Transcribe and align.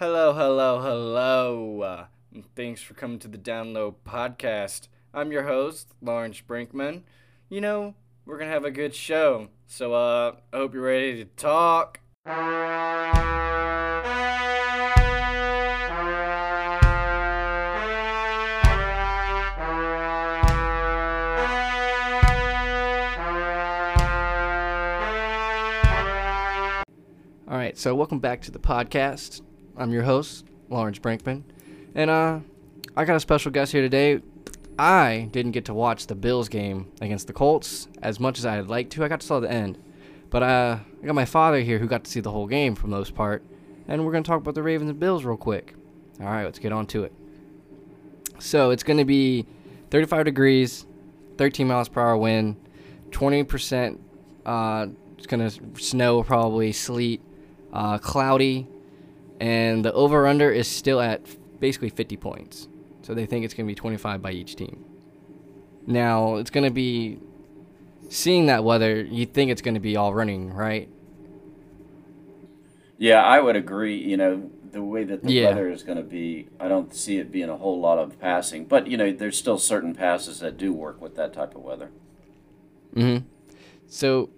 Hello, 0.00 0.32
hello, 0.32 0.80
hello. 0.80 1.82
Uh, 1.82 2.06
thanks 2.56 2.80
for 2.80 2.94
coming 2.94 3.18
to 3.18 3.28
the 3.28 3.36
Download 3.36 3.96
Podcast. 4.02 4.88
I'm 5.12 5.30
your 5.30 5.42
host, 5.42 5.92
Lawrence 6.00 6.40
Brinkman. 6.40 7.02
You 7.50 7.60
know, 7.60 7.94
we're 8.24 8.38
going 8.38 8.48
to 8.48 8.54
have 8.54 8.64
a 8.64 8.70
good 8.70 8.94
show. 8.94 9.50
So, 9.66 9.92
uh, 9.92 10.36
I 10.54 10.56
hope 10.56 10.72
you're 10.72 10.84
ready 10.84 11.22
to 11.22 11.26
talk. 11.36 12.00
All 27.46 27.58
right, 27.58 27.76
so 27.76 27.94
welcome 27.94 28.20
back 28.20 28.40
to 28.40 28.50
the 28.50 28.58
podcast. 28.58 29.42
I'm 29.80 29.92
your 29.92 30.02
host, 30.02 30.44
Lawrence 30.68 30.98
Brinkman. 30.98 31.42
And 31.94 32.10
uh 32.10 32.40
I 32.94 33.06
got 33.06 33.16
a 33.16 33.20
special 33.20 33.50
guest 33.50 33.72
here 33.72 33.80
today. 33.80 34.20
I 34.78 35.30
didn't 35.32 35.52
get 35.52 35.64
to 35.66 35.74
watch 35.74 36.06
the 36.06 36.14
Bills 36.14 36.50
game 36.50 36.92
against 37.00 37.26
the 37.26 37.32
Colts 37.32 37.88
as 38.02 38.20
much 38.20 38.38
as 38.38 38.44
I'd 38.44 38.66
like 38.66 38.90
to. 38.90 39.04
I 39.04 39.08
got 39.08 39.20
to 39.20 39.26
saw 39.26 39.40
the 39.40 39.50
end. 39.50 39.78
But 40.28 40.42
uh 40.42 40.78
I 41.02 41.06
got 41.06 41.14
my 41.14 41.24
father 41.24 41.60
here 41.60 41.78
who 41.78 41.86
got 41.86 42.04
to 42.04 42.10
see 42.10 42.20
the 42.20 42.30
whole 42.30 42.46
game 42.46 42.74
for 42.74 42.82
the 42.82 42.88
most 42.88 43.14
part. 43.14 43.42
And 43.88 44.04
we're 44.04 44.12
going 44.12 44.22
to 44.22 44.28
talk 44.28 44.42
about 44.42 44.54
the 44.54 44.62
Ravens 44.62 44.90
and 44.90 45.00
Bills 45.00 45.24
real 45.24 45.38
quick. 45.38 45.74
All 46.20 46.26
right, 46.26 46.44
let's 46.44 46.58
get 46.58 46.72
on 46.72 46.86
to 46.88 47.04
it. 47.04 47.14
So, 48.38 48.70
it's 48.70 48.82
going 48.82 48.98
to 48.98 49.04
be 49.06 49.46
35 49.90 50.26
degrees, 50.26 50.86
13 51.38 51.66
miles 51.66 51.88
per 51.88 52.02
hour 52.02 52.18
wind, 52.18 52.56
20% 53.12 53.98
uh 54.44 54.88
it's 55.16 55.26
going 55.26 55.48
to 55.48 55.82
snow 55.82 56.22
probably, 56.22 56.72
sleet, 56.72 57.22
uh, 57.72 57.98
cloudy, 57.98 58.66
and 59.40 59.84
the 59.84 59.92
over 59.94 60.26
under 60.26 60.50
is 60.50 60.68
still 60.68 61.00
at 61.00 61.22
basically 61.58 61.88
50 61.88 62.16
points. 62.18 62.68
So 63.02 63.14
they 63.14 63.26
think 63.26 63.44
it's 63.44 63.54
going 63.54 63.66
to 63.66 63.70
be 63.70 63.74
25 63.74 64.22
by 64.22 64.32
each 64.32 64.54
team. 64.54 64.84
Now, 65.86 66.36
it's 66.36 66.50
going 66.50 66.64
to 66.64 66.70
be 66.72 67.18
seeing 68.10 68.46
that 68.46 68.62
weather, 68.62 69.00
you 69.02 69.24
think 69.24 69.50
it's 69.50 69.62
going 69.62 69.74
to 69.74 69.80
be 69.80 69.96
all 69.96 70.12
running, 70.12 70.52
right? 70.52 70.88
Yeah, 72.98 73.22
I 73.22 73.40
would 73.40 73.56
agree. 73.56 73.96
You 73.96 74.16
know, 74.18 74.50
the 74.72 74.82
way 74.82 75.04
that 75.04 75.22
the 75.22 75.32
Yeah. 75.32 75.48
weather 75.48 75.70
is 75.70 75.82
going 75.82 75.96
to 75.96 76.04
be, 76.04 76.48
I 76.60 76.68
don't 76.68 76.94
see 76.94 77.16
it 77.16 77.32
being 77.32 77.48
a 77.48 77.56
whole 77.56 77.80
lot 77.80 77.98
of 77.98 78.20
passing. 78.20 78.66
But, 78.66 78.88
you 78.88 78.96
know, 78.96 79.10
there's 79.10 79.38
still 79.38 79.58
certain 79.58 79.94
passes 79.94 80.40
that 80.40 80.58
do 80.58 80.72
work 80.72 81.00
with 81.00 81.16
that 81.16 81.32
type 81.32 81.54
of 81.56 81.62
weather. 81.62 81.90
Mm-hmm. 82.94 83.26
So 83.86 84.28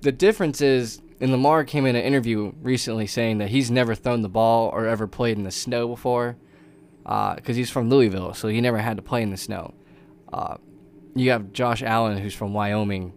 the 0.00 0.12
difference 0.12 0.60
is, 0.60 1.00
and 1.20 1.30
Lamar 1.30 1.64
came 1.64 1.86
in 1.86 1.96
an 1.96 2.02
interview 2.02 2.52
recently 2.62 3.06
saying 3.06 3.38
that 3.38 3.50
he's 3.50 3.70
never 3.70 3.94
thrown 3.94 4.22
the 4.22 4.28
ball 4.28 4.70
or 4.70 4.86
ever 4.86 5.06
played 5.06 5.36
in 5.36 5.44
the 5.44 5.50
snow 5.50 5.88
before, 5.88 6.36
because 7.02 7.56
he's 7.56 7.70
from 7.70 7.90
Louisville, 7.90 8.34
so 8.34 8.48
he 8.48 8.60
never 8.60 8.78
had 8.78 8.96
to 8.96 9.02
play 9.02 9.22
in 9.22 9.30
the 9.30 9.36
snow. 9.36 9.74
Uh, 10.32 10.56
you 11.14 11.30
have 11.30 11.52
Josh 11.52 11.82
Allen, 11.82 12.18
who's 12.18 12.34
from 12.34 12.54
Wyoming. 12.54 13.12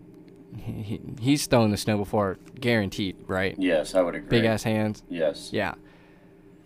He, 0.58 0.72
he, 0.82 1.02
he's 1.20 1.46
thrown 1.46 1.72
the 1.72 1.78
snow 1.78 1.98
before, 1.98 2.38
guaranteed, 2.60 3.16
right? 3.28 3.56
Yes, 3.58 3.96
I 3.96 4.02
would 4.02 4.16
agree. 4.16 4.30
Big 4.30 4.46
ass 4.46 4.64
hands. 4.64 5.04
Yes. 5.10 5.52
Yeah. 5.54 5.76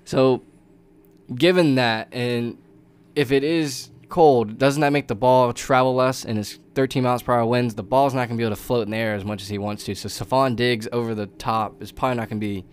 So, 0.06 0.42
given 1.34 1.76
that, 1.76 2.08
and 2.14 2.58
if 3.16 3.32
it 3.32 3.44
is 3.44 3.90
cold, 4.10 4.58
doesn't 4.58 4.82
that 4.82 4.94
make 4.94 5.08
the 5.08 5.16
ball 5.16 5.54
travel 5.54 5.96
less? 5.96 6.26
And 6.26 6.38
it's 6.40 6.60
13 6.76 7.04
miles 7.04 7.24
per 7.24 7.34
hour 7.34 7.46
winds. 7.46 7.76
The 7.76 7.84
ball's 7.84 8.14
not 8.14 8.28
going 8.28 8.38
to 8.38 8.42
be 8.42 8.46
able 8.46 8.56
to 8.56 8.62
float 8.62 8.86
in 8.86 8.92
the 8.92 8.98
air 8.98 9.16
as 9.16 9.26
much 9.26 9.42
as 9.42 9.50
he 9.50 9.58
wants 9.58 9.84
to. 9.86 9.96
So, 9.96 10.10
Stefon 10.10 10.56
Diggs 10.56 10.88
over 10.92 11.14
the 11.14 11.28
top 11.28 11.82
is 11.82 11.92
probably 11.92 12.18
not 12.18 12.30
going 12.30 12.40
to 12.40 12.48
be 12.48 12.66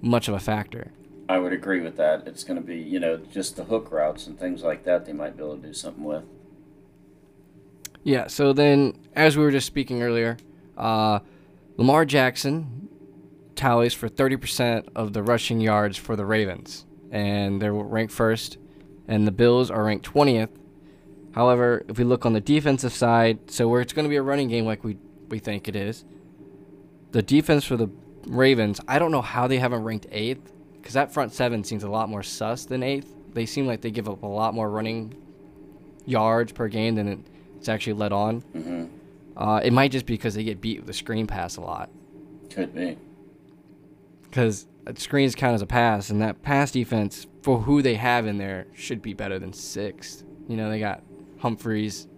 much 0.00 0.28
of 0.28 0.34
a 0.34 0.40
factor. 0.40 0.92
I 1.28 1.38
would 1.38 1.52
agree 1.52 1.80
with 1.80 1.96
that. 1.96 2.26
It's 2.26 2.44
going 2.44 2.60
to 2.60 2.66
be, 2.66 2.76
you 2.76 3.00
know, 3.00 3.16
just 3.16 3.56
the 3.56 3.64
hook 3.64 3.90
routes 3.90 4.26
and 4.26 4.38
things 4.38 4.62
like 4.62 4.84
that 4.84 5.06
they 5.06 5.12
might 5.12 5.36
be 5.36 5.42
able 5.42 5.56
to 5.56 5.66
do 5.66 5.72
something 5.72 6.04
with. 6.04 6.24
Yeah. 8.02 8.26
So 8.26 8.52
then, 8.52 8.98
as 9.14 9.36
we 9.36 9.44
were 9.44 9.50
just 9.50 9.66
speaking 9.66 10.02
earlier, 10.02 10.36
uh, 10.76 11.20
Lamar 11.76 12.04
Jackson 12.04 12.88
tallies 13.56 13.94
for 13.94 14.08
30% 14.08 14.88
of 14.94 15.12
the 15.12 15.22
rushing 15.22 15.60
yards 15.60 15.96
for 15.96 16.16
the 16.16 16.26
Ravens, 16.26 16.84
and 17.10 17.62
they're 17.62 17.72
ranked 17.72 18.12
first, 18.12 18.58
and 19.08 19.26
the 19.26 19.32
Bills 19.32 19.70
are 19.70 19.84
ranked 19.84 20.06
20th. 20.06 20.50
However, 21.34 21.84
if 21.88 21.98
we 21.98 22.04
look 22.04 22.24
on 22.24 22.32
the 22.32 22.40
defensive 22.40 22.92
side, 22.92 23.50
so 23.50 23.68
where 23.68 23.80
it's 23.80 23.92
going 23.92 24.04
to 24.04 24.08
be 24.08 24.16
a 24.16 24.22
running 24.22 24.48
game 24.48 24.64
like 24.64 24.84
we 24.84 24.96
we 25.28 25.38
think 25.38 25.68
it 25.68 25.74
is, 25.76 26.04
the 27.12 27.22
defense 27.22 27.64
for 27.64 27.76
the 27.76 27.88
Ravens, 28.26 28.80
I 28.86 28.98
don't 28.98 29.10
know 29.10 29.22
how 29.22 29.46
they 29.46 29.58
haven't 29.58 29.82
ranked 29.82 30.06
eighth, 30.12 30.52
because 30.76 30.94
that 30.94 31.12
front 31.12 31.32
seven 31.32 31.64
seems 31.64 31.82
a 31.82 31.88
lot 31.90 32.08
more 32.08 32.22
sus 32.22 32.64
than 32.64 32.82
eighth. 32.82 33.12
They 33.32 33.46
seem 33.46 33.66
like 33.66 33.80
they 33.80 33.90
give 33.90 34.08
up 34.08 34.22
a 34.22 34.26
lot 34.26 34.54
more 34.54 34.70
running 34.70 35.14
yards 36.06 36.52
per 36.52 36.68
game 36.68 36.94
than 36.94 37.08
it, 37.08 37.18
it's 37.56 37.68
actually 37.68 37.94
let 37.94 38.12
on. 38.12 38.40
hmm 38.40 38.84
Uh, 39.36 39.60
it 39.64 39.72
might 39.72 39.90
just 39.90 40.06
be 40.06 40.14
because 40.14 40.34
they 40.34 40.44
get 40.44 40.60
beat 40.60 40.78
with 40.78 40.86
the 40.86 40.92
screen 40.92 41.26
pass 41.26 41.56
a 41.56 41.60
lot. 41.60 41.90
Could 42.50 42.74
be. 42.74 42.96
Because 44.22 44.66
screens 44.96 45.34
count 45.34 45.54
as 45.54 45.62
a 45.62 45.66
pass, 45.66 46.10
and 46.10 46.20
that 46.22 46.42
pass 46.42 46.70
defense 46.70 47.26
for 47.42 47.62
who 47.62 47.82
they 47.82 47.94
have 47.96 48.26
in 48.26 48.38
there 48.38 48.66
should 48.74 49.02
be 49.02 49.14
better 49.14 49.38
than 49.40 49.52
sixth. 49.52 50.24
You 50.48 50.56
know, 50.56 50.70
they 50.70 50.78
got 50.78 51.02
Humphreys 51.44 52.08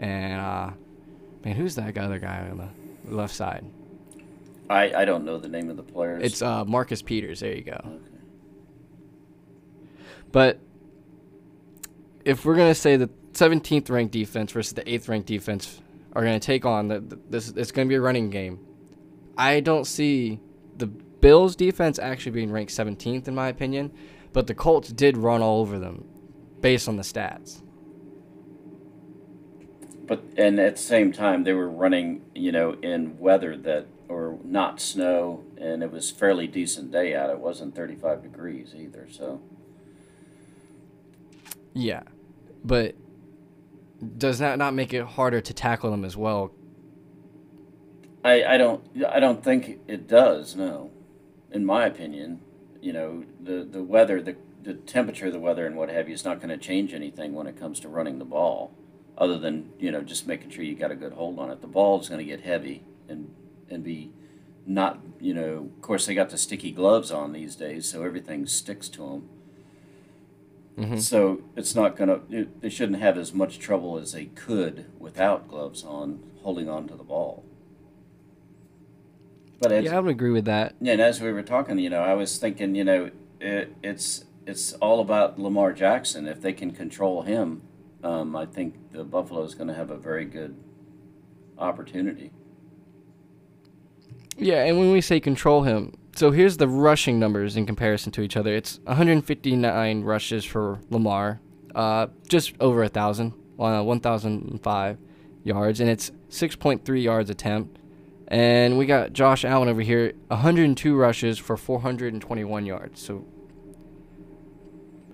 and 0.00 0.40
uh, 0.40 0.70
man, 1.44 1.54
who's 1.54 1.76
that 1.76 1.96
other 1.96 2.18
guy 2.18 2.48
on 2.50 2.58
the 2.58 3.14
left 3.14 3.32
side? 3.32 3.64
I, 4.68 4.92
I 4.92 5.04
don't 5.04 5.24
know 5.24 5.38
the 5.38 5.48
name 5.48 5.70
of 5.70 5.76
the 5.76 5.84
players. 5.84 6.24
It's 6.24 6.42
uh, 6.42 6.64
Marcus 6.64 7.00
Peters. 7.00 7.38
There 7.38 7.54
you 7.54 7.62
go. 7.62 7.80
Okay. 7.84 8.18
But 10.32 10.58
if 12.24 12.44
we're 12.44 12.56
gonna 12.56 12.74
say 12.74 12.96
the 12.96 13.08
17th 13.34 13.88
ranked 13.88 14.12
defense 14.12 14.50
versus 14.50 14.72
the 14.72 14.82
8th 14.82 15.08
ranked 15.08 15.28
defense 15.28 15.80
are 16.14 16.24
gonna 16.24 16.40
take 16.40 16.66
on 16.66 16.88
the, 16.88 16.98
the 16.98 17.20
this, 17.30 17.50
it's 17.50 17.70
gonna 17.70 17.88
be 17.88 17.94
a 17.94 18.00
running 18.00 18.30
game. 18.30 18.58
I 19.38 19.60
don't 19.60 19.86
see 19.86 20.40
the 20.76 20.88
Bills 20.88 21.54
defense 21.54 22.00
actually 22.00 22.32
being 22.32 22.50
ranked 22.50 22.72
17th 22.72 23.28
in 23.28 23.34
my 23.36 23.46
opinion, 23.46 23.92
but 24.32 24.48
the 24.48 24.54
Colts 24.54 24.88
did 24.88 25.16
run 25.16 25.40
all 25.40 25.60
over 25.60 25.78
them, 25.78 26.04
based 26.60 26.88
on 26.88 26.96
the 26.96 27.04
stats. 27.04 27.62
But 30.06 30.22
and 30.36 30.58
at 30.60 30.76
the 30.76 30.82
same 30.82 31.12
time, 31.12 31.44
they 31.44 31.52
were 31.52 31.68
running, 31.68 32.22
you 32.34 32.52
know, 32.52 32.72
in 32.82 33.18
weather 33.18 33.56
that 33.56 33.86
or 34.08 34.38
not 34.44 34.80
snow, 34.80 35.44
and 35.58 35.82
it 35.82 35.90
was 35.90 36.10
fairly 36.10 36.46
decent 36.46 36.92
day 36.92 37.14
out. 37.14 37.30
It 37.30 37.40
wasn't 37.40 37.74
35 37.74 38.22
degrees 38.22 38.74
either. 38.76 39.08
So 39.10 39.40
Yeah, 41.74 42.02
but 42.64 42.94
does 44.16 44.38
that 44.38 44.58
not 44.58 44.74
make 44.74 44.94
it 44.94 45.04
harder 45.04 45.40
to 45.40 45.54
tackle 45.54 45.90
them 45.90 46.04
as 46.04 46.16
well? 46.16 46.52
I, 48.24 48.44
I 48.44 48.56
don't 48.58 48.82
I 49.08 49.20
don't 49.20 49.42
think 49.42 49.80
it 49.86 50.08
does. 50.08 50.56
No, 50.56 50.90
in 51.52 51.64
my 51.64 51.86
opinion, 51.86 52.40
you 52.80 52.92
know, 52.92 53.24
the 53.40 53.64
the 53.70 53.82
weather, 53.82 54.22
the 54.22 54.36
the 54.62 54.74
temperature 54.74 55.26
of 55.26 55.32
the 55.32 55.38
weather, 55.38 55.66
and 55.66 55.76
what 55.76 55.88
have 55.88 56.08
you, 56.08 56.14
is 56.14 56.24
not 56.24 56.38
going 56.38 56.48
to 56.48 56.56
change 56.56 56.92
anything 56.92 57.34
when 57.34 57.46
it 57.46 57.58
comes 57.58 57.78
to 57.80 57.88
running 57.88 58.18
the 58.18 58.24
ball, 58.24 58.74
other 59.18 59.38
than 59.38 59.70
you 59.78 59.90
know 59.90 60.02
just 60.02 60.26
making 60.26 60.50
sure 60.50 60.64
you 60.64 60.74
got 60.74 60.90
a 60.90 60.96
good 60.96 61.12
hold 61.12 61.38
on 61.38 61.50
it. 61.50 61.60
The 61.60 61.66
ball 61.66 62.00
is 62.00 62.08
going 62.08 62.18
to 62.18 62.24
get 62.24 62.40
heavy 62.42 62.82
and 63.08 63.32
and 63.70 63.82
be 63.84 64.10
not 64.66 65.00
you 65.20 65.32
know. 65.34 65.70
Of 65.76 65.82
course, 65.82 66.06
they 66.06 66.14
got 66.14 66.30
the 66.30 66.38
sticky 66.38 66.72
gloves 66.72 67.10
on 67.10 67.32
these 67.32 67.56
days, 67.56 67.88
so 67.88 68.02
everything 68.02 68.46
sticks 68.46 68.88
to 68.90 68.98
them. 69.02 69.28
Mhm. 70.78 71.00
So 71.00 71.40
it's 71.56 71.74
not 71.74 71.96
going 71.96 72.08
to. 72.10 72.48
They 72.60 72.68
shouldn't 72.68 72.98
have 73.00 73.16
as 73.16 73.32
much 73.32 73.58
trouble 73.58 73.96
as 73.98 74.12
they 74.12 74.26
could 74.26 74.86
without 74.98 75.48
gloves 75.48 75.82
on, 75.84 76.22
holding 76.42 76.68
on 76.68 76.86
to 76.88 76.94
the 76.96 77.02
ball. 77.04 77.44
But 79.58 79.72
it's, 79.72 79.86
Yeah, 79.86 79.96
I 79.96 80.00
would 80.00 80.10
agree 80.10 80.30
with 80.32 80.44
that. 80.44 80.74
yeah, 80.80 80.92
and 80.92 81.00
as 81.00 81.20
we 81.20 81.32
were 81.32 81.42
talking, 81.42 81.78
you 81.78 81.88
know, 81.88 82.00
I 82.02 82.12
was 82.12 82.36
thinking, 82.38 82.74
you 82.74 82.84
know, 82.84 83.10
it, 83.40 83.74
it's 83.82 84.24
it's 84.46 84.74
all 84.74 85.00
about 85.00 85.38
Lamar 85.38 85.72
Jackson. 85.72 86.28
If 86.28 86.40
they 86.42 86.52
can 86.52 86.70
control 86.72 87.22
him, 87.22 87.62
um, 88.06 88.36
I 88.36 88.46
think 88.46 88.92
the 88.92 89.02
Buffalo 89.02 89.42
is 89.42 89.54
going 89.54 89.66
to 89.66 89.74
have 89.74 89.90
a 89.90 89.96
very 89.96 90.24
good 90.24 90.56
opportunity. 91.58 92.30
Yeah, 94.38 94.64
and 94.64 94.78
when 94.78 94.92
we 94.92 95.00
say 95.00 95.18
control 95.18 95.62
him, 95.62 95.96
so 96.14 96.30
here's 96.30 96.56
the 96.56 96.68
rushing 96.68 97.18
numbers 97.18 97.56
in 97.56 97.66
comparison 97.66 98.12
to 98.12 98.22
each 98.22 98.36
other. 98.36 98.54
It's 98.54 98.78
159 98.84 100.02
rushes 100.04 100.44
for 100.44 100.78
Lamar, 100.88 101.40
uh, 101.74 102.06
just 102.28 102.54
over 102.60 102.84
a 102.84 102.88
thousand, 102.88 103.32
uh, 103.58 103.82
1,005 103.82 104.98
yards, 105.42 105.80
and 105.80 105.90
it's 105.90 106.12
6.3 106.30 107.02
yards 107.02 107.28
attempt. 107.28 107.78
And 108.28 108.78
we 108.78 108.86
got 108.86 109.14
Josh 109.14 109.44
Allen 109.44 109.68
over 109.68 109.80
here, 109.80 110.12
102 110.28 110.96
rushes 110.96 111.38
for 111.38 111.56
421 111.56 112.66
yards. 112.66 113.00
So 113.00 113.24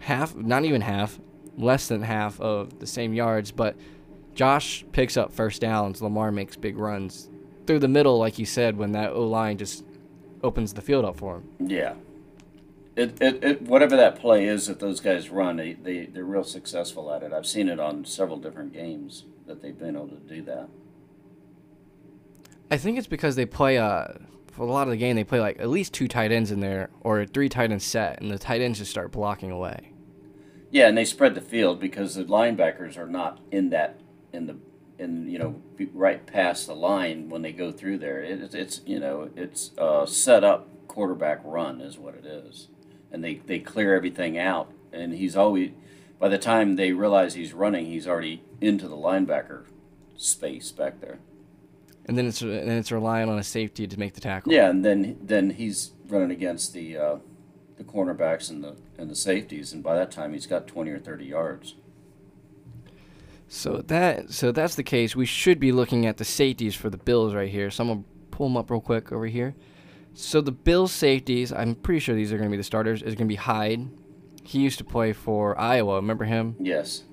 half, 0.00 0.34
not 0.34 0.64
even 0.64 0.82
half, 0.82 1.20
less 1.56 1.88
than 1.88 2.02
half 2.02 2.40
of 2.40 2.78
the 2.78 2.86
same 2.86 3.12
yards, 3.12 3.50
but 3.52 3.76
Josh 4.34 4.84
picks 4.92 5.16
up 5.16 5.32
first 5.32 5.60
downs. 5.60 6.00
Lamar 6.00 6.32
makes 6.32 6.56
big 6.56 6.78
runs 6.78 7.28
through 7.66 7.80
the 7.80 7.88
middle, 7.88 8.18
like 8.18 8.38
you 8.38 8.46
said, 8.46 8.76
when 8.76 8.92
that 8.92 9.12
O 9.12 9.26
line 9.26 9.58
just 9.58 9.84
opens 10.42 10.72
the 10.72 10.80
field 10.80 11.04
up 11.04 11.16
for 11.16 11.36
him. 11.36 11.48
Yeah, 11.60 11.94
It, 12.96 13.20
it, 13.22 13.44
it 13.44 13.62
whatever 13.62 13.96
that 13.96 14.18
play 14.18 14.46
is 14.46 14.66
that 14.66 14.80
those 14.80 15.00
guys 15.00 15.30
run, 15.30 15.56
they, 15.56 15.74
they 15.74 16.06
they're 16.06 16.24
real 16.24 16.44
successful 16.44 17.12
at 17.12 17.22
it. 17.22 17.32
I've 17.32 17.46
seen 17.46 17.68
it 17.68 17.78
on 17.78 18.04
several 18.04 18.38
different 18.38 18.72
games 18.72 19.24
that 19.46 19.62
they've 19.62 19.78
been 19.78 19.96
able 19.96 20.08
to 20.08 20.16
do 20.16 20.42
that. 20.42 20.68
I 22.70 22.78
think 22.78 22.98
it's 22.98 23.06
because 23.06 23.36
they 23.36 23.46
play 23.46 23.78
uh 23.78 24.08
for 24.50 24.62
a 24.62 24.70
lot 24.70 24.82
of 24.82 24.90
the 24.90 24.96
game 24.96 25.16
they 25.16 25.24
play 25.24 25.40
like 25.40 25.58
at 25.60 25.68
least 25.68 25.94
two 25.94 26.08
tight 26.08 26.32
ends 26.32 26.50
in 26.50 26.60
there 26.60 26.90
or 27.00 27.24
three 27.26 27.48
tight 27.48 27.70
ends 27.70 27.84
set, 27.84 28.20
and 28.20 28.30
the 28.30 28.38
tight 28.38 28.60
ends 28.60 28.78
just 28.78 28.90
start 28.90 29.12
blocking 29.12 29.50
away. 29.50 29.91
Yeah, 30.72 30.88
and 30.88 30.96
they 30.96 31.04
spread 31.04 31.34
the 31.34 31.42
field 31.42 31.78
because 31.78 32.14
the 32.14 32.24
linebackers 32.24 32.96
are 32.96 33.06
not 33.06 33.40
in 33.50 33.68
that 33.70 34.00
in 34.32 34.46
the 34.46 34.56
in 34.98 35.28
you 35.28 35.38
know 35.38 35.60
right 35.92 36.26
past 36.26 36.66
the 36.66 36.74
line 36.74 37.28
when 37.28 37.42
they 37.42 37.52
go 37.52 37.70
through 37.70 37.98
there. 37.98 38.20
It, 38.22 38.54
it's 38.54 38.80
you 38.86 38.98
know 38.98 39.30
it's 39.36 39.72
a 39.76 40.06
set 40.08 40.42
up 40.42 40.88
quarterback 40.88 41.40
run 41.44 41.82
is 41.82 41.98
what 41.98 42.14
it 42.14 42.24
is, 42.24 42.68
and 43.12 43.22
they 43.22 43.34
they 43.46 43.58
clear 43.58 43.94
everything 43.94 44.38
out, 44.38 44.72
and 44.92 45.12
he's 45.12 45.36
always 45.36 45.72
by 46.18 46.28
the 46.28 46.38
time 46.38 46.76
they 46.76 46.92
realize 46.92 47.34
he's 47.34 47.52
running, 47.52 47.84
he's 47.84 48.08
already 48.08 48.42
into 48.62 48.88
the 48.88 48.96
linebacker 48.96 49.64
space 50.16 50.72
back 50.72 51.00
there. 51.00 51.18
And 52.06 52.16
then 52.16 52.26
it's 52.26 52.40
and 52.40 52.50
then 52.50 52.78
it's 52.78 52.90
relying 52.90 53.28
on 53.28 53.38
a 53.38 53.42
safety 53.42 53.86
to 53.86 53.98
make 53.98 54.14
the 54.14 54.22
tackle. 54.22 54.50
Yeah, 54.50 54.70
and 54.70 54.82
then 54.82 55.18
then 55.20 55.50
he's 55.50 55.92
running 56.08 56.30
against 56.30 56.72
the 56.72 56.96
uh, 56.96 57.16
the 57.86 57.92
cornerbacks 57.92 58.50
and 58.50 58.62
the 58.62 58.76
and 58.98 59.10
the 59.10 59.14
safeties, 59.14 59.72
and 59.72 59.82
by 59.82 59.94
that 59.96 60.10
time 60.10 60.32
he's 60.32 60.46
got 60.46 60.66
twenty 60.66 60.90
or 60.90 60.98
thirty 60.98 61.26
yards. 61.26 61.74
So 63.48 63.82
that 63.88 64.30
so 64.30 64.52
that's 64.52 64.76
the 64.76 64.82
case. 64.82 65.14
We 65.14 65.26
should 65.26 65.60
be 65.60 65.72
looking 65.72 66.06
at 66.06 66.16
the 66.16 66.24
safeties 66.24 66.74
for 66.74 66.88
the 66.88 66.96
Bills 66.96 67.34
right 67.34 67.50
here. 67.50 67.70
So 67.70 67.84
I'm 67.84 67.88
gonna 67.88 68.04
pull 68.30 68.48
them 68.48 68.56
up 68.56 68.70
real 68.70 68.80
quick 68.80 69.12
over 69.12 69.26
here. 69.26 69.54
So 70.14 70.40
the 70.40 70.52
Bills 70.52 70.92
safeties, 70.92 71.52
I'm 71.52 71.74
pretty 71.74 72.00
sure 72.00 72.14
these 72.14 72.32
are 72.32 72.38
gonna 72.38 72.50
be 72.50 72.56
the 72.56 72.62
starters. 72.62 73.02
Is 73.02 73.14
gonna 73.14 73.26
be 73.26 73.34
Hyde. 73.34 73.88
He 74.44 74.60
used 74.60 74.78
to 74.78 74.84
play 74.84 75.12
for 75.12 75.58
Iowa. 75.58 75.96
Remember 75.96 76.24
him? 76.24 76.56
Yes. 76.58 77.04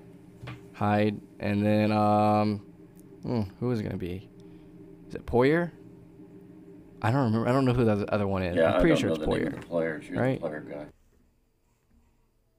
Hyde, 0.73 1.19
and 1.39 1.65
then 1.65 1.91
um, 1.91 2.65
hmm, 3.21 3.41
who 3.59 3.71
is 3.71 3.79
it 3.79 3.83
gonna 3.83 3.97
be? 3.97 4.29
Is 5.09 5.15
it 5.15 5.25
Poyer? 5.25 5.71
I 7.01 7.11
don't 7.11 7.25
remember. 7.25 7.47
I 7.47 7.51
don't 7.51 7.65
know 7.65 7.73
who 7.73 7.85
the 7.85 8.11
other 8.13 8.27
one 8.27 8.43
is. 8.43 8.55
Yeah, 8.55 8.73
I'm 8.73 8.81
pretty 8.81 8.99
sure 8.99 9.09
it's 9.09 9.19
know 9.19 9.25
the 9.25 9.31
name 9.31 9.45
Poyer. 9.45 9.53
of 9.53 9.61
the 9.61 9.65
players. 9.67 10.09
You're 10.09 10.21
right? 10.21 10.39
player 10.39 10.65
guy. 10.69 10.85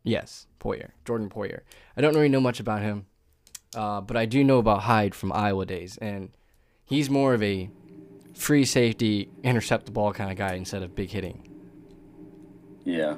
Yes, 0.02 0.46
Poyer, 0.58 0.90
Jordan 1.04 1.28
Poyer. 1.28 1.60
I 1.96 2.00
don't 2.00 2.14
really 2.14 2.28
know 2.28 2.40
much 2.40 2.58
about 2.58 2.80
him, 2.80 3.06
uh, 3.74 4.00
but 4.00 4.16
I 4.16 4.24
do 4.24 4.42
know 4.42 4.58
about 4.58 4.82
Hyde 4.82 5.14
from 5.14 5.32
Iowa 5.32 5.66
days, 5.66 5.98
and 5.98 6.30
he's 6.84 7.10
more 7.10 7.34
of 7.34 7.42
a 7.42 7.70
free 8.34 8.64
safety, 8.64 9.28
intercept 9.42 9.84
the 9.86 9.92
ball 9.92 10.12
kind 10.12 10.30
of 10.30 10.38
guy 10.38 10.54
instead 10.54 10.82
of 10.82 10.94
big 10.94 11.10
hitting. 11.10 11.46
Yeah. 12.84 13.16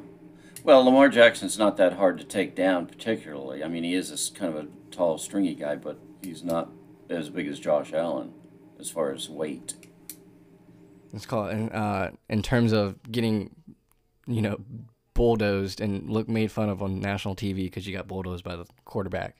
Well, 0.64 0.84
Lamar 0.84 1.08
Jackson's 1.08 1.58
not 1.58 1.76
that 1.76 1.94
hard 1.94 2.18
to 2.18 2.24
take 2.24 2.54
down, 2.56 2.86
particularly. 2.86 3.62
I 3.62 3.68
mean, 3.68 3.84
he 3.84 3.94
is 3.94 4.10
this 4.10 4.28
kind 4.30 4.56
of 4.56 4.64
a 4.64 4.68
tall, 4.90 5.18
stringy 5.18 5.54
guy, 5.54 5.76
but 5.76 5.98
he's 6.22 6.42
not 6.42 6.70
as 7.08 7.30
big 7.30 7.46
as 7.46 7.60
Josh 7.60 7.92
Allen 7.92 8.32
as 8.78 8.90
far 8.90 9.12
as 9.12 9.28
weight. 9.28 9.74
Let's 11.12 11.26
call 11.26 11.46
it 11.48 11.52
in, 11.52 11.68
uh, 11.70 12.10
in 12.28 12.42
terms 12.42 12.72
of 12.72 12.96
getting, 13.10 13.50
you 14.26 14.40
know, 14.40 14.58
bulldozed 15.14 15.80
and 15.80 16.08
look 16.08 16.28
made 16.28 16.50
fun 16.50 16.70
of 16.70 16.82
on 16.82 17.00
national 17.00 17.36
TV 17.36 17.56
because 17.64 17.86
you 17.86 17.94
got 17.94 18.08
bulldozed 18.08 18.44
by 18.44 18.56
the 18.56 18.64
quarterback. 18.84 19.36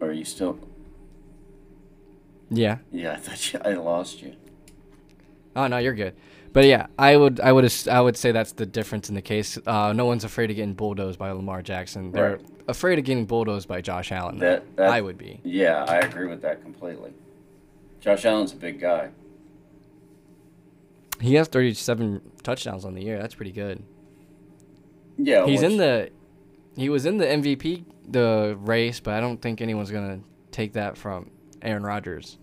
Are 0.00 0.12
you 0.12 0.24
still? 0.24 0.58
Yeah. 2.50 2.78
Yeah, 2.90 3.12
I 3.12 3.16
thought 3.16 3.52
you, 3.52 3.60
I 3.64 3.74
lost 3.74 4.22
you. 4.22 4.34
Oh 5.54 5.66
no, 5.66 5.78
you're 5.78 5.94
good. 5.94 6.14
But 6.52 6.64
yeah, 6.64 6.86
I 6.98 7.16
would, 7.16 7.40
I 7.40 7.52
would, 7.52 7.70
I 7.88 8.00
would 8.00 8.16
say 8.16 8.32
that's 8.32 8.52
the 8.52 8.64
difference 8.66 9.08
in 9.08 9.14
the 9.14 9.22
case. 9.22 9.58
Uh, 9.66 9.92
no 9.92 10.06
one's 10.06 10.24
afraid 10.24 10.50
of 10.50 10.56
getting 10.56 10.74
bulldozed 10.74 11.18
by 11.18 11.30
Lamar 11.30 11.62
Jackson. 11.62 12.10
They're 12.10 12.36
Right. 12.36 12.46
afraid 12.66 12.98
of 12.98 13.04
getting 13.04 13.26
bulldozed 13.26 13.68
by 13.68 13.80
Josh 13.82 14.10
Allen. 14.12 14.38
That- 14.38 14.76
that- 14.76 14.90
I 14.90 15.00
would 15.00 15.18
be. 15.18 15.40
Yeah, 15.44 15.84
I 15.84 15.98
agree 15.98 16.26
with 16.26 16.40
that 16.42 16.62
completely. 16.62 17.12
Josh 18.00 18.24
Allen's 18.24 18.52
a 18.52 18.56
big 18.56 18.80
guy. 18.80 19.10
He 21.20 21.34
has 21.34 21.48
37 21.48 22.20
touchdowns 22.42 22.84
on 22.84 22.94
the 22.94 23.02
year. 23.02 23.18
That's 23.18 23.34
pretty 23.34 23.52
good. 23.52 23.82
Yeah, 25.16 25.46
He's 25.46 25.62
in 25.62 25.78
the, 25.78 26.10
he 26.76 26.88
was 26.88 27.06
in 27.06 27.18
the 27.18 27.26
MVP 27.26 27.84
the 28.08 28.56
race, 28.60 29.00
but 29.00 29.14
I 29.14 29.20
don't 29.20 29.40
think 29.40 29.60
anyone's 29.60 29.90
gonna 29.90 30.20
take 30.50 30.72
that 30.74 30.96
from 30.96 31.30
Aaron 31.62 31.82
Rodgers. 31.82 32.38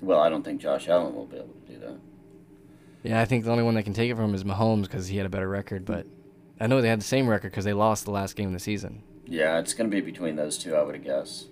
Well, 0.00 0.20
I 0.20 0.28
don't 0.28 0.42
think 0.44 0.60
Josh 0.60 0.88
Allen 0.88 1.14
will 1.14 1.26
be 1.26 1.36
able 1.36 1.48
to 1.48 1.72
do 1.72 1.80
that. 1.80 1.98
Yeah, 3.02 3.20
I 3.20 3.24
think 3.24 3.44
the 3.44 3.50
only 3.50 3.62
one 3.62 3.74
that 3.74 3.82
can 3.82 3.92
take 3.92 4.10
it 4.10 4.14
from 4.14 4.26
him 4.26 4.34
is 4.34 4.44
Mahomes 4.44 4.82
because 4.82 5.08
he 5.08 5.16
had 5.16 5.26
a 5.26 5.30
better 5.30 5.48
record. 5.48 5.84
But 5.84 6.06
I 6.58 6.66
know 6.66 6.80
they 6.80 6.88
had 6.88 7.00
the 7.00 7.04
same 7.04 7.28
record 7.28 7.50
because 7.50 7.64
they 7.64 7.72
lost 7.72 8.04
the 8.04 8.10
last 8.10 8.36
game 8.36 8.48
of 8.48 8.52
the 8.52 8.58
season. 8.60 9.02
Yeah, 9.26 9.58
it's 9.58 9.74
going 9.74 9.90
to 9.90 9.94
be 9.94 10.00
between 10.00 10.36
those 10.36 10.58
two, 10.58 10.74
I 10.74 10.82
would 10.82 11.02
guess. 11.04 11.46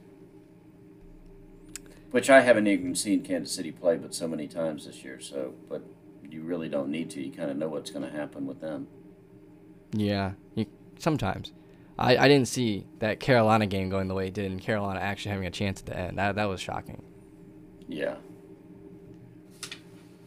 Which 2.10 2.30
I 2.30 2.40
haven't 2.40 2.66
even 2.66 2.94
seen 2.94 3.22
Kansas 3.22 3.54
City 3.54 3.70
play 3.70 3.96
but 3.96 4.14
so 4.14 4.26
many 4.26 4.48
times 4.48 4.86
this 4.86 5.04
year. 5.04 5.20
So, 5.20 5.54
but 5.68 5.82
you 6.30 6.42
really 6.42 6.68
don't 6.68 6.88
need 6.88 7.10
to. 7.10 7.22
You 7.22 7.32
kind 7.32 7.50
of 7.50 7.56
know 7.56 7.68
what's 7.68 7.90
going 7.90 8.08
to 8.10 8.16
happen 8.16 8.46
with 8.46 8.60
them. 8.60 8.86
Yeah, 9.92 10.32
you, 10.54 10.66
sometimes. 10.98 11.52
I, 11.98 12.16
I 12.16 12.28
didn't 12.28 12.48
see 12.48 12.86
that 13.00 13.18
Carolina 13.18 13.66
game 13.66 13.88
going 13.88 14.08
the 14.08 14.14
way 14.14 14.28
it 14.28 14.34
did, 14.34 14.50
and 14.50 14.60
Carolina 14.60 15.00
actually 15.00 15.32
having 15.32 15.46
a 15.46 15.50
chance 15.50 15.80
at 15.80 15.86
the 15.86 15.98
end. 15.98 16.18
That 16.18 16.36
that 16.36 16.44
was 16.44 16.60
shocking. 16.60 17.02
Yeah. 17.88 18.16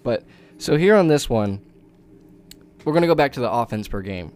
But 0.04 0.24
so 0.57 0.75
here 0.75 0.95
on 0.95 1.07
this 1.07 1.30
one, 1.30 1.62
we're 2.84 2.94
gonna 2.94 3.07
go 3.07 3.16
back 3.16 3.34
to 3.34 3.39
the 3.39 3.51
offense 3.51 3.88
per 3.88 4.01
game. 4.01 4.34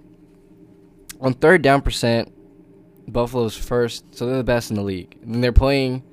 On 1.20 1.34
third 1.34 1.62
down 1.62 1.82
percent, 1.82 2.32
Buffalo's 3.08 3.58
first, 3.58 4.16
so 4.16 4.26
they're 4.26 4.38
the 4.38 4.44
best 4.44 4.70
in 4.70 4.78
the 4.78 4.84
league. 4.84 5.18
And 5.24 5.44
they're 5.44 5.52
playing 5.52 6.04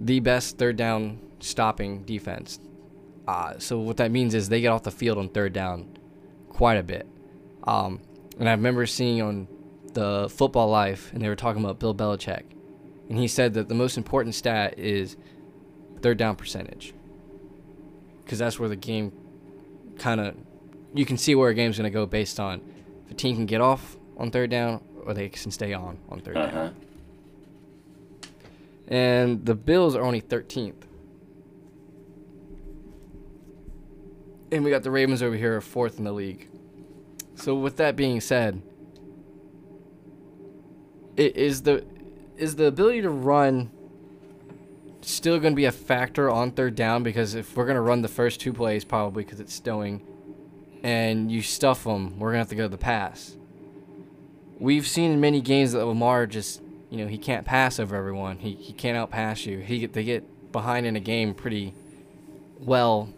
the 0.00 0.20
best 0.20 0.58
third 0.58 0.76
down 0.76 1.20
stopping 1.40 2.04
defense. 2.04 2.60
Uh, 3.26 3.58
so 3.58 3.78
what 3.78 3.96
that 3.96 4.10
means 4.10 4.34
is 4.34 4.48
they 4.48 4.60
get 4.60 4.68
off 4.68 4.82
the 4.82 4.90
field 4.90 5.18
on 5.18 5.28
third 5.28 5.52
down 5.52 5.98
quite 6.48 6.76
a 6.76 6.82
bit. 6.82 7.06
Um, 7.64 8.00
and 8.38 8.48
I 8.48 8.52
remember 8.52 8.86
seeing 8.86 9.20
on 9.20 9.48
the 9.92 10.28
Football 10.30 10.68
Life, 10.68 11.12
and 11.12 11.22
they 11.22 11.28
were 11.28 11.36
talking 11.36 11.62
about 11.64 11.78
Bill 11.78 11.94
Belichick, 11.94 12.44
and 13.08 13.18
he 13.18 13.26
said 13.26 13.54
that 13.54 13.68
the 13.68 13.74
most 13.74 13.96
important 13.96 14.34
stat 14.34 14.78
is 14.78 15.16
third 16.02 16.18
down 16.18 16.36
percentage, 16.36 16.92
because 18.24 18.38
that's 18.38 18.60
where 18.60 18.68
the 18.68 18.76
game 18.76 19.12
kind 19.98 20.20
of 20.20 20.34
you 20.94 21.06
can 21.06 21.16
see 21.16 21.34
where 21.34 21.50
a 21.50 21.54
game's 21.54 21.78
going 21.78 21.90
to 21.90 21.94
go 21.94 22.06
based 22.06 22.38
on 22.38 22.60
if 23.06 23.10
a 23.10 23.14
team 23.14 23.36
can 23.36 23.46
get 23.46 23.60
off 23.60 23.96
on 24.16 24.30
third 24.30 24.50
down 24.50 24.82
or 25.04 25.14
they 25.14 25.28
can 25.28 25.50
stay 25.50 25.72
on 25.72 25.98
on 26.08 26.20
third 26.20 26.36
Uh 26.36 26.50
down. 26.50 26.76
And 28.88 29.44
the 29.44 29.54
Bills 29.54 29.96
are 29.96 30.02
only 30.02 30.20
13th. 30.20 30.82
And 34.52 34.62
we 34.64 34.70
got 34.70 34.82
the 34.84 34.90
Ravens 34.90 35.22
over 35.22 35.34
here, 35.36 35.60
fourth 35.60 35.98
in 35.98 36.04
the 36.04 36.12
league. 36.12 36.48
So 37.34 37.54
with 37.54 37.76
that 37.76 37.96
being 37.96 38.20
said, 38.20 38.62
i- 41.18 41.32
is 41.34 41.62
the 41.62 41.84
is 42.36 42.56
the 42.56 42.66
ability 42.66 43.00
to 43.00 43.08
run 43.10 43.70
still 45.00 45.38
going 45.40 45.52
to 45.54 45.56
be 45.56 45.64
a 45.64 45.72
factor 45.72 46.30
on 46.30 46.50
third 46.50 46.74
down? 46.74 47.02
Because 47.02 47.34
if 47.34 47.56
we're 47.56 47.64
going 47.64 47.76
to 47.76 47.80
run 47.80 48.02
the 48.02 48.08
first 48.08 48.40
two 48.40 48.52
plays, 48.52 48.84
probably 48.84 49.24
because 49.24 49.40
it's 49.40 49.54
snowing, 49.54 50.02
and 50.82 51.32
you 51.32 51.40
stuff 51.42 51.84
them, 51.84 52.18
we're 52.18 52.28
going 52.28 52.36
to 52.36 52.38
have 52.40 52.48
to 52.50 52.54
go 52.54 52.64
to 52.64 52.68
the 52.68 52.76
pass. 52.78 53.36
We've 54.58 54.86
seen 54.86 55.10
in 55.12 55.20
many 55.20 55.40
games 55.40 55.72
that 55.72 55.84
Lamar 55.84 56.26
just, 56.26 56.62
you 56.90 56.98
know, 56.98 57.06
he 57.06 57.18
can't 57.18 57.44
pass 57.44 57.78
over 57.80 57.96
everyone. 57.96 58.38
He, 58.38 58.54
he 58.54 58.72
can't 58.72 58.96
outpass 58.96 59.46
you. 59.46 59.58
He 59.58 59.86
they 59.86 60.04
get 60.04 60.52
behind 60.52 60.86
in 60.86 60.96
a 60.96 61.00
game 61.00 61.34
pretty 61.34 61.74
well, 62.58 63.12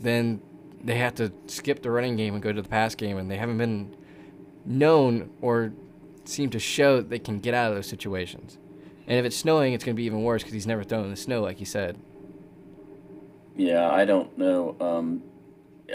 then 0.00 0.40
they 0.82 0.96
have 0.96 1.14
to 1.16 1.32
skip 1.46 1.82
the 1.82 1.90
running 1.90 2.16
game 2.16 2.34
and 2.34 2.42
go 2.42 2.52
to 2.52 2.62
the 2.62 2.68
pass 2.68 2.94
game, 2.94 3.16
and 3.18 3.30
they 3.30 3.36
haven't 3.36 3.58
been 3.58 3.94
known 4.64 5.30
or 5.40 5.72
seem 6.24 6.50
to 6.50 6.58
show 6.58 6.96
that 6.96 7.10
they 7.10 7.18
can 7.18 7.38
get 7.38 7.54
out 7.54 7.70
of 7.70 7.76
those 7.76 7.86
situations. 7.86 8.58
And 9.06 9.18
if 9.18 9.24
it's 9.24 9.36
snowing, 9.36 9.72
it's 9.72 9.84
going 9.84 9.94
to 9.94 10.00
be 10.00 10.04
even 10.04 10.22
worse 10.22 10.42
because 10.42 10.54
he's 10.54 10.66
never 10.66 10.84
thrown 10.84 11.04
in 11.04 11.10
the 11.10 11.16
snow, 11.16 11.42
like 11.42 11.60
you 11.60 11.66
said. 11.66 11.98
Yeah, 13.56 13.90
I 13.90 14.04
don't 14.04 14.36
know. 14.38 14.76
Um, 14.80 15.22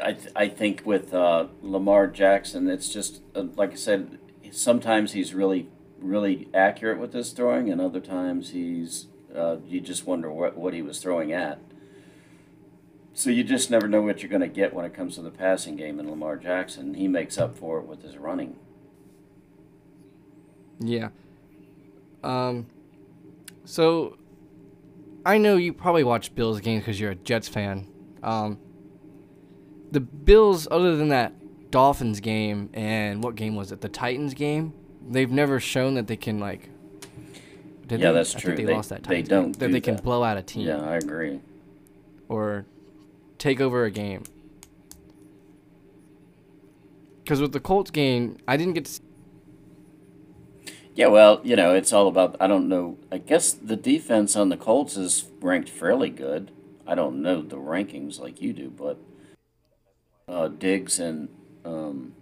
I 0.02 0.14
th- 0.14 0.32
I 0.36 0.48
think 0.48 0.84
with 0.86 1.14
uh, 1.14 1.48
Lamar 1.62 2.08
Jackson, 2.08 2.70
it's 2.70 2.90
just 2.90 3.22
uh, 3.36 3.46
like 3.56 3.72
I 3.72 3.76
said. 3.76 4.20
Sometimes 4.50 5.12
he's 5.12 5.34
really 5.34 5.68
really 6.00 6.48
accurate 6.54 7.00
with 7.00 7.14
his 7.14 7.32
throwing, 7.32 7.70
and 7.70 7.82
other 7.82 8.00
times 8.00 8.52
he's 8.52 9.08
uh, 9.36 9.58
you 9.68 9.82
just 9.82 10.06
wonder 10.06 10.32
what 10.32 10.58
what 10.58 10.74
he 10.74 10.82
was 10.82 11.00
throwing 11.00 11.32
at. 11.32 11.60
So 13.14 13.32
you 13.32 13.44
just 13.44 13.72
never 13.72 13.88
know 13.88 14.04
what 14.04 14.22
you're 14.22 14.30
going 14.30 14.42
to 14.42 14.48
get 14.48 14.76
when 14.76 14.86
it 14.86 14.94
comes 14.94 15.16
to 15.16 15.24
the 15.24 15.32
passing 15.32 15.76
game. 15.76 16.00
And 16.00 16.08
Lamar 16.08 16.36
Jackson, 16.38 16.94
he 16.94 17.08
makes 17.08 17.40
up 17.40 17.58
for 17.58 17.80
it 17.80 17.88
with 17.88 18.04
his 18.04 18.16
running. 18.18 18.58
Yeah. 20.80 21.10
Um. 22.24 22.68
So, 23.66 24.18
I 25.26 25.40
know 25.40 25.58
you 25.58 25.74
probably 25.74 26.04
watch 26.04 26.36
Bills 26.36 26.62
games 26.62 26.84
because 26.84 27.00
you're 27.00 27.12
a 27.12 27.16
Jets 27.16 27.48
fan. 27.48 27.88
Um. 28.22 28.60
The 29.92 30.00
Bills, 30.02 30.68
other 30.70 30.96
than 30.96 31.10
that 31.10 31.34
Dolphins 31.72 32.20
game 32.20 32.70
and 32.74 33.24
what 33.24 33.36
game 33.36 33.56
was 33.56 33.72
it? 33.72 33.82
The 33.82 33.90
Titans 33.90 34.34
game. 34.34 34.74
They've 35.10 35.32
never 35.32 35.60
shown 35.60 35.96
that 35.96 36.08
they 36.08 36.18
can 36.18 36.40
like. 36.40 36.70
Yeah, 37.90 37.98
they? 37.98 38.12
that's 38.12 38.36
I 38.36 38.40
true. 38.40 38.56
They, 38.56 38.66
They- 38.66 38.74
lost 38.74 38.90
that 38.90 39.04
they 39.04 39.22
don't 39.22 39.58
That 39.58 39.68
do 39.68 39.72
they 39.74 39.80
can 39.82 39.96
that. 39.96 40.04
blow 40.04 40.24
out 40.24 40.38
a 40.38 40.42
team 40.42 40.68
Yeah, 40.68 40.82
I 40.82 40.98
agree. 40.98 41.40
or 42.28 42.66
take 43.38 43.62
over 43.62 43.86
a 43.86 43.92
game. 43.92 44.24
Because 47.24 47.42
with 47.42 47.52
the 47.54 47.60
Colts 47.60 47.92
game, 47.92 48.38
I 48.48 48.58
didn't 48.58 48.74
get 48.74 48.86
to. 48.86 48.92
See, 48.92 49.02
Yeah, 50.96 51.08
well, 51.08 51.42
you 51.44 51.56
know, 51.56 51.74
it's 51.74 51.92
all 51.94 52.08
about. 52.08 52.36
I 52.40 52.48
don't 52.48 52.68
know. 52.70 52.98
I 53.12 53.18
guess 53.18 53.52
the 53.54 53.76
defense 53.76 54.36
on 54.36 54.50
the 54.50 54.58
Colts 54.58 54.98
is 54.98 55.26
ranked 55.42 55.70
fairly 55.70 56.10
good. 56.10 56.52
I 56.86 56.96
don't 56.96 57.22
know 57.22 57.42
the 57.42 57.58
rankings 57.58 58.20
like 58.20 58.42
you 58.42 58.54
do, 58.54 58.70
but 58.70 58.98
uh, 60.30 60.48
Diggs 60.48 61.00
and 61.00 61.28
um, 61.66 62.14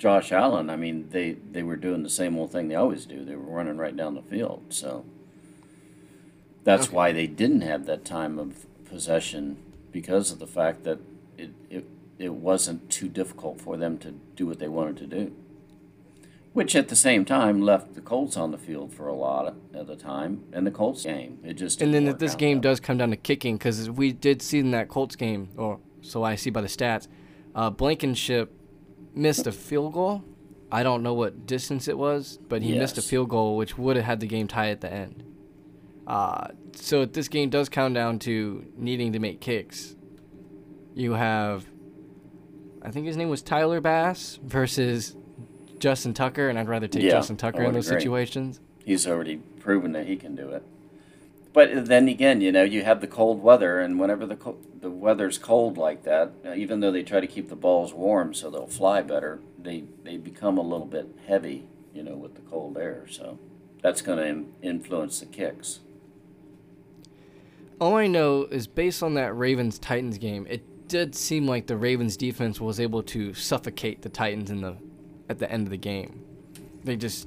Josh 0.00 0.32
Allen. 0.32 0.70
I 0.70 0.76
mean, 0.76 1.08
they 1.10 1.32
they 1.52 1.62
were 1.62 1.76
doing 1.76 2.02
the 2.02 2.08
same 2.10 2.38
old 2.38 2.50
thing 2.50 2.68
they 2.68 2.74
always 2.74 3.04
do. 3.04 3.22
They 3.24 3.36
were 3.36 3.54
running 3.54 3.76
right 3.76 3.94
down 3.94 4.14
the 4.14 4.22
field. 4.22 4.64
So 4.70 5.04
that's 6.64 6.86
Okay. 6.86 6.96
why 6.96 7.12
they 7.12 7.26
didn't 7.26 7.60
have 7.60 7.84
that 7.84 8.04
time 8.04 8.38
of 8.38 8.66
possession 8.86 9.58
because 9.92 10.32
of 10.32 10.38
the 10.38 10.46
fact 10.46 10.84
that 10.84 10.98
it 11.36 11.50
it 11.68 11.84
it 12.18 12.32
wasn't 12.32 12.88
too 12.90 13.08
difficult 13.08 13.60
for 13.60 13.76
them 13.76 13.98
to 13.98 14.14
do 14.34 14.46
what 14.46 14.58
they 14.58 14.68
wanted 14.68 14.96
to 14.96 15.06
do 15.06 15.32
which 16.52 16.74
at 16.74 16.88
the 16.88 16.96
same 16.96 17.24
time 17.24 17.62
left 17.62 17.94
the 17.94 18.00
Colts 18.00 18.36
on 18.36 18.50
the 18.50 18.58
field 18.58 18.92
for 18.92 19.06
a 19.06 19.14
lot 19.14 19.54
of 19.72 19.86
the 19.86 19.94
time, 19.94 20.42
and 20.52 20.66
the 20.66 20.70
Colts 20.70 21.04
game. 21.04 21.38
It 21.44 21.54
just 21.54 21.80
and 21.80 21.94
then 21.94 22.06
work 22.06 22.18
this 22.18 22.34
game 22.34 22.56
that 22.58 22.62
does 22.62 22.80
come 22.80 22.98
down 22.98 23.10
to 23.10 23.16
kicking 23.16 23.56
because 23.56 23.88
we 23.88 24.12
did 24.12 24.42
see 24.42 24.58
in 24.58 24.72
that 24.72 24.88
Colts 24.88 25.14
game, 25.14 25.50
or 25.56 25.78
so 26.00 26.24
I 26.24 26.34
see 26.34 26.50
by 26.50 26.60
the 26.60 26.66
stats, 26.66 27.06
uh, 27.54 27.70
Blankenship 27.70 28.52
missed 29.14 29.46
a 29.46 29.52
field 29.52 29.92
goal. 29.94 30.24
I 30.72 30.82
don't 30.82 31.02
know 31.02 31.14
what 31.14 31.46
distance 31.46 31.88
it 31.88 31.98
was, 31.98 32.38
but 32.48 32.62
he 32.62 32.78
missed 32.78 32.96
a 32.96 33.02
field 33.02 33.28
goal, 33.28 33.56
which 33.56 33.76
would 33.76 33.96
have 33.96 34.04
had 34.04 34.20
the 34.20 34.26
game 34.26 34.46
tie 34.46 34.70
at 34.70 34.80
the 34.80 34.92
end. 34.92 35.24
Uh, 36.06 36.48
so 36.74 37.04
this 37.04 37.28
game 37.28 37.50
does 37.50 37.68
come 37.68 37.92
down 37.92 38.18
to 38.20 38.64
needing 38.76 39.12
to 39.12 39.18
make 39.18 39.40
kicks. 39.40 39.96
You 40.94 41.12
have, 41.12 41.66
I 42.82 42.90
think 42.90 43.06
his 43.06 43.16
name 43.16 43.28
was 43.28 43.42
Tyler 43.42 43.80
Bass 43.80 44.38
versus 44.44 45.16
Justin 45.78 46.14
Tucker, 46.14 46.48
and 46.48 46.58
I'd 46.58 46.68
rather 46.68 46.86
take 46.88 47.02
Yeah, 47.02 47.10
Justin 47.12 47.36
Tucker 47.36 47.62
in 47.62 47.72
those 47.72 47.88
agree. 47.88 48.00
situations. 48.00 48.60
He's 48.84 49.06
already 49.06 49.36
proven 49.60 49.92
that 49.92 50.06
he 50.06 50.16
can 50.16 50.34
do 50.36 50.48
it. 50.50 50.62
But 51.52 51.86
then 51.86 52.08
again, 52.08 52.40
you 52.40 52.52
know, 52.52 52.62
you 52.62 52.84
have 52.84 53.00
the 53.00 53.06
cold 53.08 53.42
weather, 53.42 53.80
and 53.80 53.98
whenever 53.98 54.24
the 54.24 54.36
co- 54.36 54.58
the 54.80 54.90
weather's 54.90 55.36
cold 55.36 55.76
like 55.76 56.04
that, 56.04 56.32
uh, 56.46 56.54
even 56.54 56.80
though 56.80 56.92
they 56.92 57.02
try 57.02 57.20
to 57.20 57.26
keep 57.26 57.48
the 57.48 57.56
balls 57.56 57.92
warm 57.92 58.34
so 58.34 58.50
they'll 58.50 58.66
fly 58.66 59.02
better, 59.02 59.40
they 59.58 59.84
they 60.04 60.16
become 60.16 60.58
a 60.58 60.62
little 60.62 60.86
bit 60.86 61.08
heavy, 61.26 61.66
you 61.92 62.02
know, 62.04 62.14
with 62.14 62.34
the 62.34 62.40
cold 62.42 62.78
air. 62.78 63.06
So 63.10 63.38
that's 63.82 64.00
going 64.00 64.18
to 64.18 64.66
influence 64.66 65.20
the 65.20 65.26
kicks. 65.26 65.80
All 67.80 67.96
I 67.96 68.06
know 68.06 68.44
is 68.44 68.66
based 68.66 69.02
on 69.02 69.14
that 69.14 69.34
Ravens 69.34 69.78
Titans 69.78 70.18
game, 70.18 70.46
it 70.48 70.62
did 70.86 71.14
seem 71.14 71.46
like 71.46 71.66
the 71.66 71.76
Ravens 71.76 72.16
defense 72.16 72.60
was 72.60 72.78
able 72.78 73.02
to 73.04 73.32
suffocate 73.32 74.02
the 74.02 74.08
Titans 74.08 74.50
in 74.50 74.60
the 74.60 74.76
at 75.28 75.38
the 75.38 75.50
end 75.50 75.66
of 75.66 75.70
the 75.70 75.76
game. 75.76 76.24
They 76.84 76.96
just 76.96 77.26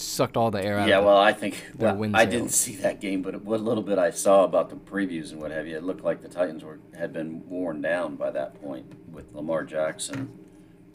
sucked 0.00 0.36
all 0.36 0.50
the 0.50 0.64
air 0.64 0.78
out 0.78 0.88
Yeah, 0.88 1.00
well, 1.00 1.18
I 1.18 1.32
think 1.32 1.64
well, 1.76 2.10
I 2.14 2.24
didn't 2.24 2.50
see 2.50 2.76
that 2.76 3.00
game, 3.00 3.22
but 3.22 3.42
what 3.42 3.60
little 3.60 3.82
bit 3.82 3.98
I 3.98 4.10
saw 4.10 4.44
about 4.44 4.70
the 4.70 4.76
previews 4.76 5.32
and 5.32 5.40
what 5.40 5.50
have 5.50 5.66
you, 5.66 5.76
it 5.76 5.82
looked 5.82 6.04
like 6.04 6.22
the 6.22 6.28
Titans 6.28 6.64
were 6.64 6.78
had 6.96 7.12
been 7.12 7.48
worn 7.48 7.80
down 7.80 8.16
by 8.16 8.30
that 8.30 8.60
point 8.60 8.86
with 9.12 9.32
Lamar 9.34 9.64
Jackson 9.64 10.38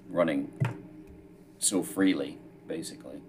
running 0.10 0.52
so 1.60 1.84
freely, 1.84 2.38
basically. 2.68 3.22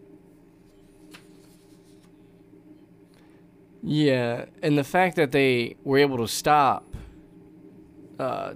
Yeah, 3.83 4.47
and 4.62 4.79
the 4.79 4.85
fact 4.85 5.17
that 5.17 5.33
they 5.33 5.76
were 5.83 5.99
able 5.99 6.19
to 6.19 6.29
stop 6.29 6.95
uh, 8.19 8.55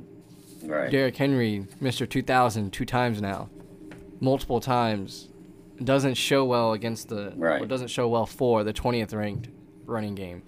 Right. 0.67 0.91
Derrick 0.91 1.17
Henry, 1.17 1.67
Mr. 1.81 2.09
2000, 2.09 2.73
two 2.73 2.85
times 2.85 3.21
now, 3.21 3.49
multiple 4.21 4.61
times, 4.61 5.29
doesn't 5.83 6.15
show 6.15 6.45
well 6.45 6.73
against 6.73 7.09
the 7.09 7.33
Right. 7.37 7.61
or 7.63 7.67
doesn't 7.67 7.89
show 7.89 8.09
well 8.09 8.27
for 8.27 8.65
the 8.65 8.73
20th 8.73 9.15
ranked 9.15 9.49
running 9.85 10.15
game. 10.15 10.43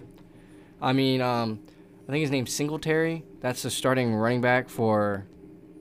I 0.81 0.93
mean, 0.93 1.21
um, 1.21 1.59
I 2.07 2.11
think 2.11 2.21
his 2.21 2.31
name's 2.31 2.51
Singletary. 2.51 3.23
That's 3.41 3.61
the 3.61 3.69
starting 3.69 4.15
running 4.15 4.41
back 4.41 4.69
for 4.69 5.25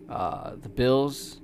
uh, 0.08 0.52
the 0.60 0.68
Bills. 0.68 1.40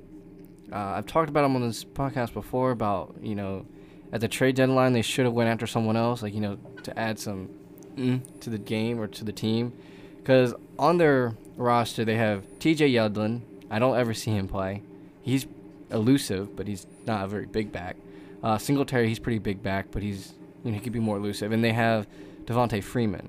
Uh, 0.73 0.77
I've 0.77 1.07
talked 1.07 1.29
about 1.31 1.45
him 1.45 1.55
on 1.57 1.63
this 1.63 1.85
podcast 1.85 2.33
before 2.35 2.71
about 2.71 3.15
you 3.23 3.35
know 3.35 3.67
at 4.13 4.21
the 4.21 4.29
trade 4.29 4.57
deadline 4.57 4.93
they 4.93 5.03
should 5.03 5.25
have 5.25 5.35
went 5.35 5.49
after 5.51 5.67
someone 5.67 5.97
else 5.97 6.23
like 6.23 6.35
you 6.35 6.41
know 6.41 6.59
to 6.83 6.99
add 6.99 7.19
some 7.19 7.49
mm, 7.97 8.21
to 8.41 8.51
the 8.51 8.59
game 8.59 8.99
or 9.01 9.07
to 9.07 9.25
the 9.25 9.33
team 9.33 9.73
because 10.19 10.55
on 10.79 10.97
their 10.99 11.35
roster 11.57 12.05
they 12.05 12.17
have 12.17 12.45
T.J. 12.59 12.91
Yeldon. 12.91 13.43
I 13.71 13.79
don't 13.79 13.97
ever 13.97 14.15
see 14.15 14.31
him 14.33 14.49
play. 14.49 14.83
He's 15.23 15.47
elusive, 15.95 16.55
but 16.57 16.67
he's 16.67 16.87
not 17.07 17.25
a 17.25 17.29
very 17.29 17.47
big 17.47 17.73
back. 17.73 17.97
Uh, 18.43 18.59
Singletary, 18.59 19.09
he's 19.09 19.19
pretty 19.19 19.39
big 19.39 19.63
back, 19.63 19.87
but 19.91 20.03
he's 20.03 20.35
you 20.65 20.71
know 20.71 20.75
he 20.77 20.83
could 20.83 20.93
be 20.93 21.01
more 21.01 21.17
elusive. 21.17 21.53
And 21.53 21.65
they 21.65 21.73
have 21.73 22.07
Devonta 22.45 22.83
Freeman, 22.83 23.29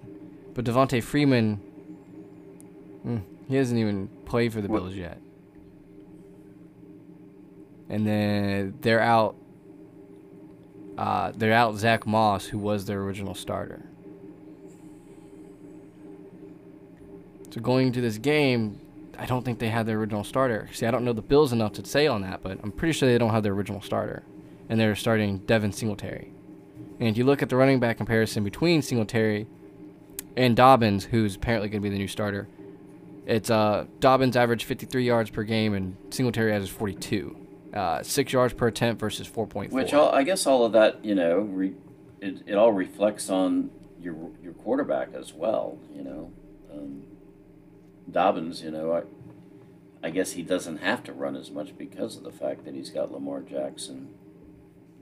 but 0.54 0.66
Devonta 0.66 1.02
Freeman, 1.02 1.62
mm, 3.06 3.22
he 3.48 3.56
hasn't 3.56 3.80
even 3.80 4.10
played 4.26 4.52
for 4.52 4.62
the 4.62 4.68
What- 4.68 4.82
Bills 4.84 4.96
yet. 4.96 5.20
And 7.90 8.06
then 8.06 8.74
they're 8.82 9.00
out. 9.02 9.36
Uh, 10.98 11.32
they're 11.36 11.54
out 11.54 11.76
Zach 11.76 12.08
Moss, 12.08 12.46
who 12.48 12.58
was 12.58 12.86
their 12.86 13.00
original 13.02 13.36
starter. 13.36 13.84
So 17.52 17.62
going 17.62 17.88
into 17.88 18.02
this 18.02 18.18
game, 18.18 18.80
I 19.20 19.26
don't 19.26 19.44
think 19.44 19.60
they 19.60 19.70
had 19.70 19.86
their 19.86 19.98
original 19.98 20.24
starter. 20.24 20.70
See, 20.74 20.86
I 20.86 20.92
don't 20.92 21.04
know 21.04 21.14
the 21.14 21.22
Bills 21.22 21.54
enough 21.54 21.74
to 21.74 21.86
say 21.86 22.08
on 22.08 22.22
that, 22.22 22.42
but 22.42 22.60
I'm 22.64 22.72
pretty 22.72 22.94
sure 22.94 23.10
they 23.10 23.18
don't 23.18 23.32
have 23.32 23.44
their 23.44 23.54
original 23.54 23.82
starter, 23.82 24.24
and 24.70 24.80
they're 24.80 24.96
starting 24.96 25.40
Devin 25.40 25.72
Singletary. 25.72 26.32
And 27.00 27.10
if 27.10 27.18
you 27.18 27.26
look 27.26 27.42
at 27.42 27.50
the 27.50 27.56
running 27.56 27.80
back 27.80 27.98
comparison 27.98 28.44
between 28.44 28.82
Singletary 28.82 29.48
and 30.38 30.56
Dobbins, 30.56 31.06
who's 31.06 31.36
apparently 31.36 31.70
going 31.70 31.82
to 31.82 31.84
be 31.84 31.90
the 31.90 32.00
new 32.00 32.08
starter, 32.08 32.48
it's 33.26 33.50
uh, 33.50 33.86
Dobbins 34.00 34.36
averaged 34.36 34.66
53 34.66 35.04
yards 35.04 35.30
per 35.30 35.44
game, 35.44 35.74
and 35.74 35.98
Singletary 36.10 36.52
averages 36.52 36.70
42. 36.76 37.36
Uh, 37.74 38.02
six 38.04 38.32
yards 38.32 38.54
per 38.54 38.68
attempt 38.68 39.02
versus 39.02 39.28
4.4. 39.28 39.72
Which 39.72 39.94
all, 39.94 40.10
I 40.10 40.24
guess 40.24 40.46
all 40.46 40.64
of 40.64 40.72
that, 40.74 41.04
you 41.04 41.16
know, 41.16 41.40
re, 41.40 41.74
it, 42.22 42.44
it 42.46 42.56
all 42.56 42.72
reflects 42.72 43.30
on 43.30 43.70
your 44.00 44.16
your 44.42 44.54
quarterback 44.54 45.14
as 45.14 45.34
well. 45.34 45.78
You 45.94 46.04
know, 46.04 46.32
um, 46.72 47.04
Dobbins. 48.10 48.62
You 48.64 48.72
know, 48.72 48.92
I 48.94 49.04
I 50.08 50.10
guess 50.12 50.34
he 50.34 50.42
doesn't 50.44 50.78
have 50.78 51.04
to 51.06 51.14
run 51.14 51.36
as 51.36 51.50
much 51.52 51.78
because 51.78 52.16
of 52.18 52.24
the 52.24 52.32
fact 52.32 52.66
that 52.66 52.74
he's 52.76 52.90
got 52.90 53.12
Lamar 53.12 53.42
Jackson 53.42 54.10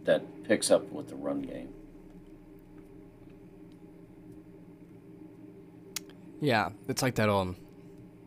that 0.06 0.44
picks 0.44 0.70
up 0.72 0.92
with 0.92 1.10
the 1.10 1.16
run 1.16 1.42
game. 1.42 1.70
yeah, 6.42 6.70
it's 6.88 7.02
like 7.02 7.16
that 7.16 7.30
um 7.30 7.56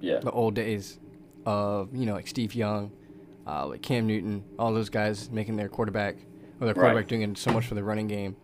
Yeah, 0.00 0.20
the 0.20 0.30
old 0.30 0.54
days 0.54 0.98
of 1.44 1.94
you 1.94 2.06
know 2.06 2.14
like 2.14 2.26
Steve 2.26 2.54
Young, 2.54 2.90
uh, 3.46 3.66
like 3.66 3.82
Cam 3.82 4.06
Newton, 4.06 4.44
all 4.58 4.72
those 4.72 4.88
guys 4.88 5.30
making 5.30 5.56
their 5.56 5.68
quarterback 5.68 6.16
or 6.60 6.66
their 6.66 6.74
Right. 6.74 6.76
quarterback 6.76 7.08
doing 7.08 7.22
it 7.22 7.38
so 7.38 7.52
much 7.52 7.66
for 7.66 7.74
the 7.74 7.84
running 7.84 8.08
game. 8.08 8.36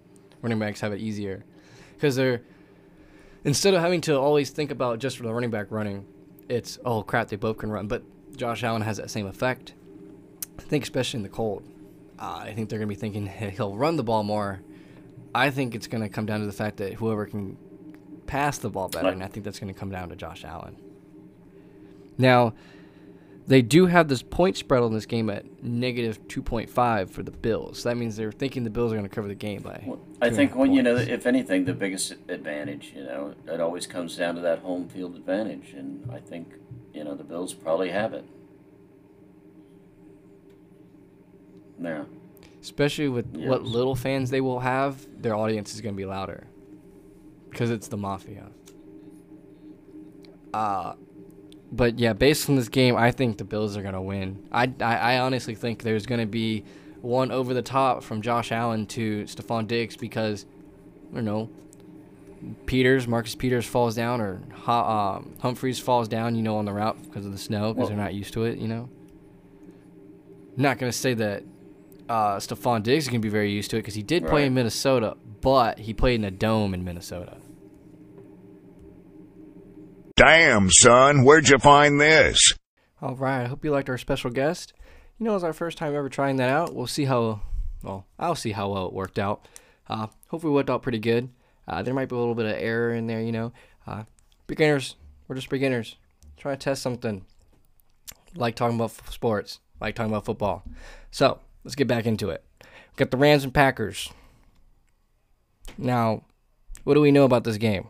Running 0.43 0.59
backs 0.59 0.81
have 0.81 0.93
it 0.93 1.01
easier 1.01 1.45
because 1.95 2.17
they're 2.17 2.43
instead 3.45 3.75
of 3.75 3.81
having 3.81 4.01
to 4.03 4.19
always 4.19 4.51
think 4.51 4.71
about 4.71 4.99
just 4.99 5.17
for 5.17 5.23
the 5.23 5.33
running 5.33 5.51
back 5.51 5.69
running, 5.71 6.05
it's 6.49 6.79
oh 6.85 7.03
crap 7.03 7.29
they 7.29 7.37
both 7.37 7.59
can 7.59 7.71
run. 7.71 7.87
But 7.87 8.03
Josh 8.37 8.63
Allen 8.63 8.83
has 8.83 8.97
that 8.97 9.11
same 9.11 9.27
effect. 9.27 9.75
I 10.59 10.63
think 10.63 10.85
especially 10.85 11.19
in 11.19 11.23
the 11.23 11.29
cold, 11.29 11.63
uh, 12.19 12.41
I 12.43 12.53
think 12.55 12.69
they're 12.69 12.79
gonna 12.79 12.89
be 12.89 12.95
thinking 12.95 13.27
hey, 13.27 13.51
he'll 13.57 13.77
run 13.77 13.97
the 13.97 14.05
ball 14.05 14.23
more. 14.23 14.61
I 15.35 15.51
think 15.51 15.75
it's 15.75 15.87
gonna 15.87 16.09
come 16.09 16.27
down 16.27 16.41
to 16.41 16.47
the 16.47 16.53
fact 16.53 16.77
that 16.79 16.95
whoever 16.95 17.27
can 17.27 17.57
pass 18.27 18.59
the 18.59 18.71
ball 18.71 18.89
better, 18.89 19.09
and 19.09 19.23
I 19.23 19.27
think 19.27 19.45
that's 19.45 19.59
gonna 19.59 19.75
come 19.75 19.91
down 19.91 20.09
to 20.11 20.17
Josh 20.17 20.45
Allen. 20.45 20.77
Now, 22.19 22.55
they 23.47 23.63
do 23.63 23.87
have 23.87 24.09
this 24.09 24.23
point 24.23 24.57
spread 24.57 24.83
on 24.83 24.93
this 24.93 25.07
game 25.07 25.29
at 25.29 25.63
negative 25.63 26.27
2.5 26.29 27.11
for 27.11 27.23
the 27.23 27.31
Bills. 27.31 27.83
That 27.83 27.97
means 27.97 28.17
they're 28.17 28.33
thinking 28.33 28.65
the 28.65 28.71
Bills 28.71 28.93
are 28.93 28.97
going 28.97 29.09
to 29.09 29.15
cover 29.15 29.29
the 29.29 29.35
game 29.35 29.63
by. 29.63 29.83
Well, 29.87 30.01
I 30.21 30.31
think 30.31 30.55
when 30.55 30.73
you 30.73 30.83
know, 30.83 30.97
if 30.97 31.27
anything, 31.27 31.65
the 31.65 31.73
biggest 31.73 32.15
advantage, 32.29 32.93
you 32.95 33.05
know, 33.05 33.35
it 33.47 33.61
always 33.61 33.87
comes 33.87 34.17
down 34.17 34.37
to 34.37 34.41
that 34.43 34.61
home 34.61 34.89
field 34.89 35.17
advantage, 35.17 35.73
and 35.73 36.09
I 36.13 36.19
think 36.19 36.55
you 36.95 37.05
know 37.05 37.15
the 37.15 37.25
Bills 37.25 37.53
probably 37.53 37.91
have 37.91 38.15
it. 38.15 38.25
Yeah. 41.81 42.05
Especially 42.61 43.09
with 43.09 43.27
what 43.37 43.65
little 43.65 43.97
fans 43.97 44.31
they 44.31 44.41
will 44.41 44.61
have, 44.61 45.05
their 45.21 45.35
audience 45.35 45.75
is 45.75 45.81
going 45.81 45.95
to 45.95 45.97
be 45.97 46.05
louder. 46.05 46.47
Because 47.51 47.71
it's 47.71 47.89
the 47.89 47.97
Mafia. 47.97 48.47
Uh, 50.55 50.95
but 51.73 51.99
yeah, 51.99 52.13
based 52.13 52.49
on 52.51 52.57
this 52.57 52.69
game, 52.69 52.97
I 52.97 53.11
think 53.11 53.39
the 53.39 53.45
Bills 53.45 53.77
are 53.77 53.83
gonna 53.83 54.03
win. 54.03 54.47
I, 54.53 54.71
I, 54.81 54.97
I 54.97 55.19
honestly 55.21 55.55
think 55.55 55.83
there's 55.83 56.07
gonna 56.07 56.27
be 56.27 56.65
one 57.01 57.33
over 57.33 57.55
the 57.55 57.63
top 57.63 58.03
from 58.03 58.21
Josh 58.23 58.53
Allen 58.53 58.87
to 58.89 59.25
Stefon 59.25 59.67
Diggs 59.67 59.97
because 59.97 60.45
I 61.11 61.17
don't 61.17 61.25
know. 61.25 61.51
Peters, 62.67 63.07
Marcus 63.07 63.35
Peters 63.35 63.65
falls 63.65 63.95
down, 63.95 64.21
or 64.21 64.43
uh, 64.67 65.21
Humphreys 65.41 65.79
falls 65.79 66.09
down, 66.09 66.35
you 66.35 66.43
know, 66.43 66.57
on 66.57 66.65
the 66.65 66.73
route 66.73 67.01
because 67.05 67.25
of 67.25 67.33
the 67.33 67.39
snow, 67.39 67.73
because 67.73 67.89
they're 67.89 67.97
not 67.97 68.15
used 68.15 68.33
to 68.35 68.45
it, 68.45 68.59
you 68.59 68.67
know. 68.67 68.89
not 70.57 70.79
gonna 70.79 70.93
say 70.93 71.15
that 71.15 71.45
uh, 72.09 72.37
Stefon 72.37 72.83
Diggs 72.83 73.05
is 73.05 73.09
gonna 73.09 73.21
be 73.21 73.29
very 73.29 73.51
used 73.51 73.71
to 73.71 73.77
it 73.77 73.81
because 73.81 73.95
he 73.95 74.03
did 74.03 74.27
play 74.27 74.45
in 74.47 74.55
Minnesota, 74.55 75.17
but 75.41 75.79
he 75.79 75.95
played 75.95 76.17
in 76.17 76.25
a 76.25 76.31
dome 76.31 76.75
in 76.75 76.85
Minnesota. 76.85 77.37
Damn, 80.17 80.69
son, 80.71 81.25
where'd 81.25 81.49
you 81.49 81.59
find 81.59 82.01
this? 82.01 82.39
All 83.01 83.17
right, 83.17 83.43
I 83.45 83.47
hope 83.47 83.65
you 83.65 83.71
liked 83.71 83.89
our 83.89 83.99
special 83.99 84.31
guest. 84.31 84.75
You 85.19 85.25
know, 85.27 85.35
it's 85.35 85.45
our 85.45 85.53
first 85.53 85.79
time 85.79 85.95
ever 85.95 86.09
trying 86.09 86.37
that 86.37 86.51
out. 86.51 86.75
We'll 86.75 86.87
see 86.87 87.05
how, 87.07 87.41
well, 87.83 88.07
I'll 88.19 88.35
see 88.35 88.53
how 88.53 88.71
well 88.71 88.87
it 88.89 88.93
worked 88.93 89.19
out. 89.19 89.49
Uh, 89.89 90.09
hopefully, 90.29 90.53
it 90.53 90.55
worked 90.55 90.71
out 90.71 90.83
pretty 90.83 90.99
good. 90.99 91.31
Uh, 91.67 91.83
there 91.83 91.95
might 91.95 92.09
be 92.09 92.15
a 92.15 92.19
little 92.19 92.35
bit 92.35 92.47
of 92.47 92.53
error 92.61 92.93
in 92.93 93.07
there, 93.07 93.21
you 93.23 93.33
know. 93.33 93.53
Uh, 93.87 94.05
beginners, 94.47 94.97
we're 95.27 95.37
just 95.37 95.49
beginners. 95.49 95.97
Try 96.37 96.53
to 96.53 96.59
test 96.59 96.83
something. 96.83 97.25
Like 98.35 98.55
talking 98.55 98.77
about 98.77 98.91
f- 98.91 99.11
sports, 99.11 99.61
like 99.81 99.95
talking 99.95 100.13
about 100.13 100.25
football. 100.25 100.63
So, 101.11 101.39
let's 101.65 101.75
get 101.75 101.89
back 101.89 102.07
into 102.07 102.31
it. 102.31 102.45
We 102.61 102.97
got 102.97 103.11
the 103.11 103.17
Rams 103.17 103.45
and 103.45 103.55
Packers. 103.55 104.11
Now, 105.79 106.25
what 106.85 106.95
do 106.95 107.01
we 107.01 107.13
know 107.13 107.25
about 107.25 107.45
this 107.45 107.57
game? 107.57 107.89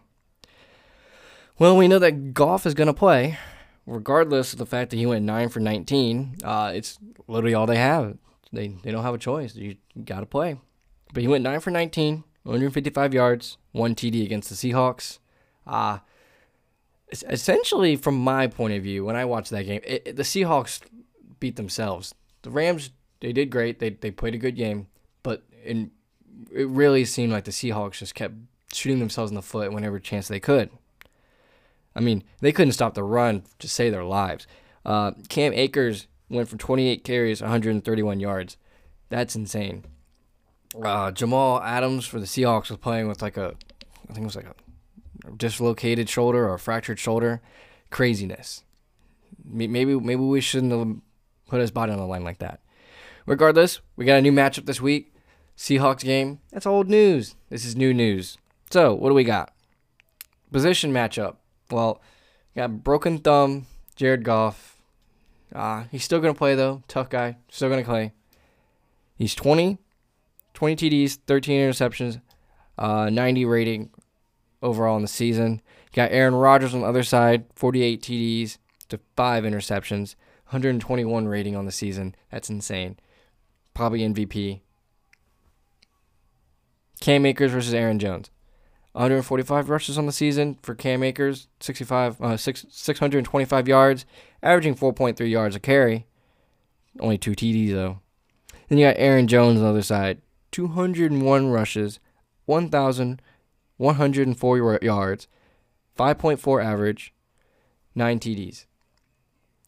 Well, 1.62 1.76
we 1.76 1.86
know 1.86 2.00
that 2.00 2.34
Goff 2.34 2.66
is 2.66 2.74
going 2.74 2.88
to 2.88 2.92
play, 2.92 3.38
regardless 3.86 4.52
of 4.52 4.58
the 4.58 4.66
fact 4.66 4.90
that 4.90 4.96
he 4.96 5.06
went 5.06 5.24
9 5.24 5.48
for 5.48 5.60
19. 5.60 6.38
Uh, 6.42 6.72
it's 6.74 6.98
literally 7.28 7.54
all 7.54 7.66
they 7.66 7.76
have. 7.76 8.18
They, 8.52 8.66
they 8.82 8.90
don't 8.90 9.04
have 9.04 9.14
a 9.14 9.18
choice. 9.18 9.54
You 9.54 9.76
got 10.04 10.18
to 10.18 10.26
play. 10.26 10.58
But 11.14 11.22
he 11.22 11.28
went 11.28 11.44
9 11.44 11.60
for 11.60 11.70
19, 11.70 12.24
155 12.42 13.14
yards, 13.14 13.58
1 13.70 13.94
TD 13.94 14.24
against 14.24 14.48
the 14.48 14.56
Seahawks. 14.56 15.20
Uh, 15.64 15.98
essentially, 17.12 17.94
from 17.94 18.16
my 18.18 18.48
point 18.48 18.74
of 18.74 18.82
view, 18.82 19.04
when 19.04 19.14
I 19.14 19.24
watched 19.24 19.52
that 19.52 19.62
game, 19.62 19.82
it, 19.84 20.02
it, 20.04 20.16
the 20.16 20.24
Seahawks 20.24 20.80
beat 21.38 21.54
themselves. 21.54 22.12
The 22.42 22.50
Rams, 22.50 22.90
they 23.20 23.32
did 23.32 23.50
great. 23.50 23.78
They, 23.78 23.90
they 23.90 24.10
played 24.10 24.34
a 24.34 24.38
good 24.38 24.56
game, 24.56 24.88
but 25.22 25.44
in, 25.62 25.92
it 26.52 26.66
really 26.66 27.04
seemed 27.04 27.32
like 27.32 27.44
the 27.44 27.52
Seahawks 27.52 27.98
just 27.98 28.16
kept 28.16 28.34
shooting 28.72 28.98
themselves 28.98 29.30
in 29.30 29.36
the 29.36 29.42
foot 29.42 29.72
whenever 29.72 30.00
chance 30.00 30.26
they 30.26 30.40
could. 30.40 30.68
I 31.94 32.00
mean, 32.00 32.24
they 32.40 32.52
couldn't 32.52 32.72
stop 32.72 32.94
the 32.94 33.04
run 33.04 33.44
to 33.58 33.68
save 33.68 33.92
their 33.92 34.04
lives. 34.04 34.46
Uh, 34.84 35.12
Cam 35.28 35.52
Akers 35.52 36.06
went 36.28 36.48
for 36.48 36.56
28 36.56 37.04
carries, 37.04 37.40
131 37.40 38.20
yards. 38.20 38.56
That's 39.10 39.36
insane. 39.36 39.84
Uh, 40.82 41.10
Jamal 41.10 41.60
Adams 41.62 42.06
for 42.06 42.18
the 42.18 42.26
Seahawks 42.26 42.70
was 42.70 42.78
playing 42.78 43.08
with 43.08 43.20
like 43.20 43.36
a, 43.36 43.54
I 44.08 44.12
think 44.14 44.24
it 44.24 44.24
was 44.24 44.36
like 44.36 44.46
a 44.46 45.32
dislocated 45.36 46.08
shoulder 46.08 46.48
or 46.48 46.54
a 46.54 46.58
fractured 46.58 46.98
shoulder. 46.98 47.42
Craziness. 47.90 48.64
Maybe 49.44 49.98
maybe 49.98 50.22
we 50.22 50.40
shouldn't 50.40 50.72
have 50.72 50.96
put 51.48 51.60
his 51.60 51.70
body 51.70 51.92
on 51.92 51.98
the 51.98 52.06
line 52.06 52.24
like 52.24 52.38
that. 52.38 52.60
Regardless, 53.26 53.80
we 53.96 54.04
got 54.04 54.18
a 54.18 54.22
new 54.22 54.32
matchup 54.32 54.66
this 54.66 54.80
week. 54.80 55.12
Seahawks 55.56 56.02
game. 56.02 56.40
That's 56.50 56.66
old 56.66 56.88
news. 56.88 57.34
This 57.50 57.64
is 57.64 57.76
new 57.76 57.92
news. 57.92 58.38
So, 58.70 58.94
what 58.94 59.10
do 59.10 59.14
we 59.14 59.24
got? 59.24 59.52
Position 60.50 60.92
matchup. 60.92 61.36
Well, 61.72 62.00
got 62.54 62.84
broken 62.84 63.18
thumb, 63.18 63.66
Jared 63.96 64.24
Goff. 64.24 64.80
Uh, 65.54 65.84
he's 65.90 66.04
still 66.04 66.20
going 66.20 66.34
to 66.34 66.38
play, 66.38 66.54
though. 66.54 66.82
Tough 66.86 67.08
guy. 67.08 67.36
Still 67.48 67.68
going 67.68 67.82
to 67.82 67.88
play. 67.88 68.12
He's 69.16 69.34
20, 69.34 69.78
20 70.54 70.76
TDs, 70.76 71.18
13 71.26 71.60
interceptions, 71.60 72.20
uh, 72.78 73.08
90 73.10 73.44
rating 73.44 73.90
overall 74.62 74.96
in 74.96 75.02
the 75.02 75.08
season. 75.08 75.60
Got 75.92 76.12
Aaron 76.12 76.34
Rodgers 76.34 76.74
on 76.74 76.80
the 76.80 76.86
other 76.86 77.02
side, 77.02 77.44
48 77.54 78.02
TDs 78.02 78.58
to 78.88 78.98
5 79.16 79.44
interceptions, 79.44 80.14
121 80.46 81.28
rating 81.28 81.56
on 81.56 81.66
the 81.66 81.72
season. 81.72 82.14
That's 82.30 82.50
insane. 82.50 82.98
Probably 83.74 84.00
MVP. 84.00 84.60
Cam 87.00 87.26
Akers 87.26 87.52
versus 87.52 87.74
Aaron 87.74 87.98
Jones. 87.98 88.30
145 88.92 89.70
rushes 89.70 89.96
on 89.96 90.04
the 90.06 90.12
season 90.12 90.58
for 90.62 90.74
Cam 90.74 91.02
Akers, 91.02 91.48
65, 91.60 92.20
uh, 92.20 92.36
6, 92.36 92.66
625 92.68 93.68
yards, 93.68 94.04
averaging 94.42 94.74
4.3 94.74 95.30
yards 95.30 95.56
a 95.56 95.60
carry. 95.60 96.04
Only 97.00 97.16
two 97.16 97.32
TDs, 97.32 97.72
though. 97.72 98.00
Then 98.68 98.76
you 98.78 98.86
got 98.86 98.96
Aaron 98.98 99.28
Jones 99.28 99.56
on 99.58 99.64
the 99.64 99.70
other 99.70 99.82
side, 99.82 100.20
201 100.52 101.50
rushes, 101.50 101.98
1,104 102.44 104.78
yards, 104.82 105.26
5.4 105.98 106.64
average, 106.64 107.14
9 107.94 108.18
TDs. 108.18 108.66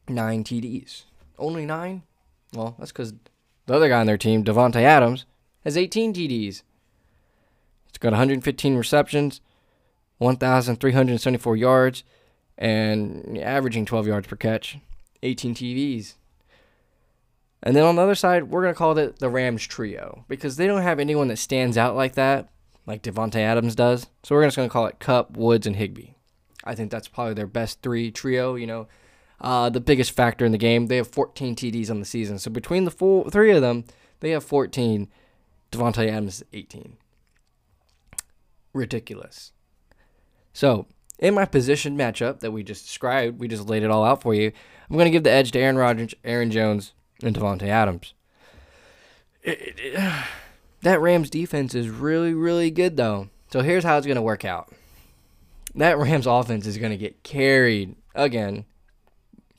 9 0.09 0.45
TDs. 0.45 1.05
Only 1.39 1.65
9? 1.65 2.03
Well, 2.55 2.77
that's 2.79 2.93
because 2.93 3.15
the 3.67 3.75
other 3.75 3.89
guy 3.89 4.01
on 4.01 4.07
their 4.07 4.19
team, 4.19 4.45
Davante 4.45 4.83
Adams, 4.83 5.25
has 5.65 5.77
18 5.77 6.13
TDs. 6.13 6.63
Got 8.05 8.11
115 8.11 8.77
receptions, 8.77 9.40
1,374 10.19 11.57
yards, 11.57 12.05
and 12.59 13.38
averaging 13.38 13.87
12 13.87 14.07
yards 14.07 14.27
per 14.27 14.37
catch, 14.37 14.77
18 15.23 15.55
TDs. 15.55 16.12
And 17.62 17.75
then 17.75 17.83
on 17.83 17.97
the 17.97 18.03
other 18.03 18.14
side, 18.14 18.51
we're 18.51 18.61
going 18.61 18.75
to 18.75 18.79
call 18.79 18.99
it 18.99 19.21
the 19.21 19.31
Rams 19.31 19.67
trio 19.67 20.27
because 20.29 20.59
they 20.59 20.67
don't 20.67 20.83
have 20.83 21.01
anyone 21.01 21.29
that 21.29 21.38
stands 21.38 21.79
out 21.79 21.97
like 21.97 22.12
that, 22.17 22.51
like 22.85 23.03
Davante 23.03 23.37
Adams 23.37 23.75
does. 23.75 24.07
So 24.23 24.35
we're 24.35 24.45
just 24.45 24.59
going 24.59 24.69
to 24.69 24.73
call 24.75 24.85
it 24.85 24.99
Kupp, 24.99 25.38
Woods, 25.38 25.67
and 25.67 25.77
Higbee. 25.77 26.11
I 26.62 26.75
think 26.75 26.90
that's 26.90 27.09
probably 27.09 27.33
their 27.33 27.47
best 27.47 27.81
three 27.81 28.11
trio. 28.11 28.55
You 28.55 28.67
know, 28.67 28.88
uh, 29.40 29.71
the 29.71 29.81
biggest 29.81 30.11
factor 30.11 30.45
in 30.45 30.53
the 30.53 30.59
game. 30.59 30.88
They 30.88 30.99
have 30.99 31.09
14 31.09 31.57
TDs 31.57 31.88
on 31.88 32.01
the 32.01 32.05
season. 32.05 32.38
So 32.38 32.51
between 32.51 32.85
the 32.85 32.90
four, 32.90 33.31
three 33.31 33.53
of 33.53 33.62
them, 33.62 33.85
they 34.21 34.33
have 34.33 34.45
14. 34.45 35.09
Davante 35.73 36.07
Adams 36.07 36.43
18 36.53 36.99
ridiculous. 38.75 39.53
So, 40.53 40.87
in 41.19 41.33
my 41.33 41.47
position 41.47 41.97
matchup 41.97 42.41
that 42.41 42.53
we 42.53 42.63
just 42.63 42.85
described, 42.85 43.41
we 43.41 43.49
just 43.49 43.67
laid 43.67 43.83
it 43.83 43.91
all 43.91 44.05
out 44.05 44.21
for 44.21 44.35
you. 44.35 44.53
I'm 44.91 44.97
going 44.97 45.07
to 45.07 45.11
give 45.11 45.25
the 45.25 45.31
edge 45.31 45.53
to 45.53 45.59
Aaron 45.59 45.79
Rodgers, 45.79 46.15
Aaron 46.25 46.51
Jones, 46.51 46.93
and 47.23 47.35
Davante 47.35 47.69
Adams. 47.69 48.13
It, 49.43 49.61
it, 49.61 49.75
it, 49.79 50.25
that 50.83 51.01
Rams 51.01 51.31
defense 51.31 51.75
is 51.75 51.89
really, 51.89 52.35
really 52.35 52.71
good, 52.71 52.97
though. 52.97 53.31
So 53.51 53.61
here's 53.61 53.85
how 53.85 53.97
it's 53.97 54.07
going 54.07 54.17
to 54.17 54.23
work 54.23 54.45
out. 54.45 54.73
That 55.75 55.99
Rams 55.99 56.27
offense 56.27 56.67
is 56.67 56.79
going 56.79 56.93
to 56.93 56.99
get 56.99 57.23
carried 57.23 57.97
again. 58.15 58.65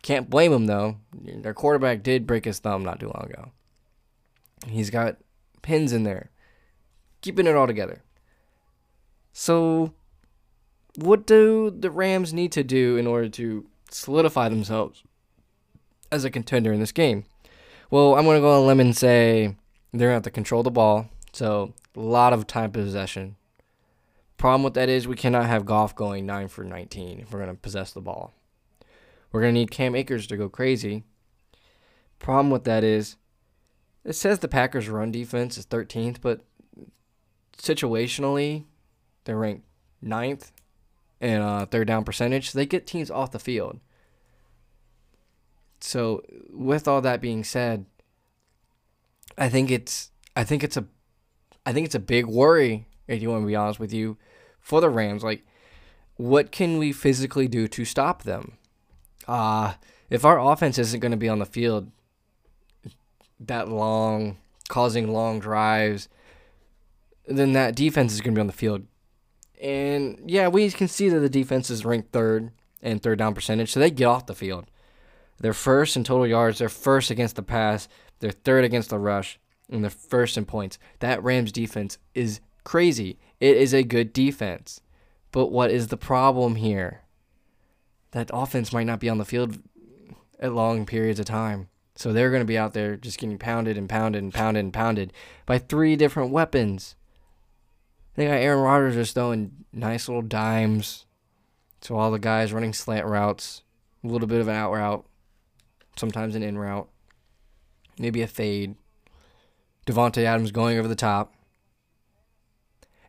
Can't 0.02 0.30
blame 0.30 0.52
them 0.52 0.68
though. 0.68 0.98
Their 1.14 1.54
quarterback 1.54 2.04
did 2.04 2.28
break 2.28 2.46
his 2.46 2.60
thumb 2.60 2.84
not 2.84 3.00
too 3.00 3.08
long 3.08 3.26
ago. 3.28 3.52
He's 4.68 4.90
got 4.92 5.18
pins 5.62 5.92
in 5.92 6.04
there, 6.04 6.30
keeping 7.22 7.48
it 7.48 7.56
all 7.56 7.68
together. 7.68 8.04
So, 9.38 9.92
what 10.96 11.28
do 11.28 11.70
the 11.70 11.92
Rams 11.92 12.32
need 12.32 12.54
to 12.54 12.64
do 12.64 12.96
in 12.96 13.06
order 13.06 13.28
to 13.28 13.66
solidify 13.92 14.48
themselves 14.48 15.04
as 16.10 16.24
a 16.24 16.30
contender 16.30 16.72
in 16.72 16.80
this 16.80 16.94
game? 16.94 17.26
Well, 17.92 18.16
I'm 18.16 18.24
going 18.24 18.38
to 18.38 18.42
go 18.42 18.54
on 18.54 18.64
a 18.64 18.66
limb 18.66 18.80
and 18.80 18.96
say 18.96 19.58
they're 19.92 20.08
going 20.08 20.12
to 20.12 20.14
have 20.14 20.24
to 20.24 20.32
control 20.32 20.64
the 20.64 20.72
ball. 20.72 21.10
So, 21.34 21.74
a 21.98 22.00
lot 22.00 22.32
of 22.32 22.48
time 22.48 22.72
possession. 22.72 23.36
Problem 24.38 24.64
with 24.64 24.74
that 24.76 24.88
is 24.88 25.06
we 25.06 25.18
cannot 25.18 25.48
have 25.48 25.66
Goff 25.66 25.94
going 25.94 26.26
9 26.26 26.48
for 26.48 26.64
19 26.64 27.20
if 27.20 27.34
we're 27.34 27.44
going 27.44 27.54
to 27.54 27.62
possess 27.62 27.92
the 27.92 28.00
ball. 28.00 28.34
We're 29.34 29.42
going 29.42 29.54
to 29.54 29.60
need 29.60 29.70
Cam 29.70 29.96
Akers 29.96 30.28
to 30.28 30.38
go 30.38 30.48
crazy. 30.48 31.04
Problem 32.20 32.52
with 32.52 32.64
that 32.64 32.86
is 32.86 33.18
it 34.06 34.14
says 34.14 34.40
the 34.40 34.48
Packers' 34.48 34.88
run 34.88 35.12
defense 35.12 35.58
is 35.58 35.66
13th, 35.66 36.22
but 36.22 36.40
situationally, 37.58 38.64
they're 39.26 39.38
ranked 39.38 39.66
ninth 40.02 40.52
in 41.20 41.42
uh, 41.42 41.66
third 41.66 41.88
down 41.88 42.04
percentage. 42.04 42.52
They 42.52 42.66
get 42.66 42.88
teams 42.88 43.12
off 43.12 43.32
the 43.32 43.40
field. 43.40 43.80
So 45.80 46.24
with 46.52 46.88
all 46.88 47.02
that 47.02 47.22
being 47.22 47.44
said, 47.44 47.86
I 49.38 49.50
think 49.50 49.70
it's 49.70 50.12
I 50.36 50.44
think 50.44 50.64
it's 50.64 50.78
a 50.78 50.86
I 51.66 51.74
think 51.74 51.86
it's 51.86 51.96
a 51.96 52.00
big 52.00 52.26
worry, 52.26 52.88
if 53.08 53.22
you 53.22 53.30
want 53.30 53.44
to 53.44 53.48
be 53.48 53.56
honest 53.56 53.80
with 53.80 53.94
you, 53.94 54.18
for 54.60 54.82
the 54.82 54.90
Rams. 54.90 55.24
Like, 55.24 55.46
what 56.16 56.52
can 56.52 56.78
we 56.78 56.92
physically 56.92 57.48
do 57.48 57.68
to 57.68 57.86
stop 57.86 58.24
them? 58.24 58.58
Uh 59.28 59.74
if 60.10 60.24
our 60.24 60.40
offense 60.40 60.78
isn't 60.78 61.00
going 61.00 61.12
to 61.12 61.18
be 61.18 61.30
on 61.30 61.40
the 61.40 61.46
field 61.46 61.92
that 63.40 63.68
long, 63.68 64.38
causing 64.70 65.12
long 65.12 65.40
drives, 65.40 66.08
then 67.28 67.54
that 67.54 67.76
defense 67.76 68.14
is 68.14 68.22
going 68.22 68.34
to 68.34 68.38
be 68.38 68.42
on 68.42 68.48
the 68.48 68.54
field 68.54 68.86
and 69.62 70.20
yeah, 70.26 70.48
we 70.48 70.70
can 70.72 70.88
see 70.88 71.10
that 71.10 71.20
the 71.20 71.30
defense 71.30 71.70
is 71.70 71.86
ranked 71.86 72.12
third 72.12 72.52
in 72.82 73.00
third 73.00 73.20
down 73.20 73.34
percentage, 73.34 73.72
so 73.72 73.80
they 73.80 73.92
get 73.92 74.06
off 74.06 74.26
the 74.26 74.36
field. 74.36 74.66
They're 75.40 75.54
first 75.54 75.96
in 75.96 76.04
total 76.04 76.28
yards. 76.28 76.60
They're 76.60 76.70
first 76.70 77.12
against 77.12 77.36
the 77.36 77.44
pass. 77.44 77.88
They're 78.20 78.32
third 78.32 78.64
against 78.64 78.90
the 78.90 79.00
rush, 79.00 79.40
and 79.70 79.84
they're 79.84 79.90
first 79.92 80.38
in 80.38 80.46
points. 80.46 80.80
That 81.00 81.24
Rams 81.24 81.52
defense 81.52 81.98
is 82.14 82.40
crazy. 82.64 83.20
It 83.40 83.58
is 83.58 83.74
a 83.74 83.84
good 83.84 84.14
defense. 84.14 84.82
But 85.32 85.52
what 85.52 85.72
is 85.72 85.88
the 85.88 85.98
problem 85.98 86.56
here? 86.56 87.02
That 88.12 88.32
offense 88.34 88.72
might 88.72 88.86
not 88.86 89.02
be 89.02 89.10
on 89.10 89.18
the 89.18 89.26
field 89.26 89.60
at 90.40 90.54
long 90.54 90.86
periods 90.86 91.20
of 91.20 91.26
time. 91.26 91.68
So 91.96 92.12
they're 92.12 92.30
going 92.30 92.42
to 92.42 92.46
be 92.46 92.58
out 92.58 92.74
there 92.74 92.96
just 92.98 93.18
getting 93.18 93.38
pounded 93.38 93.78
and 93.78 93.90
pounded 93.90 94.24
and 94.24 94.34
pounded 94.34 94.64
and 94.64 94.74
pounded 94.74 95.14
by 95.46 95.58
three 95.58 95.96
different 95.96 96.32
weapons. 96.32 96.96
They 98.16 98.26
got 98.26 98.34
Aaron 98.34 98.62
Rodgers 98.62 98.96
just 98.96 99.14
throwing 99.14 99.66
nice 99.74 100.08
little 100.08 100.22
dimes 100.22 101.06
to 101.82 101.96
all 101.96 102.12
the 102.12 102.20
guys 102.20 102.54
running 102.54 102.74
slant 102.74 103.06
routes, 103.06 103.64
a 104.04 104.08
little 104.08 104.28
bit 104.28 104.42
of 104.42 104.48
an 104.48 104.56
out 104.56 104.72
route, 104.72 105.06
sometimes 105.98 106.36
an 106.36 106.44
in 106.44 106.58
route, 106.58 106.90
maybe 108.00 108.22
a 108.22 108.28
fade. 108.28 108.76
Davante 109.86 110.24
Adams 110.24 110.52
going 110.52 110.78
over 110.80 110.88
the 110.88 110.96
top. 110.96 111.34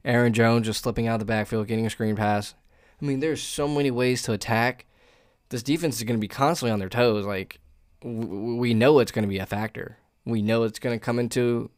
Aaron 0.05 0.33
Jones 0.33 0.67
just 0.67 0.83
slipping 0.83 1.09
out 1.09 1.15
of 1.15 1.21
the 1.21 1.25
backfield, 1.25 1.67
getting 1.67 1.87
a 1.87 1.91
screen 1.91 2.17
pass. 2.17 2.55
I 3.01 3.05
mean, 3.05 3.21
there's 3.21 3.43
so 3.43 3.67
many 3.67 3.91
ways 3.91 4.23
to 4.23 4.33
attack. 4.33 4.87
This 5.49 5.63
defense 5.63 5.97
is 5.97 6.05
going 6.05 6.19
to 6.19 6.21
be 6.21 6.29
constantly 6.29 6.73
on 6.73 6.79
their 6.79 6.89
toes. 6.89 7.25
Like, 7.25 7.61
we 8.03 8.75
know 8.75 8.99
it's 8.99 9.13
going 9.13 9.25
to 9.25 9.29
be 9.29 9.39
a 9.39 9.47
factor. 9.47 9.99
We 10.25 10.43
know 10.43 10.65
it's 10.65 10.79
going 10.79 10.99
to 10.99 11.05
come 11.05 11.19
into 11.19 11.71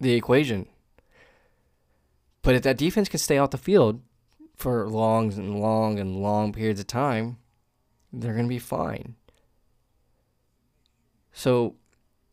the 0.00 0.14
equation. 0.14 0.66
But 2.44 2.54
if 2.54 2.62
that 2.62 2.76
defense 2.76 3.08
can 3.08 3.18
stay 3.18 3.38
off 3.38 3.50
the 3.50 3.58
field 3.58 4.02
for 4.54 4.88
long 4.88 5.32
and 5.32 5.58
long 5.58 5.98
and 5.98 6.22
long 6.22 6.52
periods 6.52 6.78
of 6.78 6.86
time, 6.86 7.38
they're 8.12 8.34
going 8.34 8.44
to 8.44 8.48
be 8.48 8.60
fine. 8.60 9.16
So 11.32 11.74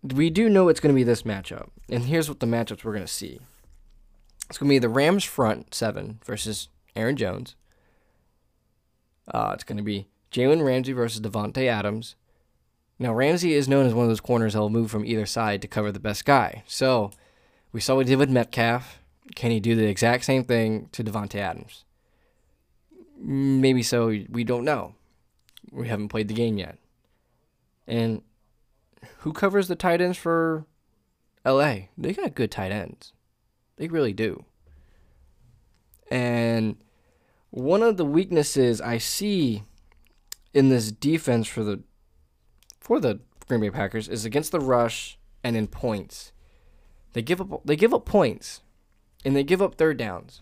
we 0.04 0.30
do 0.30 0.50
know 0.50 0.68
it's 0.68 0.80
going 0.80 0.94
to 0.94 1.00
be 1.00 1.06
this 1.06 1.24
matchup. 1.24 1.70
And 1.90 2.04
here's 2.04 2.30
what 2.30 2.40
the 2.40 2.46
matchups 2.46 2.84
we're 2.84 2.94
going 2.94 3.06
to 3.06 3.12
see 3.12 3.40
it's 4.50 4.58
going 4.58 4.68
to 4.68 4.76
be 4.76 4.80
the 4.80 4.90
Rams 4.90 5.24
front 5.24 5.74
seven 5.74 6.20
versus 6.26 6.68
Aaron 6.96 7.16
Jones. 7.16 7.56
Uh, 9.34 9.52
it's 9.54 9.64
going 9.64 9.78
to 9.78 9.84
be 9.84 10.08
Jalen 10.30 10.64
Ramsey 10.64 10.92
versus 10.92 11.22
Davante 11.22 11.68
Adams. 11.68 12.16
Now, 13.00 13.14
Ramsey 13.14 13.54
is 13.54 13.70
known 13.70 13.88
as 13.88 13.94
one 13.94 14.04
of 14.04 14.10
those 14.10 14.20
corners 14.20 14.54
that 14.54 14.60
will 14.60 14.70
move 14.70 14.92
from 14.92 15.06
either 15.06 15.26
side 15.26 15.62
to 15.62 15.68
cover 15.68 15.92
the 15.92 16.00
best 16.00 16.26
guy. 16.26 16.64
So, 16.68 17.12
we 17.72 17.80
saw 17.80 17.96
what 17.96 18.08
he 18.08 18.12
did 18.12 18.20
with 18.20 18.30
Metcalf. 18.30 19.01
Can 19.36 19.52
he 19.52 19.60
do 19.60 19.76
the 19.76 19.88
exact 19.88 20.26
same 20.26 20.44
thing 20.44 20.90
to 20.92 21.04
Davante 21.04 21.36
Adams? 21.36 21.86
Maybe 23.18 23.84
so. 23.84 24.08
We 24.08 24.44
don't 24.44 24.66
know. 24.66 24.96
We 25.72 25.88
haven't 25.88 26.10
played 26.10 26.28
the 26.28 26.34
game 26.34 26.58
yet. 26.58 26.78
And 27.88 28.22
who 29.20 29.34
covers 29.34 29.68
the 29.68 29.76
tight 29.76 30.02
ends 30.02 30.18
for 30.18 30.66
LA? 31.46 31.76
They 31.98 32.14
got 32.14 32.36
good 32.36 32.52
tight 32.52 32.72
ends. 32.72 33.14
They 33.78 33.88
really 33.88 34.14
do. 34.14 34.46
And 36.10 36.78
one 37.50 37.84
of 37.84 37.98
the 37.98 38.06
weaknesses 38.06 38.82
I 38.82 38.98
see 38.98 39.64
in 40.54 40.70
this 40.70 40.92
defense 40.92 41.48
for 41.48 41.64
the 41.64 41.82
for 42.80 43.00
the 43.00 43.20
Green 43.48 43.62
Bay 43.62 43.70
Packers 43.70 44.08
is 44.08 44.26
against 44.26 44.52
the 44.52 44.60
rush 44.60 45.18
and 45.44 45.56
in 45.56 45.68
points. 45.68 46.32
They 47.14 47.22
give 47.22 47.42
up 47.42 47.62
they 47.66 47.76
give 47.76 47.94
up 47.94 48.06
points 48.06 48.62
and 49.24 49.36
they 49.36 49.44
give 49.44 49.62
up 49.62 49.76
third 49.76 49.98
downs. 49.98 50.42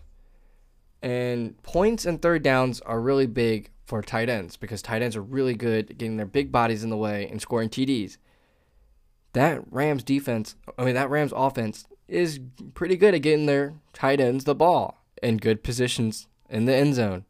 And 1.02 1.60
points 1.62 2.04
and 2.04 2.20
third 2.20 2.42
downs 2.42 2.80
are 2.82 3.00
really 3.00 3.26
big 3.26 3.70
for 3.86 4.02
tight 4.02 4.28
ends 4.28 4.56
because 4.56 4.82
tight 4.82 5.02
ends 5.02 5.16
are 5.16 5.22
really 5.22 5.54
good 5.54 5.90
at 5.90 5.98
getting 5.98 6.16
their 6.16 6.26
big 6.26 6.52
bodies 6.52 6.84
in 6.84 6.90
the 6.90 6.96
way 6.96 7.28
and 7.28 7.40
scoring 7.40 7.68
TDs. 7.68 8.18
That 9.32 9.62
Rams 9.70 10.02
defense, 10.02 10.56
I 10.78 10.84
mean 10.84 10.94
that 10.94 11.10
Rams 11.10 11.32
offense 11.34 11.86
is 12.06 12.40
pretty 12.74 12.96
good 12.96 13.14
at 13.14 13.22
getting 13.22 13.46
their 13.46 13.74
tight 13.92 14.20
ends 14.20 14.44
the 14.44 14.54
ball 14.54 15.04
in 15.22 15.36
good 15.38 15.62
positions 15.62 16.26
in 16.48 16.64
the 16.66 16.74
end 16.74 16.94
zone. 16.94 17.24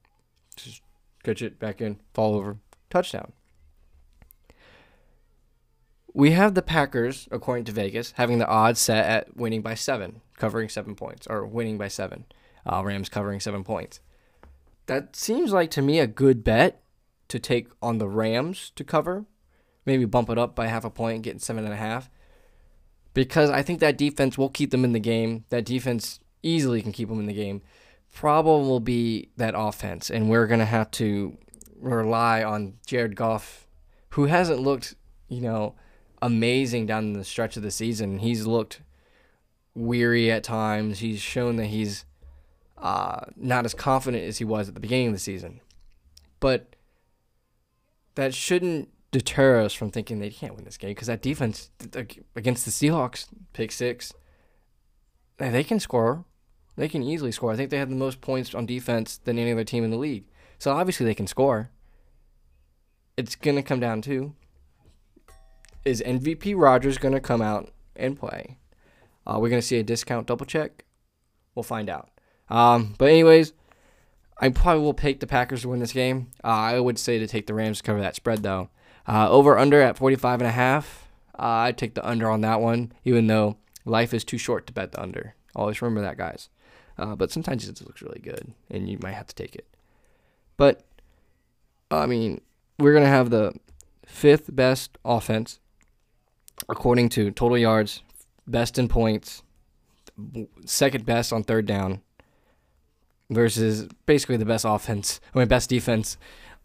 Just 0.57 0.83
catch 1.23 1.43
it 1.43 1.59
back 1.59 1.81
in, 1.81 2.01
fall 2.15 2.35
over, 2.35 2.59
touchdown. 2.89 3.33
We 6.13 6.33
have 6.33 6.55
the 6.55 6.63
Packers, 6.63 7.29
according 7.31 7.65
to 7.67 7.73
Vegas, 7.73 8.13
having 8.17 8.39
the 8.39 8.47
odds 8.47 8.81
set 8.81 9.07
at 9.07 9.37
winning 9.37 9.63
by 9.63 9.75
seven, 9.75 10.23
covering 10.37 10.69
seven 10.69 10.95
points, 10.95 11.27
or 11.29 11.47
winning 11.47 11.79
by 11.79 11.89
seven. 11.89 12.25
Uh, 12.67 12.83
Rams 12.85 13.09
covering 13.09 13.41
seven 13.41 13.65
points. 13.65 14.01
That 14.87 15.15
seems 15.15 15.53
like 15.53 15.71
to 15.73 15.83
me 15.83 16.01
a 16.01 16.07
good 16.07 16.43
bet 16.43 16.83
to 17.29 17.39
take 17.39 17.69
on 17.81 17.99
the 17.99 18.09
Rams 18.09 18.73
to 18.75 18.85
cover. 18.85 19.25
Maybe 19.87 20.05
bump 20.05 20.29
it 20.31 20.39
up 20.39 20.55
by 20.55 20.67
half 20.67 20.85
a 20.85 20.91
point, 20.91 21.23
getting 21.23 21.39
seven 21.39 21.65
and 21.65 21.73
a 21.73 21.77
half. 21.77 22.11
Because 23.15 23.51
I 23.51 23.63
think 23.63 23.81
that 23.81 23.97
defense 23.97 24.37
will 24.37 24.49
keep 24.49 24.71
them 24.73 24.85
in 24.85 24.93
the 24.93 25.01
game. 25.01 25.45
That 25.51 25.65
defense 25.65 26.21
easily 26.43 26.83
can 26.83 26.93
keep 26.93 27.09
them 27.09 27.21
in 27.21 27.27
the 27.27 27.33
game. 27.33 27.63
Problem 28.13 28.69
will 28.69 28.81
be 28.81 29.31
that 29.37 29.55
offense, 29.57 30.11
and 30.11 30.29
we're 30.29 30.49
gonna 30.49 30.65
have 30.65 30.91
to 30.93 31.39
rely 31.79 32.43
on 32.43 32.75
Jared 32.87 33.15
Goff, 33.15 33.69
who 34.11 34.25
hasn't 34.25 34.61
looked, 34.61 34.97
you 35.29 35.41
know, 35.41 35.77
amazing 36.23 36.87
down 36.87 37.13
the 37.13 37.25
stretch 37.25 37.57
of 37.57 37.63
the 37.63 37.71
season. 37.71 38.19
He's 38.19 38.47
looked 38.47 38.81
weary 39.75 40.31
at 40.31 40.45
times. 40.45 40.99
He's 40.99 41.21
shown 41.21 41.57
that 41.57 41.67
he's 41.67 42.05
uh, 42.79 43.27
not 43.37 43.65
as 43.65 43.75
confident 43.75 44.25
as 44.25 44.39
he 44.39 44.45
was 44.45 44.69
at 44.69 44.75
the 44.75 44.81
beginning 44.81 45.09
of 45.09 45.13
the 45.13 45.19
season. 45.19 45.61
But 46.41 46.77
that 48.15 48.35
shouldn't 48.35 48.89
deter 49.13 49.61
us 49.61 49.73
from 49.73 49.91
thinking 49.91 50.19
they 50.19 50.31
can't 50.31 50.55
win 50.55 50.65
this 50.65 50.77
game 50.77 50.91
because 50.91 51.09
that 51.09 51.23
defense 51.23 51.71
against 52.37 52.65
the 52.65 52.71
Seahawks, 52.71 53.27
pick 53.53 53.73
six, 53.73 54.13
they 55.39 55.65
can 55.65 55.81
score. 55.81 56.25
They 56.77 56.89
can 56.89 57.03
easily 57.03 57.33
score. 57.33 57.53
I 57.53 57.57
think 57.57 57.71
they 57.71 57.79
have 57.79 57.91
the 57.91 57.97
most 57.97 58.21
points 58.21 58.55
on 58.55 58.67
defense 58.67 59.19
than 59.19 59.39
any 59.39 59.53
other 59.53 59.65
team 59.65 59.85
in 59.85 59.91
the 59.91 59.97
league. 59.97 60.25
So 60.59 60.73
obviously 60.73 61.05
they 61.05 61.15
can 61.15 61.27
score. 61.27 61.71
It's 63.17 63.37
going 63.37 63.57
to 63.57 63.63
come 63.63 63.81
down 63.81 64.03
to 64.03 64.35
is 65.85 66.03
MVP 66.03 66.55
Rodgers 66.57 66.99
going 66.99 67.15
to 67.15 67.21
come 67.21 67.43
out 67.43 67.71
and 67.97 68.19
play? 68.19 68.59
Uh, 69.27 69.39
we're 69.41 69.49
going 69.49 69.61
to 69.61 69.67
see 69.67 69.79
a 69.79 69.83
discount 69.83 70.27
double 70.27 70.47
check. 70.47 70.85
We'll 71.55 71.63
find 71.63 71.89
out. 71.89 72.11
Um, 72.49 72.95
but 72.99 73.09
anyways, 73.09 73.53
I 74.39 74.49
probably 74.49 74.83
will 74.83 74.95
pick 74.95 75.21
the 75.21 75.27
Packers 75.27 75.63
to 75.63 75.69
win 75.69 75.81
this 75.81 75.93
game. 75.93 76.29
Uh, 76.43 76.49
I 76.49 76.81
would 76.81 76.99
say 76.99 77.19
to 77.19 77.27
take 77.27 77.47
the 77.47 77.55
Rams 77.55 77.79
to 77.79 77.85
cover 77.85 78.01
that 78.01 78.17
spread 78.17 78.43
though. 78.43 78.71
Uh, 79.07 79.29
over 79.31 79.59
under 79.59 79.81
at 79.81 79.99
45 79.99 80.41
and 80.41 80.49
a 80.49 80.53
half. 80.53 81.09
Uh, 81.39 81.43
I'd 81.43 81.79
take 81.79 81.95
the 81.95 82.07
under 82.07 82.31
on 82.31 82.43
that 82.43 82.61
one, 82.61 82.93
even 83.05 83.27
though 83.27 83.57
life 83.85 84.13
is 84.13 84.25
too 84.25 84.39
short 84.39 84.67
to 84.67 84.73
bet 84.73 84.93
the 84.93 85.01
under. 85.03 85.35
Always 85.55 85.81
remember 85.81 86.03
that, 86.03 86.19
guys. 86.19 86.49
Uh, 86.99 87.17
but 87.17 87.31
sometimes 87.31 87.67
it 87.67 87.81
looks 87.87 88.03
really 88.03 88.21
good, 88.21 88.53
and 88.71 88.89
you 88.89 88.99
might 89.03 89.15
have 89.15 89.27
to 89.29 89.35
take 89.35 89.55
it. 89.55 89.67
But 90.57 90.85
I 91.91 92.07
mean, 92.07 92.43
we're 92.79 92.93
gonna 92.93 93.07
have 93.07 93.31
the 93.31 93.55
fifth 94.05 94.55
best 94.55 94.99
offense 95.05 95.60
according 96.69 97.09
to 97.11 97.31
total 97.31 97.59
yards, 97.59 98.03
best 98.47 98.79
in 98.79 98.89
points, 98.89 99.43
second 100.65 101.07
best 101.07 101.33
on 101.33 101.43
third 101.43 101.67
down, 101.67 102.03
versus 103.31 103.89
basically 104.07 104.37
the 104.37 104.45
best 104.45 104.65
offense, 104.69 105.21
I 105.35 105.39
mean, 105.39 105.49
best 105.49 105.71
defense 105.71 106.17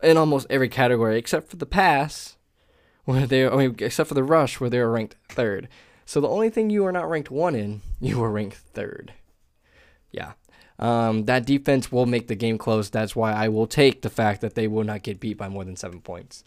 in 0.04 0.18
almost 0.18 0.48
every 0.50 0.70
category 0.70 1.18
except 1.18 1.50
for 1.50 1.56
the 1.56 1.66
pass, 1.66 2.38
where 3.06 3.28
they, 3.28 3.48
I 3.48 3.56
mean, 3.56 3.76
except 3.80 4.10
for 4.10 4.16
the 4.16 4.24
rush, 4.24 4.60
where 4.60 4.70
they 4.70 4.80
were 4.80 4.92
ranked 4.92 5.16
third. 5.30 5.68
So 6.06 6.20
the 6.20 6.28
only 6.28 6.50
thing 6.50 6.70
you 6.70 6.86
are 6.86 6.92
not 6.92 7.10
ranked 7.10 7.32
one 7.32 7.56
in, 7.56 7.82
you 8.00 8.20
were 8.20 8.32
ranked 8.32 8.58
third. 8.58 9.14
Yeah. 10.12 10.34
Um, 10.78 11.24
that 11.26 11.46
defense 11.46 11.92
will 11.92 12.06
make 12.06 12.28
the 12.28 12.36
game 12.36 12.58
close. 12.58 12.90
That's 12.90 13.16
why 13.16 13.32
I 13.32 13.48
will 13.48 13.68
take 13.68 14.02
the 14.02 14.10
fact 14.10 14.42
that 14.42 14.56
they 14.56 14.68
will 14.68 14.84
not 14.84 15.04
get 15.04 15.20
beat 15.22 15.38
by 15.38 15.48
more 15.48 15.64
than 15.64 15.78
seven 15.78 16.02
points. 16.02 16.44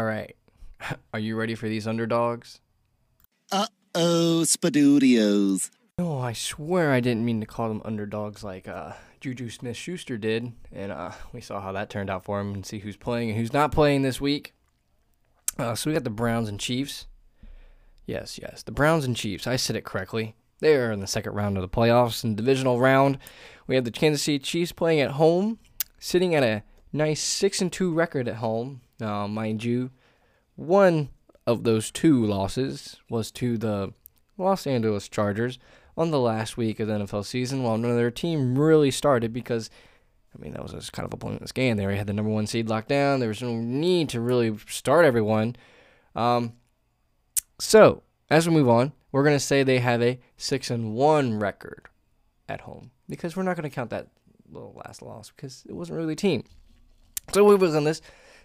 All 0.00 0.06
right. 0.06 0.34
Are 1.12 1.18
you 1.18 1.36
ready 1.36 1.54
for 1.54 1.68
these 1.68 1.86
underdogs? 1.86 2.60
Uh 3.52 3.66
oh, 3.94 4.44
Spadudios. 4.44 5.68
No, 5.98 6.20
I 6.20 6.32
swear 6.32 6.90
I 6.90 7.00
didn't 7.00 7.26
mean 7.26 7.38
to 7.40 7.46
call 7.46 7.68
them 7.68 7.82
underdogs 7.84 8.42
like 8.42 8.66
uh, 8.66 8.92
Juju 9.20 9.50
Smith 9.50 9.76
Schuster 9.76 10.16
did. 10.16 10.54
And 10.72 10.90
uh, 10.90 11.10
we 11.34 11.42
saw 11.42 11.60
how 11.60 11.72
that 11.72 11.90
turned 11.90 12.08
out 12.08 12.24
for 12.24 12.40
him 12.40 12.54
and 12.54 12.64
see 12.64 12.78
who's 12.78 12.96
playing 12.96 13.28
and 13.28 13.38
who's 13.38 13.52
not 13.52 13.72
playing 13.72 14.00
this 14.00 14.22
week. 14.22 14.54
Uh, 15.58 15.74
so 15.74 15.90
we 15.90 15.94
got 15.94 16.04
the 16.04 16.08
Browns 16.08 16.48
and 16.48 16.58
Chiefs. 16.58 17.06
Yes, 18.06 18.38
yes. 18.40 18.62
The 18.62 18.72
Browns 18.72 19.04
and 19.04 19.14
Chiefs. 19.14 19.46
I 19.46 19.56
said 19.56 19.76
it 19.76 19.84
correctly. 19.84 20.34
They 20.60 20.76
are 20.76 20.92
in 20.92 21.00
the 21.00 21.06
second 21.06 21.34
round 21.34 21.58
of 21.58 21.60
the 21.60 21.68
playoffs 21.68 22.24
and 22.24 22.38
divisional 22.38 22.80
round. 22.80 23.18
We 23.66 23.74
have 23.74 23.84
the 23.84 23.90
Kansas 23.90 24.22
City 24.22 24.38
Chiefs 24.38 24.72
playing 24.72 25.00
at 25.00 25.10
home, 25.10 25.58
sitting 25.98 26.34
at 26.34 26.42
a 26.42 26.62
nice 26.90 27.20
6 27.20 27.60
and 27.60 27.70
2 27.70 27.92
record 27.92 28.28
at 28.28 28.36
home. 28.36 28.80
Now, 29.00 29.26
mind 29.26 29.64
you, 29.64 29.90
one 30.56 31.10
of 31.46 31.64
those 31.64 31.90
two 31.90 32.24
losses 32.24 32.98
was 33.08 33.30
to 33.32 33.56
the 33.58 33.92
Los 34.36 34.66
Angeles 34.66 35.08
Chargers 35.08 35.58
on 35.96 36.10
the 36.10 36.20
last 36.20 36.56
week 36.56 36.80
of 36.80 36.88
the 36.88 36.94
NFL 36.94 37.24
season 37.24 37.62
while 37.62 37.76
none 37.76 37.90
of 37.90 37.96
their 37.96 38.10
team 38.10 38.58
really 38.58 38.90
started 38.90 39.32
because 39.32 39.70
I 40.34 40.40
mean 40.40 40.52
that 40.52 40.62
was 40.62 40.72
just 40.72 40.92
kind 40.92 41.06
of 41.06 41.12
a 41.12 41.16
pointless 41.16 41.52
game. 41.52 41.76
They 41.76 41.84
already 41.84 41.98
had 41.98 42.06
the 42.06 42.12
number 42.12 42.30
one 42.30 42.46
seed 42.46 42.68
locked 42.68 42.88
down. 42.88 43.20
There 43.20 43.28
was 43.28 43.42
no 43.42 43.54
need 43.56 44.08
to 44.10 44.20
really 44.20 44.56
start 44.68 45.04
everyone. 45.04 45.56
Um, 46.14 46.54
so 47.58 48.02
as 48.30 48.48
we 48.48 48.54
move 48.54 48.68
on, 48.68 48.92
we're 49.12 49.24
gonna 49.24 49.40
say 49.40 49.62
they 49.62 49.80
have 49.80 50.00
a 50.00 50.20
six 50.36 50.70
and 50.70 50.94
one 50.94 51.38
record 51.38 51.88
at 52.48 52.62
home 52.62 52.92
because 53.08 53.36
we're 53.36 53.42
not 53.42 53.56
gonna 53.56 53.70
count 53.70 53.90
that 53.90 54.08
little 54.50 54.80
last 54.84 55.02
loss 55.02 55.32
because 55.34 55.64
it 55.68 55.74
wasn't 55.74 55.98
really 55.98 56.14
a 56.14 56.16
team. 56.16 56.44
So 57.32 57.44
we 57.44 57.54
was 57.54 57.74
on 57.74 57.84
this. 57.84 58.00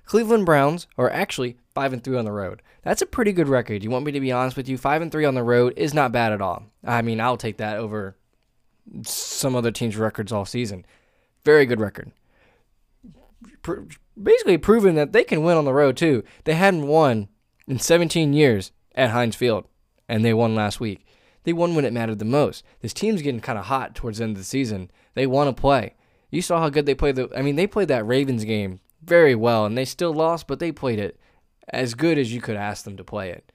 Cleveland 0.06 0.46
Browns 0.46 0.88
are 0.98 1.10
actually 1.10 1.58
five 1.74 1.92
and 1.92 2.04
three 2.04 2.18
on 2.18 2.26
the 2.26 2.32
road. 2.32 2.62
That's 2.84 3.02
a 3.02 3.08
pretty 3.08 3.34
good 3.34 3.48
record. 3.48 3.84
You 3.84 3.90
want 3.90 4.06
me 4.06 4.12
to 4.12 4.20
be 4.20 4.32
honest 4.32 4.56
with 4.56 4.70
you? 4.70 4.78
Five 4.78 5.02
and 5.02 5.12
three 5.12 5.26
on 5.26 5.36
the 5.36 5.44
road 5.44 5.74
is 5.76 5.94
not 5.94 6.12
bad 6.12 6.32
at 6.32 6.42
all. 6.42 6.64
I 6.84 7.02
mean, 7.02 7.20
I'll 7.20 7.38
take 7.38 7.58
that 7.58 7.78
over 7.78 8.16
some 9.04 9.56
other 9.56 9.72
teams' 9.72 9.98
records 9.98 10.32
all 10.32 10.46
season. 10.46 10.86
Very 11.44 11.66
good 11.66 11.80
record. 11.80 12.12
Basically 14.22 14.58
proven 14.58 14.96
that 14.96 15.12
they 15.12 15.24
can 15.24 15.44
win 15.44 15.58
on 15.58 15.66
the 15.66 15.74
road 15.74 15.98
too. 15.98 16.24
They 16.44 16.54
hadn't 16.54 16.88
won 16.88 17.28
in 17.68 17.80
17 17.80 18.34
years 18.34 18.72
at 18.94 19.10
Heinz 19.10 19.36
Field, 19.36 19.66
and 20.08 20.24
they 20.24 20.34
won 20.34 20.56
last 20.56 20.80
week. 20.80 21.06
They 21.44 21.54
won 21.54 21.76
when 21.76 21.86
it 21.86 21.94
mattered 21.94 22.20
the 22.20 22.26
most. 22.26 22.64
This 22.82 22.94
team's 22.94 23.22
getting 23.22 23.42
kind 23.42 23.60
of 23.60 23.66
hot 23.66 23.96
towards 23.96 24.20
the 24.20 24.24
end 24.24 24.32
of 24.32 24.38
the 24.38 24.46
season. 24.46 24.90
They 25.14 25.28
want 25.28 25.56
to 25.56 25.60
play. 25.60 25.96
You 26.32 26.42
saw 26.42 26.60
how 26.60 26.70
good 26.70 26.86
they 26.86 26.96
played. 26.96 27.16
The 27.16 27.30
I 27.36 27.42
mean, 27.42 27.56
they 27.56 27.68
played 27.68 27.88
that 27.88 28.06
Ravens 28.06 28.44
game 28.44 28.80
very 29.06 29.36
well, 29.36 29.66
and 29.66 29.78
they 29.78 29.86
still 29.86 30.14
lost, 30.14 30.48
but 30.48 30.60
they 30.60 30.72
played 30.72 31.00
it 31.00 31.20
as 31.70 31.94
good 31.94 32.18
as 32.18 32.34
you 32.34 32.42
could 32.42 32.56
ask 32.56 32.84
them 32.84 32.98
to 32.98 33.04
play 33.04 33.32
it. 33.32 33.52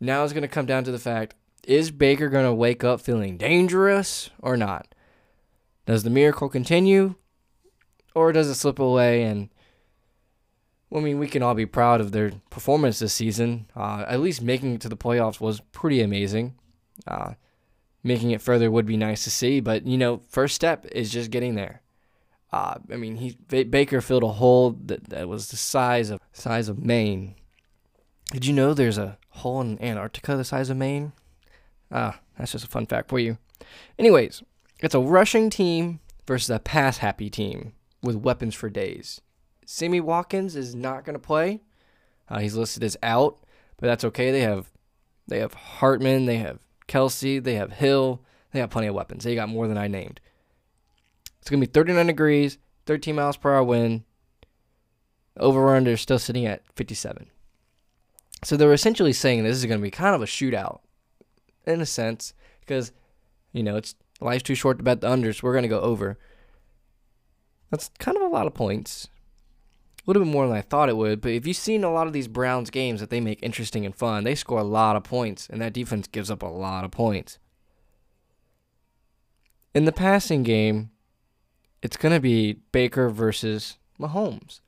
Now 0.00 0.24
it's 0.24 0.32
going 0.32 0.42
to 0.42 0.48
come 0.48 0.66
down 0.66 0.84
to 0.84 0.92
the 0.92 0.98
fact 0.98 1.34
is 1.66 1.90
Baker 1.90 2.28
going 2.28 2.44
to 2.44 2.54
wake 2.54 2.84
up 2.84 3.00
feeling 3.00 3.36
dangerous 3.36 4.30
or 4.40 4.56
not? 4.56 4.94
Does 5.84 6.04
the 6.04 6.10
miracle 6.10 6.48
continue 6.48 7.16
or 8.14 8.32
does 8.32 8.48
it 8.48 8.54
slip 8.54 8.78
away? 8.78 9.24
And, 9.24 9.48
well, 10.88 11.02
I 11.02 11.04
mean, 11.04 11.18
we 11.18 11.26
can 11.26 11.42
all 11.42 11.54
be 11.54 11.66
proud 11.66 12.00
of 12.00 12.12
their 12.12 12.32
performance 12.50 13.00
this 13.00 13.14
season. 13.14 13.68
Uh, 13.74 14.04
at 14.06 14.20
least 14.20 14.42
making 14.42 14.74
it 14.74 14.80
to 14.82 14.88
the 14.88 14.96
playoffs 14.96 15.40
was 15.40 15.60
pretty 15.72 16.00
amazing. 16.00 16.54
Uh, 17.06 17.34
making 18.04 18.30
it 18.30 18.40
further 18.40 18.70
would 18.70 18.86
be 18.86 18.96
nice 18.96 19.24
to 19.24 19.30
see, 19.30 19.58
but, 19.58 19.86
you 19.86 19.98
know, 19.98 20.20
first 20.28 20.54
step 20.54 20.86
is 20.92 21.10
just 21.10 21.32
getting 21.32 21.56
there. 21.56 21.82
Uh, 22.56 22.78
I 22.90 22.96
mean, 22.96 23.16
he 23.16 23.36
Baker 23.64 24.00
filled 24.00 24.22
a 24.22 24.28
hole 24.28 24.70
that, 24.86 25.10
that 25.10 25.28
was 25.28 25.50
the 25.50 25.58
size 25.58 26.08
of 26.08 26.20
size 26.32 26.70
of 26.70 26.82
Maine. 26.82 27.34
Did 28.32 28.46
you 28.46 28.54
know 28.54 28.72
there's 28.72 28.96
a 28.96 29.18
hole 29.28 29.60
in 29.60 29.78
Antarctica 29.82 30.38
the 30.38 30.44
size 30.44 30.70
of 30.70 30.78
Maine? 30.78 31.12
Ah, 31.92 32.18
that's 32.38 32.52
just 32.52 32.64
a 32.64 32.68
fun 32.68 32.86
fact 32.86 33.10
for 33.10 33.18
you. 33.18 33.36
Anyways, 33.98 34.42
it's 34.78 34.94
a 34.94 35.00
rushing 35.00 35.50
team 35.50 36.00
versus 36.26 36.48
a 36.48 36.58
pass 36.58 36.98
happy 36.98 37.28
team 37.28 37.74
with 38.02 38.16
weapons 38.16 38.54
for 38.54 38.70
days. 38.70 39.20
Sammy 39.66 40.00
Watkins 40.00 40.56
is 40.56 40.74
not 40.74 41.04
going 41.04 41.12
to 41.12 41.20
play. 41.20 41.60
Uh, 42.26 42.38
he's 42.38 42.54
listed 42.54 42.82
as 42.82 42.96
out, 43.02 43.36
but 43.76 43.86
that's 43.86 44.04
okay. 44.04 44.30
They 44.30 44.40
have 44.40 44.72
they 45.28 45.40
have 45.40 45.52
Hardman, 45.52 46.24
they 46.24 46.38
have 46.38 46.60
Kelce, 46.88 47.42
they 47.42 47.56
have 47.56 47.72
Hill, 47.72 48.22
they 48.52 48.60
have 48.60 48.70
plenty 48.70 48.86
of 48.86 48.94
weapons. 48.94 49.24
They 49.24 49.34
got 49.34 49.50
more 49.50 49.68
than 49.68 49.76
I 49.76 49.88
named. 49.88 50.20
It's 51.46 51.50
going 51.52 51.60
to 51.60 51.66
be 51.68 51.72
39 51.72 52.08
degrees, 52.08 52.58
13 52.86 53.14
miles 53.14 53.36
per 53.36 53.54
hour 53.54 53.62
wind. 53.62 54.02
Over 55.36 55.76
under 55.76 55.96
still 55.96 56.18
sitting 56.18 56.44
at 56.44 56.64
57. 56.74 57.30
So 58.42 58.56
they're 58.56 58.72
essentially 58.72 59.12
saying 59.12 59.44
this 59.44 59.56
is 59.56 59.64
going 59.64 59.78
to 59.78 59.82
be 59.82 59.92
kind 59.92 60.16
of 60.16 60.22
a 60.22 60.26
shootout 60.26 60.80
in 61.64 61.80
a 61.80 61.86
sense 61.86 62.34
because, 62.58 62.90
you 63.52 63.62
know, 63.62 63.76
it's 63.76 63.94
life's 64.20 64.42
too 64.42 64.56
short 64.56 64.78
to 64.78 64.82
bet 64.82 65.00
the 65.00 65.06
unders. 65.06 65.36
So 65.36 65.42
we're 65.44 65.52
going 65.52 65.62
to 65.62 65.68
go 65.68 65.78
over. 65.82 66.18
That's 67.70 67.90
kind 68.00 68.16
of 68.16 68.24
a 68.24 68.34
lot 68.34 68.48
of 68.48 68.54
points. 68.54 69.06
A 69.98 70.10
little 70.10 70.24
bit 70.24 70.32
more 70.32 70.48
than 70.48 70.56
I 70.56 70.62
thought 70.62 70.88
it 70.88 70.96
would, 70.96 71.20
but 71.20 71.30
if 71.30 71.46
you've 71.46 71.56
seen 71.56 71.84
a 71.84 71.92
lot 71.92 72.08
of 72.08 72.12
these 72.12 72.26
Browns 72.26 72.70
games 72.70 72.98
that 72.98 73.10
they 73.10 73.20
make 73.20 73.40
interesting 73.40 73.86
and 73.86 73.94
fun, 73.94 74.24
they 74.24 74.34
score 74.34 74.58
a 74.58 74.64
lot 74.64 74.96
of 74.96 75.04
points, 75.04 75.46
and 75.48 75.62
that 75.62 75.74
defense 75.74 76.08
gives 76.08 76.28
up 76.28 76.42
a 76.42 76.46
lot 76.46 76.84
of 76.84 76.90
points. 76.90 77.38
In 79.76 79.84
the 79.84 79.92
passing 79.92 80.42
game, 80.42 80.90
it's 81.86 81.96
going 81.96 82.12
to 82.12 82.18
be 82.18 82.54
Baker 82.72 83.08
versus 83.10 83.78
Mahomes. 84.00 84.58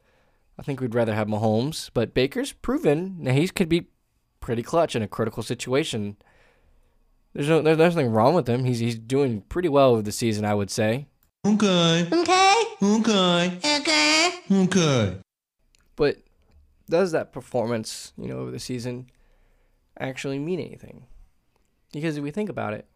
I 0.56 0.62
think 0.62 0.80
we'd 0.80 0.94
rather 0.94 1.16
have 1.16 1.26
Mahomes, 1.26 1.90
but 1.92 2.14
Baker's 2.14 2.52
proven 2.52 3.24
that 3.24 3.34
he 3.34 3.48
could 3.48 3.68
be 3.68 3.88
pretty 4.38 4.62
clutch 4.62 4.94
in 4.94 5.02
a 5.02 5.08
critical 5.08 5.42
situation. 5.42 6.16
There's 7.34 7.48
no, 7.48 7.60
there's 7.60 7.96
nothing 7.96 8.12
wrong 8.12 8.34
with 8.34 8.48
him. 8.48 8.64
He's 8.64 8.78
he's 8.78 8.96
doing 8.96 9.40
pretty 9.48 9.68
well 9.68 9.90
over 9.90 10.02
the 10.02 10.12
season, 10.12 10.44
I 10.44 10.54
would 10.54 10.70
say. 10.70 11.08
Okay. 11.44 12.06
Okay. 12.12 12.64
Okay. 12.80 13.58
Okay. 13.64 14.30
Okay. 14.52 15.16
But 15.96 16.18
does 16.88 17.10
that 17.10 17.32
performance, 17.32 18.12
you 18.16 18.28
know, 18.28 18.38
over 18.38 18.52
the 18.52 18.60
season 18.60 19.10
actually 19.98 20.38
mean 20.38 20.60
anything? 20.60 21.06
Because 21.92 22.16
if 22.16 22.22
we 22.22 22.30
think 22.30 22.48
about 22.48 22.74
it, 22.74 22.86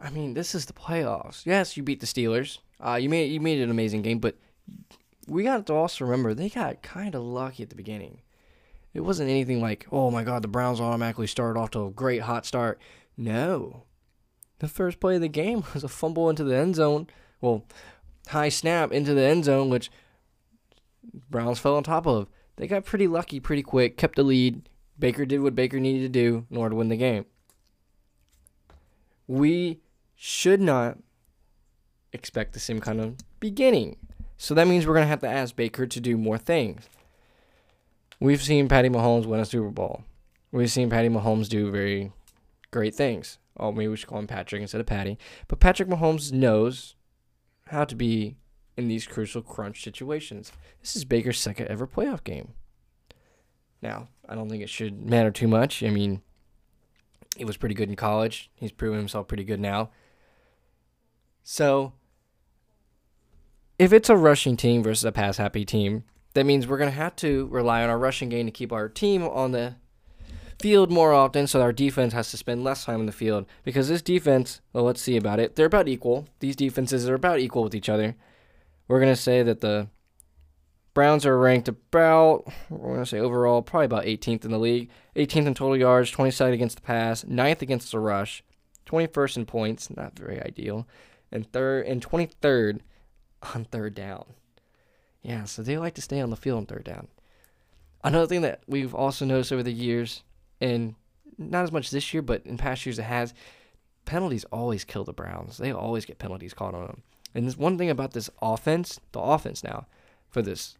I 0.00 0.10
mean, 0.10 0.34
this 0.34 0.54
is 0.54 0.66
the 0.66 0.72
playoffs. 0.72 1.46
Yes, 1.46 1.76
you 1.76 1.82
beat 1.82 2.00
the 2.00 2.06
Steelers. 2.06 2.58
Uh, 2.84 2.96
you 2.96 3.08
made 3.08 3.32
you 3.32 3.40
made 3.40 3.60
an 3.60 3.70
amazing 3.70 4.02
game, 4.02 4.18
but 4.18 4.36
we 5.26 5.42
got 5.42 5.66
to 5.66 5.74
also 5.74 6.04
remember 6.04 6.34
they 6.34 6.48
got 6.48 6.82
kind 6.82 7.14
of 7.14 7.22
lucky 7.22 7.62
at 7.62 7.70
the 7.70 7.76
beginning. 7.76 8.20
It 8.92 9.00
wasn't 9.00 9.30
anything 9.30 9.60
like, 9.60 9.86
oh 9.90 10.10
my 10.10 10.22
God, 10.22 10.42
the 10.42 10.48
Browns 10.48 10.80
automatically 10.80 11.26
started 11.26 11.58
off 11.58 11.70
to 11.70 11.86
a 11.86 11.90
great 11.90 12.22
hot 12.22 12.46
start. 12.46 12.80
No, 13.16 13.84
the 14.58 14.68
first 14.68 15.00
play 15.00 15.16
of 15.16 15.20
the 15.20 15.28
game 15.28 15.64
was 15.74 15.84
a 15.84 15.88
fumble 15.88 16.30
into 16.30 16.44
the 16.44 16.56
end 16.56 16.76
zone. 16.76 17.08
Well, 17.40 17.64
high 18.28 18.48
snap 18.48 18.92
into 18.92 19.14
the 19.14 19.22
end 19.22 19.44
zone, 19.44 19.70
which 19.70 19.90
Browns 21.30 21.58
fell 21.58 21.76
on 21.76 21.82
top 21.82 22.06
of. 22.06 22.28
They 22.56 22.66
got 22.66 22.84
pretty 22.84 23.08
lucky 23.08 23.40
pretty 23.40 23.62
quick, 23.62 23.96
kept 23.96 24.16
the 24.16 24.22
lead. 24.22 24.68
Baker 24.96 25.26
did 25.26 25.40
what 25.40 25.56
Baker 25.56 25.80
needed 25.80 26.02
to 26.02 26.08
do 26.08 26.46
in 26.50 26.56
order 26.56 26.70
to 26.70 26.76
win 26.76 26.88
the 26.88 26.96
game 26.96 27.26
we 29.26 29.80
should 30.14 30.60
not 30.60 30.98
expect 32.12 32.52
the 32.52 32.60
same 32.60 32.80
kind 32.80 33.00
of 33.00 33.16
beginning. 33.40 33.96
So 34.36 34.54
that 34.54 34.66
means 34.66 34.86
we're 34.86 34.94
going 34.94 35.04
to 35.04 35.08
have 35.08 35.20
to 35.20 35.28
ask 35.28 35.56
Baker 35.56 35.86
to 35.86 36.00
do 36.00 36.16
more 36.16 36.38
things. 36.38 36.88
We've 38.20 38.42
seen 38.42 38.68
Patty 38.68 38.88
Mahomes 38.88 39.26
win 39.26 39.40
a 39.40 39.44
Super 39.44 39.70
Bowl. 39.70 40.04
We've 40.52 40.70
seen 40.70 40.90
Patty 40.90 41.08
Mahomes 41.08 41.48
do 41.48 41.70
very 41.70 42.12
great 42.70 42.94
things. 42.94 43.38
Oh, 43.58 43.72
maybe 43.72 43.88
we 43.88 43.96
should 43.96 44.08
call 44.08 44.18
him 44.18 44.26
Patrick 44.26 44.62
instead 44.62 44.80
of 44.80 44.86
Patty. 44.86 45.18
But 45.48 45.60
Patrick 45.60 45.88
Mahomes 45.88 46.32
knows 46.32 46.94
how 47.66 47.84
to 47.84 47.94
be 47.94 48.36
in 48.76 48.88
these 48.88 49.06
crucial 49.06 49.42
crunch 49.42 49.82
situations. 49.82 50.52
This 50.80 50.96
is 50.96 51.04
Baker's 51.04 51.38
second 51.38 51.68
ever 51.68 51.86
playoff 51.86 52.24
game. 52.24 52.54
Now, 53.80 54.08
I 54.28 54.34
don't 54.34 54.48
think 54.48 54.62
it 54.62 54.70
should 54.70 55.08
matter 55.08 55.30
too 55.30 55.48
much. 55.48 55.82
I 55.82 55.90
mean, 55.90 56.22
he 57.36 57.44
was 57.44 57.56
pretty 57.56 57.74
good 57.74 57.88
in 57.88 57.96
college. 57.96 58.50
He's 58.54 58.72
proven 58.72 58.98
himself 58.98 59.28
pretty 59.28 59.44
good 59.44 59.60
now. 59.60 59.90
So, 61.42 61.92
if 63.78 63.92
it's 63.92 64.08
a 64.08 64.16
rushing 64.16 64.56
team 64.56 64.82
versus 64.82 65.04
a 65.04 65.12
pass 65.12 65.36
happy 65.36 65.64
team, 65.64 66.04
that 66.34 66.46
means 66.46 66.66
we're 66.66 66.78
going 66.78 66.90
to 66.90 66.96
have 66.96 67.16
to 67.16 67.46
rely 67.48 67.82
on 67.82 67.90
our 67.90 67.98
rushing 67.98 68.28
game 68.28 68.46
to 68.46 68.52
keep 68.52 68.72
our 68.72 68.88
team 68.88 69.22
on 69.22 69.52
the 69.52 69.76
field 70.60 70.90
more 70.90 71.12
often 71.12 71.46
so 71.46 71.60
our 71.60 71.72
defense 71.72 72.12
has 72.12 72.30
to 72.30 72.36
spend 72.36 72.64
less 72.64 72.84
time 72.84 73.00
in 73.00 73.06
the 73.06 73.12
field 73.12 73.46
because 73.64 73.88
this 73.88 74.02
defense, 74.02 74.60
well, 74.72 74.84
let's 74.84 75.00
see 75.00 75.16
about 75.16 75.40
it. 75.40 75.56
They're 75.56 75.66
about 75.66 75.88
equal. 75.88 76.28
These 76.40 76.56
defenses 76.56 77.08
are 77.08 77.14
about 77.14 77.40
equal 77.40 77.64
with 77.64 77.74
each 77.74 77.88
other. 77.88 78.16
We're 78.88 79.00
going 79.00 79.14
to 79.14 79.20
say 79.20 79.42
that 79.42 79.60
the 79.60 79.88
Browns 80.94 81.26
are 81.26 81.38
ranked 81.38 81.68
about, 81.68 82.44
we're 82.70 82.92
going 82.92 83.00
to 83.00 83.06
say 83.06 83.18
overall, 83.18 83.62
probably 83.62 83.86
about 83.86 84.04
18th 84.04 84.44
in 84.44 84.52
the 84.52 84.58
league. 84.58 84.90
18th 85.16 85.46
in 85.46 85.54
total 85.54 85.76
yards, 85.76 86.10
22nd 86.12 86.52
against 86.52 86.76
the 86.76 86.82
pass, 86.82 87.24
9th 87.24 87.62
against 87.62 87.92
the 87.92 87.98
rush, 87.98 88.42
21st 88.86 89.36
in 89.38 89.46
points, 89.46 89.94
not 89.94 90.18
very 90.18 90.42
ideal, 90.42 90.86
and 91.30 91.50
third 91.52 91.86
and 91.86 92.04
23rd 92.04 92.80
on 93.54 93.64
third 93.64 93.94
down. 93.94 94.24
Yeah, 95.22 95.44
so 95.44 95.62
they 95.62 95.78
like 95.78 95.94
to 95.94 96.02
stay 96.02 96.20
on 96.20 96.30
the 96.30 96.36
field 96.36 96.58
on 96.58 96.66
third 96.66 96.84
down. 96.84 97.08
Another 98.02 98.26
thing 98.26 98.42
that 98.42 98.60
we've 98.66 98.94
also 98.94 99.24
noticed 99.24 99.52
over 99.52 99.62
the 99.62 99.72
years, 99.72 100.22
and 100.60 100.94
not 101.38 101.64
as 101.64 101.72
much 101.72 101.90
this 101.90 102.12
year, 102.12 102.22
but 102.22 102.44
in 102.44 102.58
past 102.58 102.84
years 102.84 102.98
it 102.98 103.04
has, 103.04 103.32
penalties 104.04 104.44
always 104.52 104.84
kill 104.84 105.04
the 105.04 105.12
Browns. 105.12 105.56
They 105.56 105.72
always 105.72 106.04
get 106.04 106.18
penalties 106.18 106.52
caught 106.52 106.74
on 106.74 106.86
them. 106.86 107.02
And 107.34 107.46
this 107.46 107.56
one 107.56 107.78
thing 107.78 107.90
about 107.90 108.12
this 108.12 108.30
offense, 108.42 109.00
the 109.12 109.20
offense 109.20 109.64
now, 109.64 109.86
for 110.28 110.42
this 110.42 110.76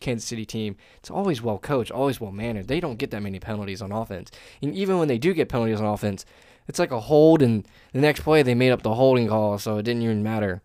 Kansas 0.00 0.28
City 0.28 0.44
team, 0.44 0.76
it's 0.98 1.10
always 1.10 1.42
well 1.42 1.58
coached, 1.58 1.90
always 1.90 2.20
well 2.20 2.32
mannered. 2.32 2.68
They 2.68 2.80
don't 2.80 2.98
get 2.98 3.10
that 3.10 3.22
many 3.22 3.38
penalties 3.38 3.82
on 3.82 3.92
offense. 3.92 4.30
And 4.62 4.74
even 4.74 4.98
when 4.98 5.08
they 5.08 5.18
do 5.18 5.34
get 5.34 5.48
penalties 5.48 5.80
on 5.80 5.86
offense, 5.86 6.24
it's 6.66 6.78
like 6.78 6.90
a 6.90 7.00
hold, 7.00 7.42
and 7.42 7.66
the 7.92 8.00
next 8.00 8.20
play 8.20 8.42
they 8.42 8.54
made 8.54 8.70
up 8.70 8.82
the 8.82 8.94
holding 8.94 9.28
call, 9.28 9.58
so 9.58 9.78
it 9.78 9.82
didn't 9.82 10.02
even 10.02 10.22
matter. 10.22 10.62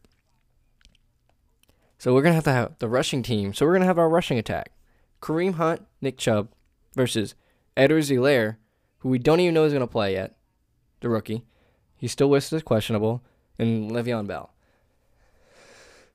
So 1.98 2.14
we're 2.14 2.22
gonna 2.22 2.36
have 2.36 2.44
to 2.46 2.52
have 2.52 2.80
the 2.80 2.88
rushing 2.88 3.24
team. 3.24 3.54
So 3.54 3.66
we're 3.66 3.74
gonna 3.74 3.86
have 3.86 4.00
our 4.00 4.10
rushing 4.10 4.38
attack. 4.38 4.72
Kareem 5.22 5.56
Hunt, 5.56 5.86
Nick 6.02 6.18
Chubb 6.18 6.50
versus 6.96 7.36
Edwards-Helaire, 7.76 8.58
who 9.00 9.10
we 9.10 9.20
don't 9.20 9.40
even 9.40 9.54
know 9.54 9.66
is 9.66 9.74
going 9.74 9.82
to 9.82 9.88
play 9.88 10.14
yet, 10.14 10.38
the 11.02 11.10
rookie. 11.10 11.46
He's 11.96 12.12
still 12.12 12.30
listed 12.30 12.58
as 12.58 12.64
questionable, 12.64 13.24
and 13.58 13.92
Le'Veon 13.92 14.28
Bell. 14.28 14.54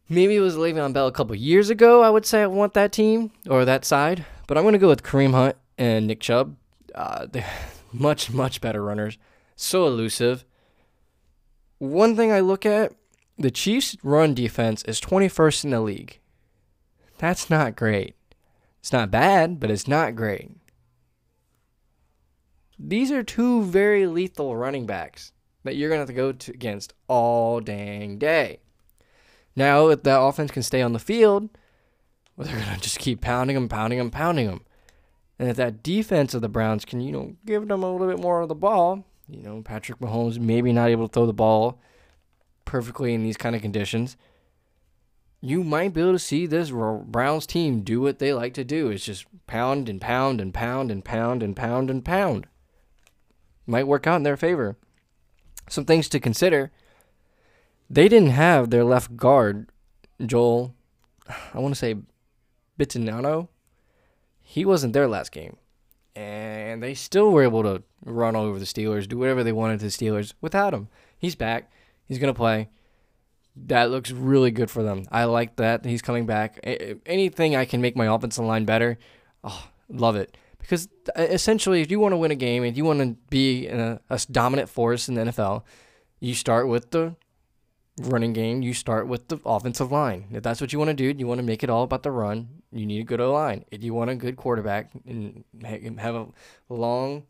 Maybe 0.09 0.37
it 0.37 0.41
was 0.41 0.57
Le'Veon 0.57 0.93
Bell 0.93 1.07
a 1.07 1.13
couple 1.13 1.35
years 1.35 1.71
ago. 1.71 2.03
I 2.03 2.11
would 2.11 2.27
say 2.27 2.43
I 2.43 2.47
want 2.47 2.75
that 2.75 2.93
team 2.93 3.31
or 3.49 3.65
that 3.65 3.85
side, 3.85 4.27
but 4.47 4.59
I'm 4.59 4.65
going 4.65 4.75
to 4.75 4.79
go 4.79 4.89
with 4.89 5.03
Kareem 5.03 5.33
Hunt 5.33 5.57
and 5.79 6.07
Nick 6.07 6.21
Chubb. 6.21 6.57
Uh, 6.95 7.27
they're 7.33 7.47
much 7.93 8.31
much 8.31 8.61
better 8.61 8.83
runners, 8.83 9.19
so 9.57 9.87
elusive. 9.87 10.45
One 11.79 12.17
thing 12.17 12.33
I 12.33 12.41
look 12.41 12.67
at, 12.67 12.93
the 13.39 13.51
Chiefs' 13.51 13.97
run 14.03 14.35
defense 14.35 14.83
is 14.85 15.01
21st 15.01 15.65
in 15.65 15.71
the 15.71 15.81
league. 15.81 16.21
That's 17.19 17.51
not 17.51 17.77
great. 17.77 18.15
It's 18.81 18.93
not 18.93 19.11
bad, 19.11 19.59
but 19.59 19.71
it's 19.71 19.89
not 19.89 20.15
great. 20.15 20.51
These 22.79 23.11
are 23.11 23.23
two 23.23 23.63
very 23.63 24.07
lethal 24.07 24.57
running 24.57 24.87
backs 24.87 25.33
that 25.63 25.77
you're 25.77 25.89
going 25.89 25.99
to 25.99 26.03
have 26.03 26.09
to 26.09 26.15
go 26.15 26.33
to 26.33 26.53
against 26.53 26.93
all 27.09 27.61
dang 27.61 28.19
day. 28.19 28.61
Now, 29.57 29.89
if 29.89 30.03
that 30.03 30.21
offense 30.21 30.51
can 30.51 30.63
stay 30.63 30.83
on 30.83 30.93
the 30.93 30.99
field, 30.99 31.49
well, 32.37 32.47
they're 32.47 32.57
going 32.57 32.75
to 32.75 32.81
just 32.81 32.99
keep 32.99 33.21
pounding 33.21 33.55
them, 33.55 33.69
pounding 33.69 33.99
them, 33.99 34.11
pounding 34.11 34.47
them. 34.47 34.65
And 35.39 35.49
if 35.49 35.57
that 35.57 35.83
defense 35.83 36.35
of 36.35 36.43
the 36.43 36.49
Browns 36.49 36.85
can, 36.85 37.01
you 37.01 37.13
know, 37.13 37.37
give 37.45 37.67
them 37.69 37.83
a 37.83 37.93
little 37.93 38.09
bit 38.09 38.21
more 38.23 38.41
of 38.41 38.49
the 38.49 38.55
ball, 38.55 39.05
you 39.29 39.43
know, 39.43 39.63
Patrick 39.63 39.99
Mahomes 39.99 40.39
maybe 40.39 40.73
not 40.73 40.91
able 40.91 41.09
to 41.09 41.13
throw 41.13 41.27
the 41.27 41.33
ball 41.33 41.81
perfectly 42.65 43.15
in 43.15 43.23
these 43.23 43.37
kind 43.37 43.55
of 43.55 43.63
conditions, 43.63 44.17
you 45.41 45.63
might 45.63 45.93
be 45.93 46.01
able 46.01 46.13
to 46.13 46.19
see 46.19 46.47
this 46.47 46.71
Browns 46.71 47.47
team 47.47 47.83
do 47.83 48.01
what 48.01 48.19
they 48.19 48.33
like 48.33 48.55
to 48.55 48.65
do. 48.65 48.91
It's 48.91 49.05
just 49.05 49.27
pound 49.47 49.89
and 49.89 50.01
pound 50.01 50.41
and 50.41 50.55
pound 50.55 50.91
and 50.91 51.05
pound 51.05 51.43
and 51.43 51.55
pound 51.55 51.91
and 51.91 52.05
pound. 52.05 52.47
Might 53.67 53.87
work 53.87 54.07
out 54.07 54.17
in 54.17 54.23
their 54.23 54.37
favor. 54.37 54.77
Some 55.69 55.85
things 55.85 56.09
to 56.11 56.21
consider. 56.21 56.73
They 57.91 58.09
didn't 58.09 58.31
have 58.31 58.71
their 58.71 58.85
left 58.85 59.17
guard, 59.17 59.69
Joel, 60.25 60.75
I 61.53 61.59
want 61.59 61.75
to 61.75 61.79
say 61.79 61.97
Bitonino. 62.79 63.49
He 64.43 64.65
wasn't 64.65 64.93
there 64.93 65.09
last 65.09 65.33
game. 65.33 65.57
And 66.15 66.83
they 66.83 66.95
still 66.95 67.31
were 67.31 67.43
able 67.43 67.63
to 67.63 67.83
run 68.05 68.37
all 68.37 68.45
over 68.45 68.59
the 68.59 68.65
Steelers, 68.65 69.09
do 69.09 69.19
whatever 69.19 69.43
they 69.43 69.53
wanted 69.53 69.81
to 69.81 69.87
the 69.87 69.91
Steelers 69.91 70.35
without 70.41 70.75
him. 70.75 70.89
He's 71.19 71.35
back. 71.35 71.73
He's 72.07 72.19
going 72.19 72.33
to 72.33 72.39
play. 72.39 72.69
That 73.57 73.91
looks 73.91 74.11
really 74.11 74.51
good 74.51 74.71
for 74.71 74.83
them. 74.83 75.07
I 75.11 75.25
like 75.25 75.57
that 75.57 75.85
he's 75.85 76.03
coming 76.03 76.27
back. 76.27 76.61
Anything 77.07 77.57
I 77.57 77.65
can 77.65 77.81
make 77.81 77.97
my 77.97 78.13
offensive 78.13 78.45
line 78.45 78.65
better, 78.65 78.99
oh, 79.43 79.69
love 79.89 80.17
it. 80.17 80.37
Because 80.59 80.89
uh, 81.17 81.23
essentially, 81.23 81.81
if 81.81 81.91
you 81.91 82.01
want 82.01 82.13
to 82.13 82.17
win 82.17 82.31
a 82.31 82.37
game 82.37 82.65
and 82.65 82.77
you 82.77 82.85
want 82.85 83.01
to 83.01 83.17
be 83.29 83.67
a, 83.69 84.01
a 84.11 84.21
dominant 84.31 84.69
force 84.69 85.09
in 85.09 85.15
the 85.15 85.25
NFL, 85.25 85.63
you 86.21 86.35
start 86.35 86.69
with 86.69 86.91
the 86.91 87.17
running 87.99 88.33
game, 88.33 88.63
you 88.63 88.75
start 88.75 89.07
with 89.07 89.29
the 89.29 89.39
offensive 89.45 89.93
line. 89.93 90.27
If 90.33 90.43
that's 90.43 90.61
what 90.61 90.73
you 90.73 90.79
want 90.79 90.91
to 90.91 90.95
do, 90.95 91.17
you 91.17 91.27
want 91.27 91.39
to 91.39 91.47
make 91.47 91.63
it 91.63 91.71
all 91.71 91.85
about 91.85 92.03
the 92.03 92.11
run, 92.11 92.49
you 92.73 92.87
need 92.87 93.01
a 93.01 93.05
good 93.05 93.21
O 93.21 93.33
line. 93.33 93.65
If 93.71 93.83
you 93.85 93.95
want 93.95 94.11
a 94.11 94.17
good 94.17 94.37
quarterback 94.37 94.91
and 95.07 95.45
have 95.99 96.15
a 96.15 96.27
long, 96.69 97.25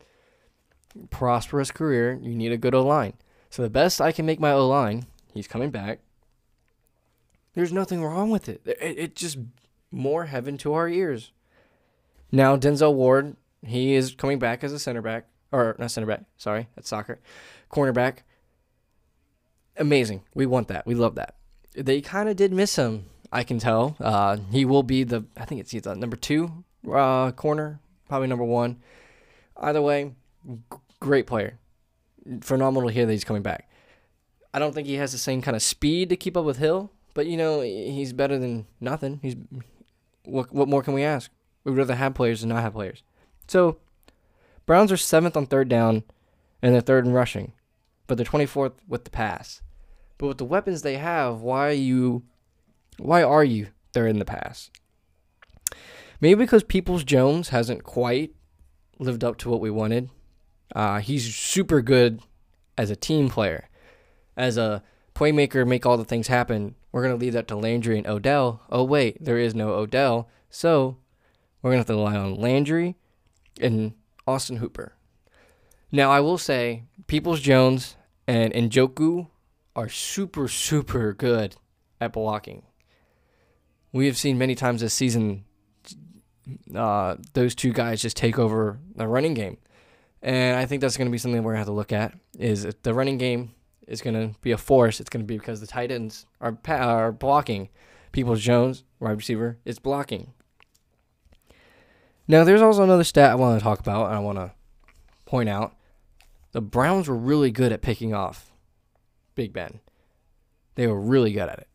prosperous 1.11 1.71
career, 1.71 2.19
you 2.21 2.35
need 2.35 2.53
a 2.53 2.57
good 2.57 2.75
O 2.75 2.83
line. 2.83 3.15
So 3.51 3.63
the 3.63 3.71
best 3.71 4.01
I 4.01 4.13
can 4.13 4.27
make 4.27 4.41
my 4.41 4.53
O 4.53 4.67
line, 4.67 5.07
he's 5.33 5.49
coming 5.49 5.71
back. 5.71 6.01
There's 7.55 7.73
nothing 7.73 8.03
wrong 8.03 8.31
with 8.31 8.49
it. 8.49 8.63
It, 8.65 8.99
it 8.99 9.17
just 9.17 9.39
more 9.93 10.27
heaven 10.27 10.57
to 10.59 10.73
our 10.73 10.89
ears. 10.89 11.31
Now 12.33 12.57
Denzel 12.57 12.95
Ward, 12.95 13.37
he 13.63 13.95
is 13.95 14.15
coming 14.15 14.39
back 14.39 14.65
as 14.65 14.73
a 14.73 14.79
center 14.79 15.03
back, 15.03 15.29
or 15.53 15.77
not 15.79 15.91
center 15.91 16.07
back. 16.07 16.25
Sorry, 16.37 16.69
that's 16.75 16.89
soccer, 16.89 17.21
cornerback 17.71 18.19
amazing. 19.77 20.23
We 20.35 20.47
want 20.47 20.69
that. 20.69 20.87
We 20.87 20.95
love 20.95 21.15
that. 21.17 21.37
They 21.75 22.01
kind 22.01 22.29
of 22.29 22.37
did 22.37 22.53
miss 22.53 22.77
him. 22.77 23.07
I 23.33 23.43
can 23.43 23.59
tell. 23.59 23.97
Uh, 24.01 24.39
he 24.51 24.65
will 24.65 24.83
be 24.83 25.05
the. 25.05 25.25
I 25.37 25.45
think 25.45 25.61
it's 25.61 25.73
he's 25.73 25.83
the 25.83 25.95
number 25.95 26.17
two 26.17 26.65
uh, 26.91 27.33
corner, 27.33 27.81
probably 28.09 28.29
number 28.29 28.45
one. 28.45 28.77
Either 29.57 29.83
way, 29.83 30.13
g- 30.47 30.79
great 31.01 31.27
player. 31.27 31.59
Phenomenal 32.41 32.89
to 32.89 32.95
hear 32.95 33.07
that 33.07 33.13
he's 33.13 33.25
coming 33.25 33.43
back. 33.43 33.69
I 34.53 34.61
don't 34.61 34.73
think 34.73 34.87
he 34.87 34.95
has 34.95 35.11
the 35.11 35.19
same 35.19 35.43
kind 35.43 35.57
of 35.57 35.63
speed 35.63 36.11
to 36.11 36.17
keep 36.17 36.37
up 36.37 36.45
with 36.45 36.59
Hill, 36.59 36.93
but 37.13 37.27
you 37.27 37.37
know 37.37 37.61
he's 37.61 38.13
better 38.13 38.39
than 38.39 38.67
nothing. 38.81 39.19
He's 39.21 39.35
what? 40.25 40.53
What 40.53 40.69
more 40.69 40.83
can 40.83 40.95
we 40.95 41.03
ask? 41.03 41.31
We'd 41.65 41.77
rather 41.77 41.97
have 41.97 42.15
players 42.15 42.41
than 42.41 42.51
not 42.51 42.63
have 42.63 42.75
players. 42.75 43.03
So, 43.49 43.79
Browns 44.65 44.93
are 44.93 44.97
seventh 44.97 45.37
on 45.37 45.47
third 45.47 45.69
down, 45.69 46.05
and 46.63 46.73
they're 46.73 46.81
third 46.81 47.05
in 47.05 47.13
rushing 47.13 47.53
but 48.07 48.17
they're 48.17 48.27
24th 48.27 48.73
with 48.89 49.05
the 49.05 49.11
pass. 49.11 49.63
But 50.19 50.27
with 50.29 50.39
the 50.39 50.45
weapons 50.45 50.83
they 50.83 50.97
have, 50.97 51.41
why 51.41 51.69
are 51.69 51.73
you 51.73 52.23
why 52.99 53.23
are 53.23 53.45
you 53.45 53.69
they're 53.93 54.07
in 54.07 54.19
the 54.19 54.25
pass? 54.25 54.71
Maybe 56.21 56.39
because 56.39 56.63
Peoples 56.63 57.05
Jones 57.05 57.49
hasn't 57.51 57.85
quite 57.85 58.35
lived 58.99 59.25
up 59.25 59.37
to 59.39 59.51
what 59.51 59.61
we 59.61 59.71
wanted. 59.71 60.11
Uh, 60.75 61.01
he's 61.01 61.35
super 61.35 61.81
good 61.81 62.23
as 62.79 62.91
a 62.91 62.97
team 62.97 63.29
player. 63.29 63.69
As 64.37 64.57
a 64.57 64.83
playmaker, 65.15 65.67
make 65.67 65.87
all 65.87 65.97
the 65.97 66.05
things 66.05 66.29
happen. 66.29 66.75
We're 66.93 67.03
going 67.03 67.19
to 67.19 67.21
leave 67.21 67.33
that 67.35 67.49
to 67.49 67.57
Landry 67.57 67.99
and 67.99 68.07
Odell. 68.07 68.63
Oh, 68.71 68.85
wait, 68.85 69.23
there 69.23 69.39
is 69.39 69.55
no 69.55 69.71
Odell. 69.71 70.29
So 70.51 70.99
we're 71.63 71.71
going 71.71 71.77
to 71.77 71.81
have 71.81 71.87
to 71.87 71.95
rely 71.95 72.17
on 72.17 72.41
Landry 72.41 72.97
and 73.61 73.95
Austin 74.27 74.57
Hooper. 74.57 74.95
Now, 75.93 76.11
I 76.11 76.21
will 76.21 76.39
say 76.39 76.85
Peoples 77.07 77.41
Jones 77.41 77.97
and 78.27 78.53
Njoku 78.53 79.29
are 79.77 79.89
super, 79.89 80.49
super 80.49 81.13
good 81.13 81.57
at 82.01 82.13
blocking. 82.13 82.63
We 83.93 84.07
have 84.07 84.17
seen 84.17 84.39
many 84.39 84.55
times 84.55 84.81
this 84.81 84.95
season 84.95 85.45
uh, 86.75 87.17
those 87.33 87.55
two 87.55 87.73
guys 87.73 88.03
just 88.03 88.17
take 88.17 88.39
over 88.39 88.79
the 88.95 89.07
running 89.07 89.35
game. 89.35 89.59
And 90.23 90.57
I 90.57 90.67
think 90.67 90.81
that's 90.81 90.97
going 90.97 91.09
to 91.09 91.13
be 91.13 91.19
something 91.19 91.43
we're 91.43 91.53
going 91.53 91.57
to 91.57 91.61
have 91.61 91.67
to 91.67 91.73
look 91.73 91.93
at 91.93 92.15
is 92.39 92.67
the 92.83 92.95
running 92.95 93.19
game 93.19 93.55
is 93.87 94.01
going 94.01 94.15
to 94.15 94.39
be 94.41 94.53
a 94.53 94.59
force, 94.59 95.01
it's 95.01 95.11
going 95.11 95.23
to 95.23 95.27
be 95.27 95.39
because 95.39 95.61
the 95.61 95.67
tight 95.67 95.91
ends 95.91 96.27
are, 96.41 96.57
are 96.69 97.13
blocking. 97.13 97.69
Peoples 98.13 98.41
Jones, 98.41 98.85
wide 99.01 99.17
receiver, 99.17 99.59
is 99.65 99.79
blocking. 99.79 100.33
Now, 102.27 102.45
there's 102.45 102.63
also 102.63 102.83
another 102.83 103.05
stat 103.05 103.31
I 103.31 103.35
want 103.35 103.59
to 103.59 103.63
talk 103.63 103.81
about 103.81 104.07
and 104.07 104.15
I 104.15 104.21
want 104.21 104.39
to 104.39 104.53
point 105.27 105.49
out 105.49 105.75
the 106.53 106.63
Browns 106.63 107.09
were 107.09 107.17
really 107.17 107.51
good 107.51 107.73
at 107.73 107.83
picking 107.83 108.15
off 108.15 108.54
Big 109.35 109.53
Ben. 109.53 109.81
They 110.75 110.87
were 110.87 111.01
really 111.01 111.33
good 111.33 111.49
at 111.49 111.59
it. 111.59 111.69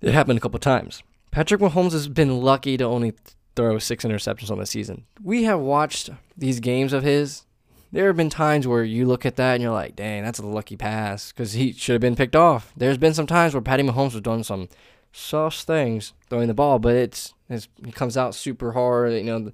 It 0.00 0.12
happened 0.12 0.38
a 0.38 0.40
couple 0.40 0.58
times. 0.58 1.02
Patrick 1.30 1.60
Mahomes 1.60 1.92
has 1.92 2.08
been 2.08 2.40
lucky 2.42 2.76
to 2.76 2.84
only 2.84 3.14
throw 3.56 3.78
six 3.78 4.04
interceptions 4.04 4.50
on 4.50 4.58
the 4.58 4.66
season. 4.66 5.04
We 5.22 5.44
have 5.44 5.60
watched 5.60 6.10
these 6.36 6.60
games 6.60 6.92
of 6.92 7.02
his. 7.02 7.44
There 7.92 8.08
have 8.08 8.16
been 8.16 8.30
times 8.30 8.66
where 8.66 8.82
you 8.82 9.06
look 9.06 9.24
at 9.24 9.36
that 9.36 9.54
and 9.54 9.62
you're 9.62 9.72
like, 9.72 9.96
dang, 9.96 10.24
that's 10.24 10.40
a 10.40 10.46
lucky 10.46 10.76
pass 10.76 11.32
because 11.32 11.52
he 11.52 11.72
should 11.72 11.94
have 11.94 12.00
been 12.00 12.16
picked 12.16 12.36
off. 12.36 12.72
There's 12.76 12.98
been 12.98 13.14
some 13.14 13.26
times 13.26 13.54
where 13.54 13.60
Patty 13.60 13.84
Mahomes 13.84 14.12
was 14.12 14.20
doing 14.20 14.42
some 14.42 14.68
sauce 15.12 15.62
things 15.64 16.12
throwing 16.28 16.48
the 16.48 16.54
ball, 16.54 16.80
but 16.80 16.96
it's, 16.96 17.34
it's 17.48 17.68
he 17.84 17.92
comes 17.92 18.16
out 18.16 18.34
super 18.34 18.72
hard. 18.72 19.12
You 19.12 19.22
know, 19.22 19.52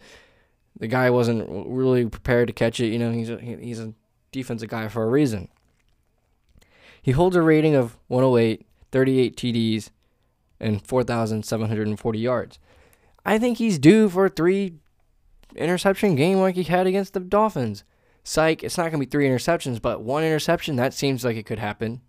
the 0.78 0.88
guy 0.88 1.10
wasn't 1.10 1.46
really 1.48 2.06
prepared 2.06 2.48
to 2.48 2.54
catch 2.54 2.80
it. 2.80 2.88
You 2.88 2.98
know, 2.98 3.12
he's 3.12 3.28
a, 3.28 3.38
he's 3.38 3.80
a 3.80 3.92
defensive 4.32 4.70
guy 4.70 4.88
for 4.88 5.02
a 5.02 5.08
reason. 5.08 5.48
He 7.02 7.12
holds 7.12 7.36
a 7.36 7.42
rating 7.42 7.74
of 7.74 7.98
108, 8.08 8.66
38 8.92 9.36
TDs, 9.36 9.90
and 10.58 10.86
4,740 10.86 12.18
yards. 12.18 12.58
I 13.24 13.38
think 13.38 13.58
he's 13.58 13.78
due 13.78 14.08
for 14.08 14.26
a 14.26 14.30
three 14.30 14.74
interception 15.56 16.14
game 16.14 16.38
like 16.38 16.54
he 16.54 16.62
had 16.62 16.86
against 16.86 17.14
the 17.14 17.20
Dolphins. 17.20 17.84
Psych, 18.22 18.62
it's 18.62 18.76
not 18.76 18.84
going 18.90 19.00
to 19.00 19.06
be 19.06 19.10
three 19.10 19.26
interceptions, 19.26 19.80
but 19.80 20.02
one 20.02 20.22
interception, 20.22 20.76
that 20.76 20.94
seems 20.94 21.24
like 21.24 21.36
it 21.36 21.46
could 21.46 21.58
happen. 21.58 22.02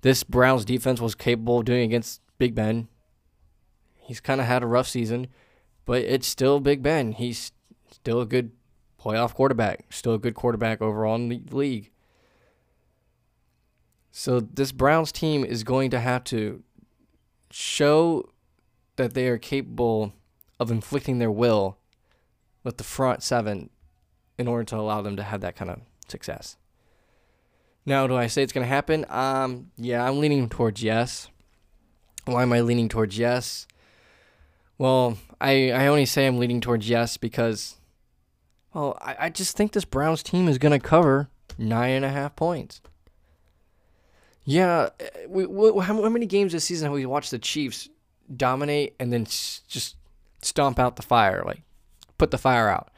This 0.00 0.24
Browns 0.24 0.64
defense 0.64 1.00
was 1.00 1.14
capable 1.14 1.60
of 1.60 1.64
doing 1.64 1.84
against 1.84 2.20
Big 2.38 2.54
Ben. 2.54 2.88
He's 4.00 4.20
kind 4.20 4.40
of 4.40 4.46
had 4.46 4.62
a 4.62 4.66
rough 4.66 4.88
season, 4.88 5.28
but 5.84 6.02
it's 6.02 6.26
still 6.26 6.58
Big 6.58 6.82
Ben. 6.82 7.12
He's 7.12 7.52
still 7.90 8.20
a 8.20 8.26
good 8.26 8.50
playoff 9.00 9.34
quarterback, 9.34 9.86
still 9.90 10.14
a 10.14 10.18
good 10.18 10.34
quarterback 10.34 10.82
overall 10.82 11.14
in 11.14 11.28
the 11.28 11.42
league. 11.50 11.91
So 14.12 14.40
this 14.40 14.72
Browns 14.72 15.10
team 15.10 15.42
is 15.42 15.64
going 15.64 15.90
to 15.90 15.98
have 15.98 16.22
to 16.24 16.62
show 17.50 18.28
that 18.96 19.14
they 19.14 19.26
are 19.26 19.38
capable 19.38 20.12
of 20.60 20.70
inflicting 20.70 21.18
their 21.18 21.30
will 21.30 21.78
with 22.62 22.76
the 22.76 22.84
front 22.84 23.22
seven 23.22 23.70
in 24.36 24.46
order 24.46 24.64
to 24.64 24.76
allow 24.76 25.00
them 25.00 25.16
to 25.16 25.22
have 25.22 25.40
that 25.40 25.56
kind 25.56 25.70
of 25.70 25.80
success. 26.06 26.58
Now, 27.86 28.06
do 28.06 28.14
I 28.14 28.26
say 28.26 28.42
it's 28.42 28.52
going 28.52 28.64
to 28.64 28.68
happen? 28.68 29.06
Um, 29.08 29.70
yeah, 29.76 30.06
I'm 30.06 30.20
leaning 30.20 30.48
towards 30.48 30.82
yes. 30.82 31.28
Why 32.26 32.42
am 32.42 32.52
I 32.52 32.60
leaning 32.60 32.88
towards 32.88 33.18
yes? 33.18 33.66
Well, 34.76 35.16
I, 35.40 35.70
I 35.72 35.86
only 35.86 36.06
say 36.06 36.26
I'm 36.26 36.38
leaning 36.38 36.60
towards 36.60 36.88
yes 36.88 37.16
because, 37.16 37.76
well, 38.74 38.98
I, 39.00 39.16
I 39.20 39.28
just 39.30 39.56
think 39.56 39.72
this 39.72 39.84
Browns 39.86 40.22
team 40.22 40.48
is 40.48 40.58
going 40.58 40.78
to 40.78 40.86
cover 40.86 41.30
nine 41.56 41.92
and 41.92 42.04
a 42.04 42.10
half 42.10 42.36
points. 42.36 42.82
Yeah, 44.44 44.88
we, 45.28 45.46
we, 45.46 45.70
how, 45.82 46.02
how 46.02 46.08
many 46.08 46.26
games 46.26 46.52
this 46.52 46.64
season 46.64 46.86
have 46.86 46.94
we 46.94 47.06
watched 47.06 47.30
the 47.30 47.38
Chiefs 47.38 47.88
dominate 48.34 48.94
and 48.98 49.12
then 49.12 49.22
s- 49.22 49.62
just 49.68 49.96
stomp 50.40 50.78
out 50.80 50.96
the 50.96 51.02
fire, 51.02 51.42
like 51.46 51.62
put 52.18 52.30
the 52.30 52.38
fire 52.38 52.68
out? 52.68 52.90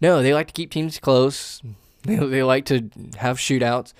No, 0.00 0.22
they 0.22 0.34
like 0.34 0.48
to 0.48 0.52
keep 0.52 0.70
teams 0.70 0.98
close. 0.98 1.60
They, 2.04 2.16
they 2.16 2.42
like 2.42 2.64
to 2.64 2.90
have 3.18 3.38
shootouts. 3.38 3.92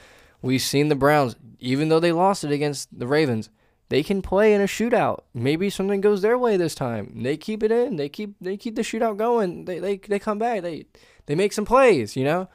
We've 0.42 0.60
seen 0.60 0.88
the 0.88 0.96
Browns, 0.96 1.36
even 1.60 1.88
though 1.88 2.00
they 2.00 2.10
lost 2.10 2.42
it 2.42 2.50
against 2.50 2.88
the 2.98 3.06
Ravens, 3.06 3.48
they 3.90 4.02
can 4.02 4.22
play 4.22 4.52
in 4.54 4.60
a 4.60 4.64
shootout. 4.64 5.20
Maybe 5.32 5.70
something 5.70 6.00
goes 6.00 6.20
their 6.20 6.36
way 6.36 6.56
this 6.56 6.74
time. 6.74 7.22
They 7.22 7.36
keep 7.36 7.62
it 7.62 7.70
in. 7.70 7.94
They 7.94 8.08
keep 8.08 8.34
they 8.40 8.56
keep 8.56 8.74
the 8.74 8.82
shootout 8.82 9.18
going. 9.18 9.66
They 9.66 9.78
they, 9.78 9.98
they 9.98 10.18
come 10.18 10.40
back. 10.40 10.62
They 10.62 10.86
they 11.26 11.36
make 11.36 11.52
some 11.52 11.64
plays, 11.64 12.16
you 12.16 12.24
know? 12.24 12.48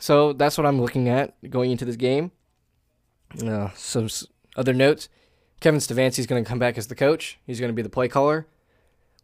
So 0.00 0.32
that's 0.32 0.58
what 0.58 0.66
I'm 0.66 0.80
looking 0.80 1.08
at 1.08 1.34
going 1.48 1.70
into 1.70 1.84
this 1.84 1.94
game. 1.94 2.32
Uh, 3.44 3.70
some 3.74 4.08
other 4.56 4.72
notes. 4.72 5.08
Kevin 5.60 5.80
Stefanski's 5.80 6.26
going 6.26 6.42
to 6.42 6.48
come 6.48 6.58
back 6.58 6.78
as 6.78 6.86
the 6.88 6.94
coach. 6.94 7.38
He's 7.46 7.60
going 7.60 7.70
to 7.70 7.74
be 7.74 7.82
the 7.82 7.88
play 7.88 8.08
caller. 8.08 8.46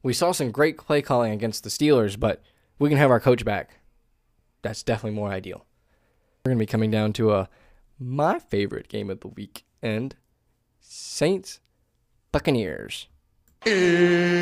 We 0.03 0.13
saw 0.13 0.33
some 0.33 0.51
great 0.51 0.79
play 0.79 1.03
calling 1.03 1.33
against 1.33 1.65
the 1.65 1.71
Steelers, 1.71 2.19
but 2.21 2.43
we 2.79 2.89
can 2.89 2.99
have 2.99 3.11
our 3.11 3.21
coach 3.21 3.45
back. 3.45 3.81
That's 4.63 4.83
definitely 4.83 5.17
more 5.17 5.31
ideal. 5.31 5.65
We're 6.45 6.51
going 6.51 6.59
to 6.59 6.63
be 6.63 6.67
coming 6.67 6.91
down 6.91 7.13
to 7.15 7.33
a 7.33 7.49
my 7.99 8.39
favorite 8.39 8.89
game 8.89 9.09
of 9.11 9.21
the 9.21 9.29
week 9.29 9.65
and 9.83 10.15
Saints 10.81 11.61
Buccaneers. 12.31 13.09
It's 13.65 14.39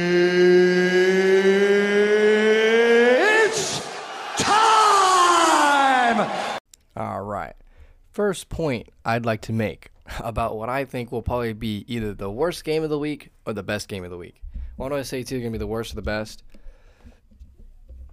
time! 4.36 6.28
All 6.96 7.22
right. 7.22 7.54
First 8.14 8.48
point 8.48 8.90
I'd 9.04 9.26
like 9.26 9.40
to 9.42 9.52
make 9.52 9.90
about 10.20 10.56
what 10.56 10.68
I 10.68 10.84
think 10.84 11.10
will 11.10 11.20
probably 11.20 11.52
be 11.52 11.84
either 11.88 12.14
the 12.14 12.30
worst 12.30 12.62
game 12.62 12.84
of 12.84 12.90
the 12.90 12.98
week 12.98 13.32
or 13.44 13.52
the 13.52 13.64
best 13.64 13.88
game 13.88 14.04
of 14.04 14.10
the 14.10 14.16
week. 14.16 14.40
Why 14.76 14.88
do 14.88 14.94
I 14.94 15.02
say 15.02 15.20
it's 15.20 15.32
either 15.32 15.42
to 15.42 15.50
be 15.50 15.58
the 15.58 15.66
worst 15.66 15.92
or 15.92 15.96
the 15.96 16.02
best? 16.02 16.44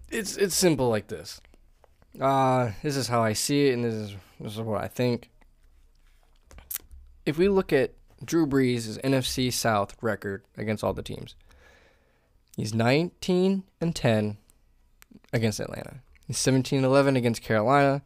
It's 0.10 0.38
it's 0.38 0.56
simple 0.56 0.90
like 0.90 1.08
this. 1.08 1.40
Uh, 2.20 2.72
this 2.82 2.98
is 2.98 3.10
how 3.10 3.22
I 3.22 3.34
see 3.34 3.68
it, 3.68 3.74
and 3.74 3.84
this 3.84 3.94
is 3.94 4.16
this 4.40 4.54
is 4.54 4.62
what 4.62 4.84
I 4.84 4.88
think. 4.88 5.30
If 7.24 7.38
we 7.38 7.48
look 7.48 7.72
at 7.72 7.94
Drew 8.26 8.48
Brees' 8.48 9.00
NFC 9.02 9.54
South 9.54 9.96
record 10.02 10.44
against 10.58 10.84
all 10.84 10.94
the 10.94 11.04
teams, 11.04 11.36
he's 12.58 12.74
19 12.74 13.64
and 13.80 13.96
10 13.96 14.38
against 15.32 15.60
Atlanta. 15.60 16.02
He's 16.26 16.40
17 16.40 16.78
and 16.78 16.86
11 16.86 17.16
against 17.16 17.44
Carolina. 17.44 18.02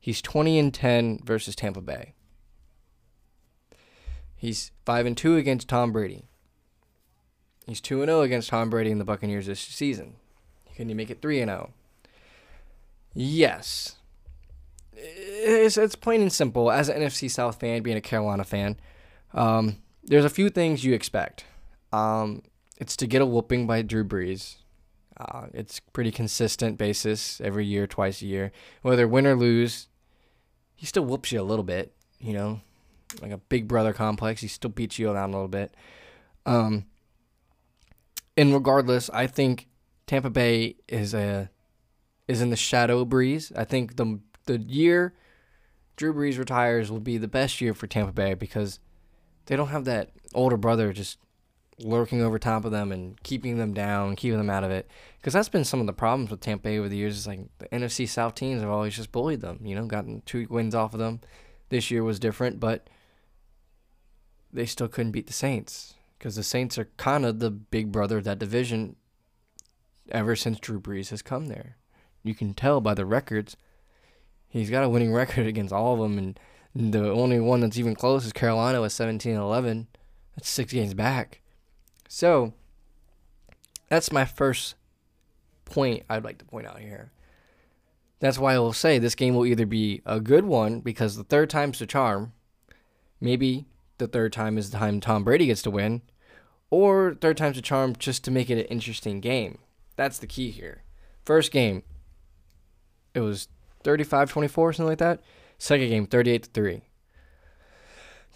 He's 0.00 0.22
20 0.22 0.58
and 0.58 0.72
10 0.72 1.20
versus 1.24 1.54
Tampa 1.54 1.82
Bay. 1.82 2.14
He's 4.34 4.72
5 4.86 5.04
and 5.04 5.16
2 5.16 5.36
against 5.36 5.68
Tom 5.68 5.92
Brady. 5.92 6.24
He's 7.66 7.82
2 7.82 8.00
and 8.00 8.08
0 8.08 8.22
against 8.22 8.48
Tom 8.48 8.70
Brady 8.70 8.90
and 8.90 8.98
the 9.00 9.04
Buccaneers 9.04 9.46
this 9.46 9.60
season. 9.60 10.16
Can 10.74 10.88
you 10.88 10.94
make 10.94 11.10
it 11.10 11.20
3 11.20 11.42
and 11.42 11.50
0? 11.50 11.70
Yes. 13.12 13.96
It's, 14.94 15.76
it's 15.76 15.94
plain 15.94 16.22
and 16.22 16.32
simple. 16.32 16.70
As 16.70 16.88
an 16.88 17.02
NFC 17.02 17.30
South 17.30 17.60
fan, 17.60 17.82
being 17.82 17.98
a 17.98 18.00
Carolina 18.00 18.44
fan, 18.44 18.80
um, 19.34 19.76
there's 20.02 20.24
a 20.24 20.30
few 20.30 20.48
things 20.48 20.84
you 20.84 20.94
expect. 20.94 21.44
Um, 21.92 22.42
it's 22.78 22.96
to 22.96 23.06
get 23.06 23.20
a 23.20 23.26
whooping 23.26 23.66
by 23.66 23.82
Drew 23.82 24.04
Brees. 24.04 24.56
Uh, 25.18 25.48
it's 25.52 25.80
pretty 25.80 26.10
consistent 26.10 26.78
basis 26.78 27.42
every 27.42 27.66
year, 27.66 27.86
twice 27.86 28.22
a 28.22 28.26
year. 28.26 28.52
Whether 28.80 29.06
win 29.06 29.26
or 29.26 29.36
lose, 29.36 29.88
he 30.80 30.86
still 30.86 31.04
whoops 31.04 31.30
you 31.30 31.38
a 31.38 31.42
little 31.42 31.62
bit, 31.62 31.92
you 32.20 32.32
know, 32.32 32.62
like 33.20 33.32
a 33.32 33.36
big 33.36 33.68
brother 33.68 33.92
complex. 33.92 34.40
He 34.40 34.48
still 34.48 34.70
beats 34.70 34.98
you 34.98 35.10
around 35.10 35.28
a 35.28 35.32
little 35.34 35.46
bit. 35.46 35.74
Um, 36.46 36.86
and 38.34 38.54
regardless, 38.54 39.10
I 39.10 39.26
think 39.26 39.68
Tampa 40.06 40.30
Bay 40.30 40.76
is 40.88 41.12
a 41.12 41.50
is 42.26 42.40
in 42.40 42.48
the 42.48 42.56
shadow 42.56 43.04
Brees. 43.04 43.52
I 43.54 43.64
think 43.64 43.96
the 43.96 44.20
the 44.46 44.56
year 44.56 45.12
Drew 45.96 46.14
Brees 46.14 46.38
retires 46.38 46.90
will 46.90 46.98
be 46.98 47.18
the 47.18 47.28
best 47.28 47.60
year 47.60 47.74
for 47.74 47.86
Tampa 47.86 48.12
Bay 48.12 48.32
because 48.32 48.80
they 49.46 49.56
don't 49.56 49.68
have 49.68 49.84
that 49.84 50.12
older 50.32 50.56
brother 50.56 50.94
just 50.94 51.18
lurking 51.82 52.22
over 52.22 52.38
top 52.38 52.64
of 52.64 52.72
them 52.72 52.92
and 52.92 53.20
keeping 53.22 53.58
them 53.58 53.72
down, 53.72 54.16
keeping 54.16 54.38
them 54.38 54.50
out 54.50 54.64
of 54.64 54.70
it. 54.70 54.88
Because 55.18 55.32
that's 55.32 55.48
been 55.48 55.64
some 55.64 55.80
of 55.80 55.86
the 55.86 55.92
problems 55.92 56.30
with 56.30 56.40
Tampa 56.40 56.64
Bay 56.64 56.78
over 56.78 56.88
the 56.88 56.96
years. 56.96 57.16
Is 57.16 57.26
like 57.26 57.40
the 57.58 57.66
NFC 57.68 58.08
South 58.08 58.34
teams 58.34 58.60
have 58.60 58.70
always 58.70 58.96
just 58.96 59.12
bullied 59.12 59.40
them. 59.40 59.60
You 59.62 59.74
know, 59.74 59.86
gotten 59.86 60.22
two 60.26 60.46
wins 60.48 60.74
off 60.74 60.94
of 60.94 61.00
them. 61.00 61.20
This 61.68 61.90
year 61.90 62.02
was 62.02 62.18
different, 62.18 62.58
but 62.60 62.88
they 64.52 64.66
still 64.66 64.88
couldn't 64.88 65.12
beat 65.12 65.26
the 65.26 65.32
Saints 65.32 65.94
because 66.18 66.36
the 66.36 66.42
Saints 66.42 66.78
are 66.78 66.88
kind 66.96 67.24
of 67.24 67.38
the 67.38 67.50
big 67.50 67.92
brother 67.92 68.18
of 68.18 68.24
that 68.24 68.38
division. 68.38 68.96
Ever 70.10 70.34
since 70.34 70.58
Drew 70.58 70.80
Brees 70.80 71.10
has 71.10 71.22
come 71.22 71.46
there, 71.46 71.76
you 72.24 72.34
can 72.34 72.52
tell 72.52 72.80
by 72.80 72.94
the 72.94 73.06
records. 73.06 73.56
He's 74.48 74.70
got 74.70 74.82
a 74.82 74.88
winning 74.88 75.12
record 75.14 75.46
against 75.46 75.72
all 75.72 75.94
of 75.94 76.00
them, 76.00 76.18
and 76.18 76.92
the 76.92 77.10
only 77.10 77.38
one 77.38 77.60
that's 77.60 77.78
even 77.78 77.94
close 77.94 78.26
is 78.26 78.32
Carolina 78.32 78.80
with 78.80 78.92
17 78.92 79.36
11. 79.36 79.86
That's 80.36 80.48
six 80.48 80.72
games 80.72 80.94
back. 80.94 81.39
So, 82.12 82.54
that's 83.88 84.10
my 84.10 84.24
first 84.24 84.74
point 85.64 86.02
I'd 86.10 86.24
like 86.24 86.38
to 86.38 86.44
point 86.44 86.66
out 86.66 86.80
here. 86.80 87.12
That's 88.18 88.36
why 88.36 88.54
I 88.54 88.58
will 88.58 88.72
say 88.72 88.98
this 88.98 89.14
game 89.14 89.36
will 89.36 89.46
either 89.46 89.64
be 89.64 90.02
a 90.04 90.18
good 90.18 90.44
one 90.44 90.80
because 90.80 91.14
the 91.16 91.22
third 91.22 91.50
time's 91.50 91.78
the 91.78 91.86
charm. 91.86 92.32
Maybe 93.20 93.66
the 93.98 94.08
third 94.08 94.32
time 94.32 94.58
is 94.58 94.70
the 94.70 94.78
time 94.78 94.98
Tom 94.98 95.22
Brady 95.22 95.46
gets 95.46 95.62
to 95.62 95.70
win, 95.70 96.02
or 96.68 97.14
third 97.14 97.36
time's 97.36 97.54
the 97.54 97.62
charm 97.62 97.94
just 97.94 98.24
to 98.24 98.32
make 98.32 98.50
it 98.50 98.58
an 98.58 98.64
interesting 98.64 99.20
game. 99.20 99.58
That's 99.94 100.18
the 100.18 100.26
key 100.26 100.50
here. 100.50 100.82
First 101.24 101.52
game, 101.52 101.84
it 103.14 103.20
was 103.20 103.46
35 103.84 104.30
24, 104.30 104.72
something 104.72 104.88
like 104.88 104.98
that. 104.98 105.20
Second 105.58 105.88
game, 105.88 106.06
38 106.08 106.48
3. 106.52 106.82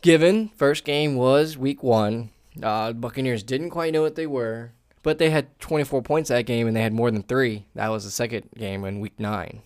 Given 0.01 0.51
first 0.51 0.85
game 0.85 1.17
was 1.17 1.59
week 1.59 1.83
one, 1.83 2.31
uh, 2.63 2.93
Buccaneers 2.93 3.43
didn't 3.43 3.71
quite 3.71 3.93
know 3.93 4.03
what 4.03 4.15
they 4.15 4.27
were, 4.27 4.73
but 5.03 5.19
they 5.19 5.31
had 5.31 5.59
24 5.61 6.03
points 6.03 6.29
that 6.29 6.47
game 6.47 6.67
and 6.67 6.77
they 6.77 6.83
had 6.83 6.93
more 6.93 7.11
than 7.11 7.23
three. 7.23 7.67
That 7.75 7.89
was 7.89 8.05
the 8.05 8.11
second 8.11 8.51
game 8.57 8.85
in 8.85 9.01
week 9.01 9.19
nine. 9.19 9.63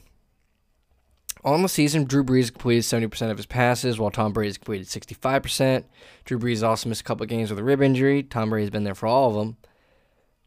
On 1.44 1.62
the 1.62 1.68
season, 1.68 2.04
Drew 2.04 2.24
Brees 2.24 2.50
completed 2.50 2.82
70% 2.82 3.30
of 3.30 3.36
his 3.36 3.46
passes, 3.46 3.98
while 3.98 4.10
Tom 4.10 4.32
Brady's 4.32 4.58
completed 4.58 4.88
65%. 4.88 5.84
Drew 6.24 6.38
Brees 6.38 6.66
also 6.66 6.88
missed 6.88 7.02
a 7.02 7.04
couple 7.04 7.24
games 7.26 7.50
with 7.50 7.60
a 7.60 7.64
rib 7.64 7.80
injury. 7.80 8.24
Tom 8.24 8.50
Brady's 8.50 8.70
been 8.70 8.84
there 8.84 8.94
for 8.94 9.06
all 9.06 9.28
of 9.28 9.36
them. 9.36 9.56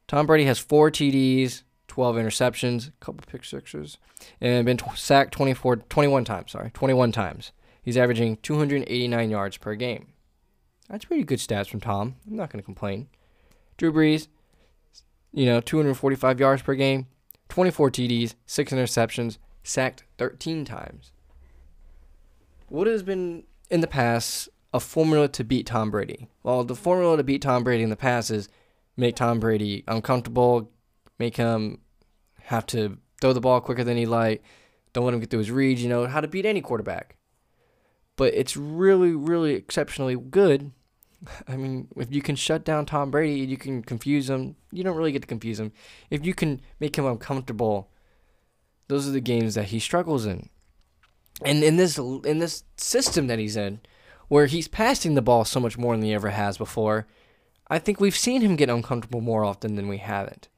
Tom 0.08 0.26
Brady 0.26 0.44
has 0.44 0.60
four 0.60 0.92
TDs, 0.92 1.64
12 1.88 2.18
interceptions, 2.18 2.90
a 2.90 2.92
couple 3.00 3.24
pick 3.26 3.46
sixes, 3.46 3.98
and 4.42 4.66
been 4.66 4.78
t- 4.78 4.86
sacked 4.96 5.34
24, 5.34 5.78
21 5.78 6.26
times. 6.26 6.52
Sorry, 6.52 6.72
21 6.74 7.14
times. 7.14 7.54
He's 7.82 7.98
averaging 7.98 8.38
289 8.38 9.30
yards 9.30 9.58
per 9.58 9.76
game. 9.76 10.08
That's 10.92 11.06
pretty 11.06 11.24
good 11.24 11.40
stats 11.40 11.70
from 11.70 11.80
Tom. 11.80 12.16
I'm 12.28 12.36
not 12.36 12.52
going 12.52 12.62
to 12.62 12.66
complain. 12.66 13.08
Drew 13.78 13.94
Brees, 13.94 14.28
you 15.32 15.46
know, 15.46 15.62
245 15.62 16.40
yards 16.40 16.62
per 16.62 16.76
game, 16.76 17.08
24 17.48 17.90
TDs, 17.92 18.36
six 18.46 18.74
interceptions, 18.74 19.38
sacked 19.64 20.04
13 20.18 20.66
times. 20.66 21.14
What 22.68 22.88
has 22.88 23.04
been 23.04 23.46
in 23.70 23.80
the 23.80 23.88
past 23.88 24.50
a 24.74 24.82
formula 24.82 25.30
to 25.30 25.46
beat 25.46 25.66
Tom 25.66 25.92
Brady? 25.92 26.28
Well, 26.44 26.66
the 26.66 26.76
formula 26.76 27.16
to 27.18 27.24
beat 27.24 27.42
Tom 27.42 27.64
Brady 27.64 27.84
in 27.84 27.90
the 27.90 27.96
past 27.96 28.30
is 28.30 28.50
make 28.98 29.16
Tom 29.16 29.40
Brady 29.40 29.86
uncomfortable, 29.88 30.72
make 31.18 31.38
him 31.38 31.80
have 32.44 32.66
to 32.68 32.98
throw 33.22 33.32
the 33.32 33.40
ball 33.40 33.62
quicker 33.62 33.86
than 33.86 33.96
he 33.96 34.06
like, 34.06 34.44
don't 34.92 35.06
let 35.06 35.14
him 35.14 35.22
get 35.22 35.30
through 35.30 35.40
his 35.40 35.52
reads, 35.52 35.82
you 35.82 35.88
know, 35.88 36.06
how 36.06 36.20
to 36.20 36.28
beat 36.28 36.46
any 36.46 36.60
quarterback. 36.60 37.16
But 38.18 38.34
it's 38.34 38.58
really, 38.58 39.14
really 39.14 39.54
exceptionally 39.54 40.18
good. 40.18 40.72
I 41.48 41.56
mean, 41.56 41.88
if 41.96 42.12
you 42.12 42.22
can 42.22 42.36
shut 42.36 42.64
down 42.64 42.86
Tom 42.86 43.12
Brady, 43.12 43.40
you 43.42 43.58
can 43.58 43.84
confuse 43.84 44.30
him. 44.30 44.56
You 44.72 44.84
don't 44.84 44.98
really 44.98 45.12
get 45.12 45.22
to 45.22 45.28
confuse 45.28 45.60
him. 45.60 45.72
If 46.10 46.26
you 46.26 46.34
can 46.34 46.62
make 46.80 46.96
him 46.98 47.06
uncomfortable, 47.06 47.90
those 48.88 49.08
are 49.08 49.12
the 49.12 49.22
games 49.22 49.54
that 49.56 49.66
he 49.66 49.80
struggles 49.80 50.26
in. 50.26 50.50
And 51.44 51.64
in 51.64 51.78
this 51.78 51.98
in 51.98 52.40
this 52.40 52.64
system 52.76 53.28
that 53.28 53.40
he's 53.40 53.56
in, 53.56 53.82
where 54.28 54.48
he's 54.48 54.68
passing 54.68 55.14
the 55.14 55.22
ball 55.22 55.46
so 55.46 55.60
much 55.60 55.78
more 55.78 55.96
than 55.96 56.06
he 56.06 56.14
ever 56.14 56.30
has 56.30 56.58
before, 56.58 57.08
I 57.68 57.80
think 57.80 58.00
we've 58.00 58.18
seen 58.18 58.42
him 58.42 58.56
get 58.56 58.70
uncomfortable 58.70 59.22
more 59.22 59.44
often 59.44 59.76
than 59.76 59.88
we 59.88 59.98
haven't 59.98 60.50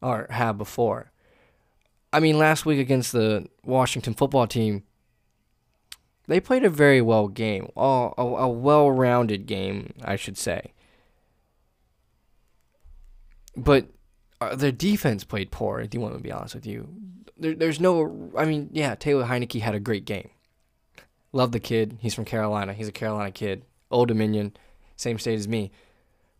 or 0.00 0.26
have 0.30 0.58
before. 0.58 1.12
I 2.12 2.20
mean, 2.20 2.38
last 2.38 2.64
week 2.64 2.78
against 2.78 3.12
the 3.12 3.48
Washington 3.64 4.14
football 4.14 4.46
team, 4.46 4.84
they 6.28 6.38
played 6.38 6.64
a 6.64 6.70
very 6.70 7.00
well 7.02 7.26
game, 7.26 7.70
a, 7.76 8.10
a, 8.16 8.22
a 8.22 8.48
well-rounded 8.48 9.46
game, 9.46 9.94
I 10.04 10.14
should 10.16 10.38
say. 10.38 10.72
but 13.58 13.88
uh, 14.40 14.54
their 14.54 14.72
defense 14.72 15.24
played 15.24 15.50
poor. 15.50 15.80
if 15.80 15.92
you 15.92 16.00
want 16.00 16.14
to 16.14 16.20
be 16.20 16.32
honest 16.32 16.54
with 16.54 16.66
you? 16.66 16.88
There, 17.36 17.54
there's 17.54 17.80
no. 17.80 18.30
I 18.36 18.44
mean, 18.44 18.70
yeah, 18.72 18.94
Taylor 18.94 19.24
Heinicke 19.24 19.60
had 19.60 19.74
a 19.74 19.80
great 19.80 20.04
game. 20.04 20.30
Love 21.32 21.52
the 21.52 21.60
kid. 21.60 21.98
He's 22.00 22.14
from 22.14 22.24
Carolina. 22.24 22.72
He's 22.72 22.88
a 22.88 22.92
Carolina 22.92 23.30
kid. 23.30 23.64
Old 23.90 24.08
Dominion, 24.08 24.56
same 24.96 25.18
state 25.18 25.34
as 25.38 25.48
me. 25.48 25.70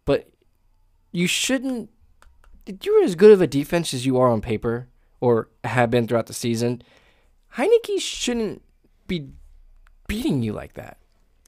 But 0.05 0.31
you 1.13 1.27
shouldn't. 1.27 1.91
You're 2.83 3.03
as 3.03 3.15
good 3.15 3.33
of 3.33 3.41
a 3.41 3.47
defense 3.47 3.95
as 3.95 4.07
you 4.07 4.19
are 4.19 4.29
on 4.29 4.41
paper, 4.41 4.89
or 5.21 5.49
have 5.65 5.91
been 5.91 6.07
throughout 6.07 6.27
the 6.27 6.35
season. 6.35 6.83
Heinicke 7.57 7.99
shouldn't 7.99 8.63
be 9.07 9.31
beating 10.09 10.43
you 10.43 10.53
like 10.53 10.75
that. 10.75 10.99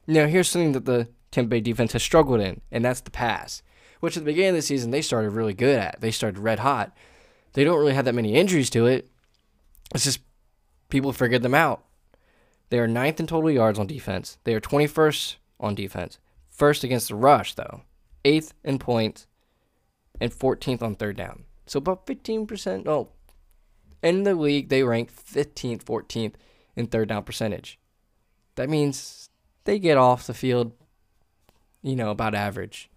Now, 0.07 0.27
here's 0.27 0.49
something 0.49 0.73
that 0.73 0.85
the 0.85 1.09
Tampa 1.33 1.49
Bay 1.49 1.61
defense 1.61 1.93
has 1.93 2.03
struggled 2.03 2.41
in, 2.41 2.61
and 2.71 2.85
that's 2.85 3.01
the 3.01 3.11
pass, 3.11 3.63
which 3.99 4.17
at 4.17 4.25
the 4.25 4.31
beginning 4.31 4.51
of 4.51 4.57
the 4.57 4.63
season 4.63 4.91
they 4.91 5.03
started 5.03 5.31
really 5.31 5.55
good 5.55 5.79
at. 5.79 6.01
They 6.01 6.11
started 6.11 6.39
red 6.39 6.61
hot. 6.61 6.97
They 7.55 7.65
don't 7.65 7.79
really 7.79 7.95
have 7.95 8.05
that 8.05 8.15
many 8.15 8.35
injuries 8.35 8.71
to 8.71 8.87
it. 8.87 9.11
It's 9.95 10.05
just 10.05 10.21
people 10.89 11.13
figured 11.13 11.43
them 11.43 11.55
out. 11.55 11.85
They 12.69 12.79
are 12.79 12.87
ninth 12.87 13.19
in 13.19 13.27
total 13.27 13.51
yards 13.51 13.79
on 13.79 13.89
defense. 13.89 14.39
They 14.45 14.55
are 14.55 14.61
21st 14.61 15.37
on 15.59 15.75
defense. 15.75 16.19
First 16.49 16.85
against 16.85 17.09
the 17.09 17.17
rush, 17.17 17.55
though. 17.55 17.83
Eighth 18.25 18.55
in 18.63 18.79
points 18.79 19.27
and 20.21 20.33
14th 20.33 20.83
on 20.83 20.95
third 20.95 21.17
down. 21.17 21.45
So 21.67 21.79
about 21.79 22.07
15%. 22.07 22.87
Oh, 22.87 23.09
in 24.03 24.23
the 24.23 24.35
league, 24.35 24.69
they 24.69 24.83
rank 24.83 25.13
15th, 25.13 25.85
14th 25.85 26.35
in 26.77 26.87
third 26.87 27.09
down 27.09 27.25
percentage. 27.25 27.80
That 28.61 28.69
means 28.69 29.31
they 29.65 29.79
get 29.79 29.97
off 29.97 30.27
the 30.27 30.35
field, 30.35 30.73
you 31.83 31.97
know, 31.97 32.11
about 32.11 32.35
average. 32.35 32.91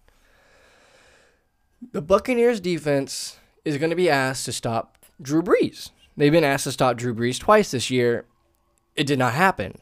The 1.92 2.02
Buccaneers 2.02 2.60
defense 2.60 3.38
is 3.64 3.78
going 3.78 3.88
to 3.88 3.96
be 3.96 4.10
asked 4.10 4.44
to 4.44 4.52
stop 4.52 4.98
Drew 5.22 5.42
Brees. 5.42 5.88
They've 6.18 6.30
been 6.30 6.44
asked 6.44 6.64
to 6.64 6.72
stop 6.72 6.98
Drew 6.98 7.14
Brees 7.14 7.40
twice 7.40 7.70
this 7.70 7.90
year. 7.90 8.26
It 8.94 9.06
did 9.06 9.18
not 9.18 9.32
happen. 9.32 9.78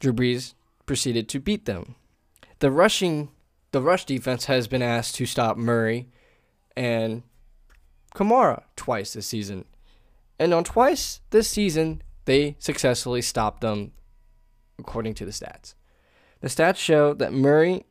Drew 0.00 0.12
Brees 0.12 0.52
proceeded 0.84 1.30
to 1.30 1.40
beat 1.40 1.64
them. 1.64 1.94
The 2.58 2.70
rushing, 2.70 3.30
the 3.70 3.80
rush 3.80 4.04
defense 4.04 4.44
has 4.44 4.68
been 4.68 4.82
asked 4.82 5.14
to 5.14 5.24
stop 5.24 5.56
Murray 5.56 6.10
and 6.76 7.22
Kamara 8.14 8.64
twice 8.76 9.14
this 9.14 9.28
season. 9.28 9.64
And 10.38 10.52
on 10.52 10.64
twice 10.64 11.22
this 11.30 11.48
season, 11.48 12.02
they 12.26 12.56
successfully 12.58 13.22
stopped 13.22 13.62
them 13.62 13.92
according 14.78 15.14
to 15.14 15.24
the 15.24 15.30
stats. 15.30 15.74
The 16.40 16.48
stats 16.48 16.76
show 16.76 17.14
that 17.14 17.32
Murray 17.32 17.86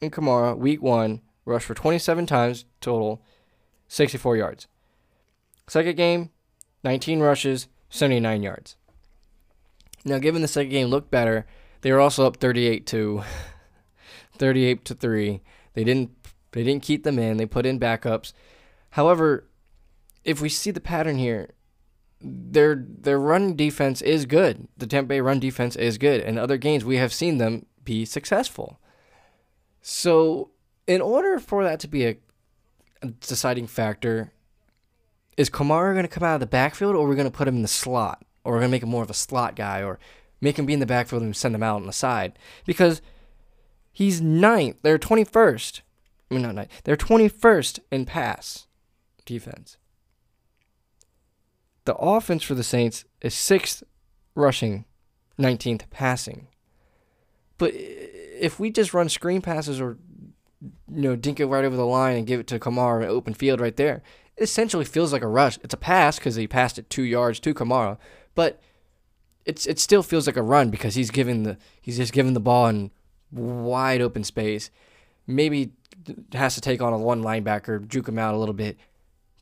and 0.00 0.12
Kamara, 0.12 0.56
week 0.56 0.82
one, 0.82 1.20
rushed 1.44 1.66
for 1.66 1.74
27 1.74 2.26
times 2.26 2.64
total, 2.80 3.22
64 3.88 4.36
yards. 4.36 4.66
Second 5.68 5.96
game, 5.96 6.30
19 6.84 7.20
rushes, 7.20 7.68
79 7.90 8.42
yards. 8.42 8.76
Now, 10.04 10.18
given 10.18 10.42
the 10.42 10.48
second 10.48 10.70
game 10.70 10.88
looked 10.88 11.10
better, 11.10 11.46
they 11.80 11.92
were 11.92 12.00
also 12.00 12.26
up 12.26 12.38
38 12.38 12.86
to 12.86 13.22
38 14.38 14.84
to 14.84 14.94
3. 14.94 15.40
They 15.74 15.84
didn't 15.84 16.10
they 16.52 16.64
didn't 16.64 16.82
keep 16.82 17.04
them 17.04 17.18
in. 17.18 17.36
They 17.36 17.46
put 17.46 17.66
in 17.66 17.78
backups. 17.78 18.32
However, 18.90 19.48
if 20.24 20.40
we 20.40 20.48
see 20.48 20.70
the 20.70 20.80
pattern 20.80 21.18
here, 21.18 21.50
their 22.20 22.74
their 22.74 23.18
run 23.18 23.54
defense 23.54 24.02
is 24.02 24.26
good. 24.26 24.68
The 24.76 24.86
Tampa 24.86 25.08
Bay 25.08 25.20
run 25.20 25.40
defense 25.40 25.76
is 25.76 25.98
good. 25.98 26.20
In 26.22 26.38
other 26.38 26.56
games, 26.56 26.84
we 26.84 26.96
have 26.96 27.12
seen 27.12 27.38
them 27.38 27.66
be 27.84 28.04
successful. 28.04 28.80
So, 29.80 30.50
in 30.86 31.00
order 31.00 31.38
for 31.38 31.62
that 31.64 31.80
to 31.80 31.88
be 31.88 32.06
a, 32.06 32.16
deciding 33.20 33.68
factor, 33.68 34.32
is 35.36 35.48
Kamara 35.48 35.92
going 35.92 36.02
to 36.02 36.08
come 36.08 36.24
out 36.24 36.34
of 36.34 36.40
the 36.40 36.46
backfield, 36.46 36.96
or 36.96 37.06
are 37.06 37.08
we 37.08 37.14
going 37.14 37.30
to 37.30 37.36
put 37.36 37.48
him 37.48 37.56
in 37.56 37.62
the 37.62 37.68
slot, 37.68 38.24
or 38.44 38.52
we're 38.52 38.58
going 38.58 38.68
to 38.68 38.72
make 38.72 38.82
him 38.82 38.88
more 38.88 39.04
of 39.04 39.10
a 39.10 39.14
slot 39.14 39.54
guy, 39.54 39.82
or 39.82 39.98
make 40.40 40.58
him 40.58 40.66
be 40.66 40.72
in 40.72 40.80
the 40.80 40.86
backfield 40.86 41.22
and 41.22 41.36
send 41.36 41.54
him 41.54 41.62
out 41.62 41.80
on 41.80 41.86
the 41.86 41.92
side? 41.92 42.36
Because 42.66 43.00
he's 43.92 44.20
ninth. 44.20 44.78
They're 44.82 44.98
twenty 44.98 45.24
first. 45.24 45.82
I 46.30 46.34
mean, 46.34 46.42
not 46.42 46.56
ninth. 46.56 46.82
They're 46.82 46.96
twenty 46.96 47.28
first 47.28 47.78
in 47.92 48.04
pass 48.04 48.66
defense. 49.24 49.76
The 51.88 51.96
offense 51.96 52.42
for 52.42 52.54
the 52.54 52.62
Saints 52.62 53.06
is 53.22 53.32
sixth 53.32 53.82
rushing, 54.34 54.84
19th 55.38 55.88
passing. 55.88 56.48
But 57.56 57.72
if 57.74 58.60
we 58.60 58.70
just 58.70 58.92
run 58.92 59.08
screen 59.08 59.40
passes 59.40 59.80
or 59.80 59.96
you 60.60 61.00
know 61.00 61.16
dink 61.16 61.40
it 61.40 61.46
right 61.46 61.64
over 61.64 61.76
the 61.76 61.86
line 61.86 62.18
and 62.18 62.26
give 62.26 62.40
it 62.40 62.46
to 62.48 62.58
Kamara 62.58 63.04
in 63.04 63.08
open 63.08 63.32
field 63.32 63.58
right 63.58 63.74
there, 63.74 64.02
it 64.36 64.42
essentially 64.42 64.84
feels 64.84 65.14
like 65.14 65.22
a 65.22 65.26
rush. 65.26 65.58
It's 65.64 65.72
a 65.72 65.78
pass 65.78 66.18
because 66.18 66.34
he 66.34 66.46
passed 66.46 66.78
it 66.78 66.90
two 66.90 67.04
yards 67.04 67.40
to 67.40 67.54
Kamara, 67.54 67.96
but 68.34 68.60
it's 69.46 69.64
it 69.64 69.78
still 69.78 70.02
feels 70.02 70.26
like 70.26 70.36
a 70.36 70.42
run 70.42 70.68
because 70.68 70.94
he's 70.94 71.10
giving 71.10 71.44
the 71.44 71.56
he's 71.80 71.96
just 71.96 72.12
giving 72.12 72.34
the 72.34 72.38
ball 72.38 72.66
in 72.66 72.90
wide 73.32 74.02
open 74.02 74.24
space. 74.24 74.70
Maybe 75.26 75.72
has 76.34 76.54
to 76.54 76.60
take 76.60 76.82
on 76.82 76.92
a 76.92 76.98
one 76.98 77.22
linebacker, 77.22 77.88
juke 77.88 78.08
him 78.08 78.18
out 78.18 78.34
a 78.34 78.38
little 78.38 78.52
bit, 78.52 78.76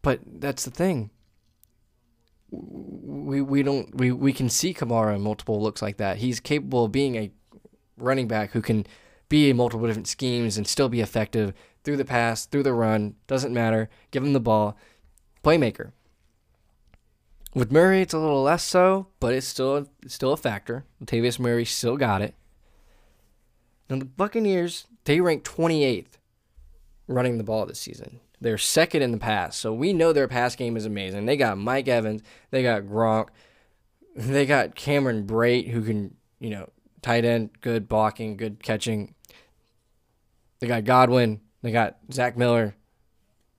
but 0.01 0.21
that's 0.25 0.65
the 0.65 0.71
thing 0.71 1.11
we 2.51 3.41
we 3.41 3.63
don't 3.63 3.95
we, 3.97 4.13
we 4.13 4.33
can 4.33 4.49
see 4.49 4.73
Kamara 4.73 5.15
in 5.15 5.23
multiple 5.23 5.61
looks 5.61 5.83
like 5.83 5.97
that. 5.97 6.19
He's 6.19 6.41
capable 6.41 6.85
of 6.85 6.93
being 6.93 7.17
a 7.17 7.31
running 7.97 8.29
back 8.29 8.53
who 8.53 8.63
can 8.63 8.87
be 9.29 9.51
in 9.51 9.57
multiple 9.57 9.87
different 9.87 10.09
schemes 10.09 10.57
and 10.57 10.67
still 10.67 10.89
be 10.89 11.01
effective 11.01 11.53
through 11.83 11.97
the 11.97 12.05
pass, 12.05 12.47
through 12.47 12.63
the 12.63 12.73
run, 12.73 13.15
doesn't 13.27 13.55
matter. 13.55 13.89
Give 14.11 14.23
him 14.23 14.33
the 14.33 14.41
ball. 14.41 14.77
Playmaker. 15.43 15.93
With 17.55 17.73
Murray, 17.73 18.03
it's 18.03 18.13
a 18.13 18.19
little 18.19 18.43
less 18.43 18.63
so, 18.63 19.09
but 19.19 19.33
it's 19.33 19.47
still 19.47 19.89
it's 20.03 20.15
still 20.15 20.33
a 20.33 20.37
factor. 20.37 20.85
Latavius 21.03 21.39
Murray 21.39 21.65
still 21.65 21.97
got 21.97 22.23
it. 22.23 22.35
Now 23.89 23.99
the 23.99 24.05
Buccaneers, 24.05 24.87
they 25.05 25.21
rank 25.21 25.45
28th 25.45 26.19
running 27.09 27.39
the 27.39 27.45
ball 27.45 27.67
this 27.67 27.81
season. 27.81 28.21
They're 28.41 28.59
second 28.59 29.03
in 29.03 29.13
the 29.13 29.19
pass. 29.19 29.57
So 29.57 29.73
we 29.73 29.93
know 29.93 30.13
their 30.13 30.29
pass 30.29 30.57
game 30.57 30.77
is 30.77 30.85
amazing. 30.85 31.27
They 31.27 31.37
got 31.37 31.59
Mike 31.59 31.89
Evans, 31.89 32.23
they 32.51 32.63
got 32.63 32.83
Gronk, 32.83 33.29
they 34.15 34.47
got 34.47 34.75
Cameron 34.75 35.27
Brate 35.27 35.69
who 35.69 35.83
can, 35.83 36.17
you 36.39 36.51
know, 36.51 36.71
tight 37.03 37.25
end, 37.25 37.51
good 37.61 37.89
blocking, 37.89 38.37
good 38.37 38.63
catching. 38.63 39.15
They 40.61 40.67
got 40.67 40.85
Godwin, 40.85 41.41
they 41.63 41.71
got 41.71 41.97
Zach 42.13 42.37
Miller. 42.37 42.75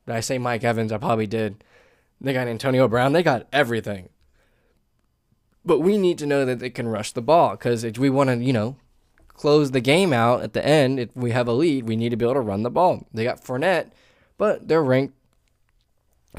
Did 0.06 0.16
I 0.16 0.20
say 0.22 0.38
Mike 0.38 0.64
Evans? 0.64 0.92
I 0.92 0.98
probably 0.98 1.28
did. 1.28 1.64
They 2.22 2.34
got 2.34 2.48
Antonio 2.48 2.88
Brown. 2.88 3.14
They 3.14 3.24
got 3.24 3.48
everything. 3.52 4.10
But 5.66 5.80
we 5.80 5.98
need 5.98 6.18
to 6.20 6.26
know 6.26 6.46
that 6.46 6.60
they 6.60 6.70
can 6.70 6.88
rush 6.88 7.12
the 7.12 7.22
ball 7.22 7.52
because 7.52 7.84
if 7.84 7.98
we 7.98 8.10
want 8.10 8.30
to, 8.30 8.38
you 8.38 8.54
know, 8.54 8.78
close 9.28 9.72
the 9.72 9.82
game 9.82 10.14
out 10.14 10.42
at 10.42 10.54
the 10.54 10.66
end, 10.66 11.00
if 11.00 11.10
we 11.16 11.32
have 11.32 11.48
a 11.48 11.54
lead, 11.54 11.88
we 11.88 11.96
need 11.96 12.10
to 12.10 12.16
be 12.16 12.24
able 12.24 12.36
to 12.36 12.42
run 12.42 12.64
the 12.64 12.70
ball. 12.70 13.06
They 13.14 13.26
got 13.26 13.44
Fournette 13.44 13.92
but 14.38 14.68
they're 14.68 14.84
ranked 14.84 15.16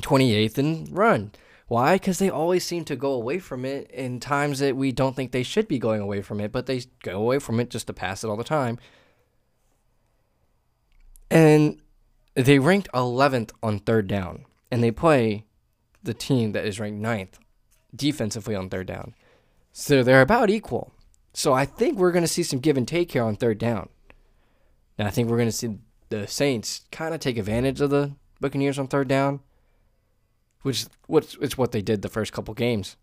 28th 0.00 0.58
in 0.58 0.88
run. 0.90 1.32
Why? 1.66 1.96
Because 1.96 2.18
they 2.18 2.30
always 2.30 2.64
seem 2.64 2.84
to 2.86 2.96
go 2.96 3.12
away 3.12 3.38
from 3.38 3.64
it 3.64 3.90
in 3.90 4.20
times 4.20 4.58
that 4.60 4.76
we 4.76 4.90
don't 4.90 5.14
think 5.14 5.32
they 5.32 5.42
should 5.42 5.68
be 5.68 5.78
going 5.78 6.00
away 6.00 6.22
from 6.22 6.40
it, 6.40 6.50
but 6.50 6.66
they 6.66 6.82
go 7.02 7.20
away 7.20 7.38
from 7.38 7.60
it 7.60 7.68
just 7.68 7.86
to 7.88 7.92
pass 7.92 8.24
it 8.24 8.28
all 8.28 8.36
the 8.36 8.44
time. 8.44 8.78
And 11.30 11.80
they 12.34 12.58
ranked 12.58 12.88
11th 12.94 13.50
on 13.62 13.80
third 13.80 14.06
down, 14.06 14.46
and 14.70 14.82
they 14.82 14.90
play 14.90 15.44
the 16.02 16.14
team 16.14 16.52
that 16.52 16.64
is 16.64 16.80
ranked 16.80 17.02
9th 17.02 17.38
defensively 17.94 18.54
on 18.54 18.70
third 18.70 18.86
down. 18.86 19.14
So 19.72 20.02
they're 20.02 20.22
about 20.22 20.48
equal. 20.48 20.92
So 21.34 21.52
I 21.52 21.66
think 21.66 21.98
we're 21.98 22.12
going 22.12 22.24
to 22.24 22.28
see 22.28 22.42
some 22.42 22.60
give 22.60 22.76
and 22.76 22.88
take 22.88 23.12
here 23.12 23.22
on 23.22 23.36
third 23.36 23.58
down. 23.58 23.90
And 24.96 25.06
I 25.06 25.10
think 25.10 25.28
we're 25.28 25.36
going 25.36 25.48
to 25.48 25.52
see 25.52 25.78
the 26.08 26.26
Saints 26.26 26.82
kind 26.90 27.14
of 27.14 27.20
take 27.20 27.38
advantage 27.38 27.80
of 27.80 27.90
the 27.90 28.12
Buccaneers 28.40 28.78
on 28.78 28.88
third 28.88 29.08
down, 29.08 29.40
which 30.62 30.86
which 31.06 31.36
is 31.40 31.58
what 31.58 31.72
they 31.72 31.82
did 31.82 32.02
the 32.02 32.08
first 32.08 32.32
couple 32.32 32.54
games. 32.54 32.96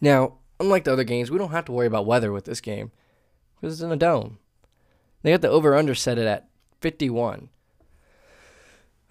Now, 0.00 0.38
unlike 0.60 0.84
the 0.84 0.92
other 0.92 1.04
games, 1.04 1.30
we 1.30 1.38
don't 1.38 1.50
have 1.50 1.64
to 1.66 1.72
worry 1.72 1.86
about 1.86 2.06
weather 2.06 2.32
with 2.32 2.44
this 2.44 2.60
game 2.60 2.92
because 3.56 3.74
it's 3.74 3.82
in 3.82 3.92
a 3.92 3.96
dome. 3.96 4.38
They 5.22 5.30
got 5.30 5.40
the 5.40 5.48
over 5.48 5.74
under 5.74 5.94
set 5.94 6.18
it 6.18 6.26
at 6.26 6.48
51. 6.80 7.48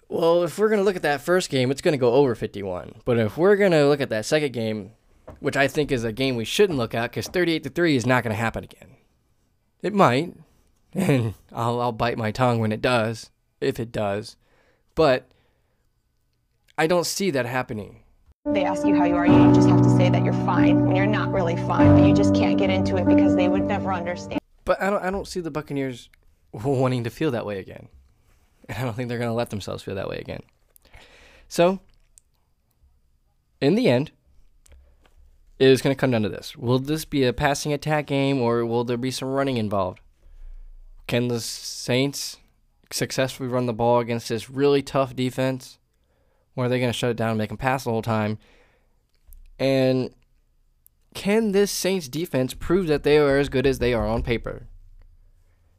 Well, 0.08 0.44
if 0.44 0.58
we're 0.58 0.68
going 0.68 0.78
to 0.78 0.84
look 0.84 0.96
at 0.96 1.02
that 1.02 1.22
first 1.22 1.50
game, 1.50 1.70
it's 1.70 1.80
going 1.80 1.92
to 1.92 1.98
go 1.98 2.12
over 2.12 2.34
51. 2.34 3.00
But 3.04 3.18
if 3.18 3.36
we're 3.36 3.56
going 3.56 3.72
to 3.72 3.88
look 3.88 4.00
at 4.00 4.10
that 4.10 4.24
second 4.24 4.52
game, 4.52 4.92
which 5.40 5.56
I 5.56 5.66
think 5.66 5.90
is 5.90 6.04
a 6.04 6.12
game 6.12 6.36
we 6.36 6.44
shouldn't 6.44 6.78
look 6.78 6.94
at 6.94 7.10
because 7.10 7.26
38 7.26 7.64
to 7.64 7.70
3 7.70 7.96
is 7.96 8.06
not 8.06 8.22
going 8.22 8.34
to 8.34 8.40
happen 8.40 8.62
again. 8.62 8.96
It 9.82 9.92
might, 9.92 10.34
and 10.94 11.34
I'll 11.52 11.80
I'll 11.80 11.92
bite 11.92 12.18
my 12.18 12.30
tongue 12.30 12.58
when 12.58 12.72
it 12.72 12.80
does, 12.80 13.30
if 13.60 13.78
it 13.78 13.92
does. 13.92 14.36
But 14.94 15.28
I 16.78 16.86
don't 16.86 17.06
see 17.06 17.30
that 17.30 17.46
happening. 17.46 18.00
They 18.46 18.64
ask 18.64 18.86
you 18.86 18.94
how 18.94 19.04
you 19.04 19.14
are, 19.14 19.26
you 19.26 19.54
just 19.54 19.68
have 19.68 19.82
to 19.82 19.96
say 19.96 20.10
that 20.10 20.22
you're 20.22 20.34
fine 20.44 20.84
when 20.84 20.96
you're 20.96 21.06
not 21.06 21.32
really 21.32 21.56
fine, 21.56 21.98
but 21.98 22.06
you 22.06 22.14
just 22.14 22.34
can't 22.34 22.58
get 22.58 22.68
into 22.68 22.96
it 22.96 23.06
because 23.06 23.36
they 23.36 23.48
would 23.48 23.64
never 23.64 23.92
understand. 23.92 24.40
But 24.64 24.82
I 24.82 24.90
don't 24.90 25.02
I 25.02 25.10
don't 25.10 25.26
see 25.26 25.40
the 25.40 25.50
Buccaneers 25.50 26.10
wanting 26.52 27.04
to 27.04 27.10
feel 27.10 27.30
that 27.30 27.46
way 27.46 27.58
again. 27.58 27.88
And 28.68 28.78
I 28.78 28.82
don't 28.82 28.94
think 28.94 29.08
they're 29.08 29.18
going 29.18 29.30
to 29.30 29.34
let 29.34 29.50
themselves 29.50 29.82
feel 29.82 29.94
that 29.94 30.08
way 30.08 30.18
again. 30.18 30.42
So, 31.48 31.80
in 33.60 33.74
the 33.74 33.88
end, 33.88 34.10
it 35.58 35.68
is 35.68 35.82
going 35.82 35.94
to 35.94 36.00
come 36.00 36.10
down 36.10 36.22
to 36.22 36.28
this. 36.28 36.56
Will 36.56 36.78
this 36.78 37.04
be 37.04 37.24
a 37.24 37.32
passing 37.32 37.72
attack 37.72 38.06
game 38.06 38.40
or 38.40 38.64
will 38.64 38.84
there 38.84 38.96
be 38.96 39.10
some 39.10 39.28
running 39.28 39.56
involved? 39.56 40.00
Can 41.06 41.28
the 41.28 41.40
Saints 41.40 42.38
successfully 42.90 43.48
run 43.48 43.66
the 43.66 43.72
ball 43.72 43.98
against 43.98 44.28
this 44.28 44.48
really 44.48 44.82
tough 44.82 45.14
defense? 45.14 45.78
Or 46.56 46.66
are 46.66 46.68
they 46.68 46.78
going 46.78 46.92
to 46.92 46.96
shut 46.96 47.10
it 47.10 47.16
down 47.16 47.30
and 47.30 47.38
make 47.38 47.48
them 47.48 47.58
pass 47.58 47.84
the 47.84 47.90
whole 47.90 48.02
time? 48.02 48.38
And 49.58 50.14
can 51.14 51.52
this 51.52 51.70
Saints 51.70 52.08
defense 52.08 52.54
prove 52.54 52.86
that 52.86 53.02
they 53.02 53.18
are 53.18 53.38
as 53.38 53.48
good 53.48 53.66
as 53.66 53.78
they 53.78 53.94
are 53.94 54.06
on 54.06 54.22
paper? 54.22 54.66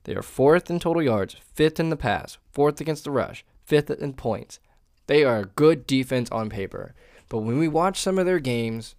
They 0.03 0.15
are 0.15 0.21
fourth 0.21 0.69
in 0.69 0.79
total 0.79 1.01
yards, 1.01 1.35
fifth 1.53 1.79
in 1.79 1.89
the 1.89 1.97
pass, 1.97 2.37
fourth 2.51 2.79
against 2.79 3.03
the 3.03 3.11
rush, 3.11 3.43
fifth 3.63 3.89
in 3.89 4.13
points. 4.13 4.59
They 5.07 5.23
are 5.23 5.39
a 5.39 5.45
good 5.45 5.87
defense 5.87 6.29
on 6.31 6.49
paper. 6.49 6.93
But 7.27 7.39
when 7.39 7.57
we 7.57 7.67
watch 7.67 7.99
some 7.99 8.19
of 8.19 8.25
their 8.25 8.39
games, 8.39 8.95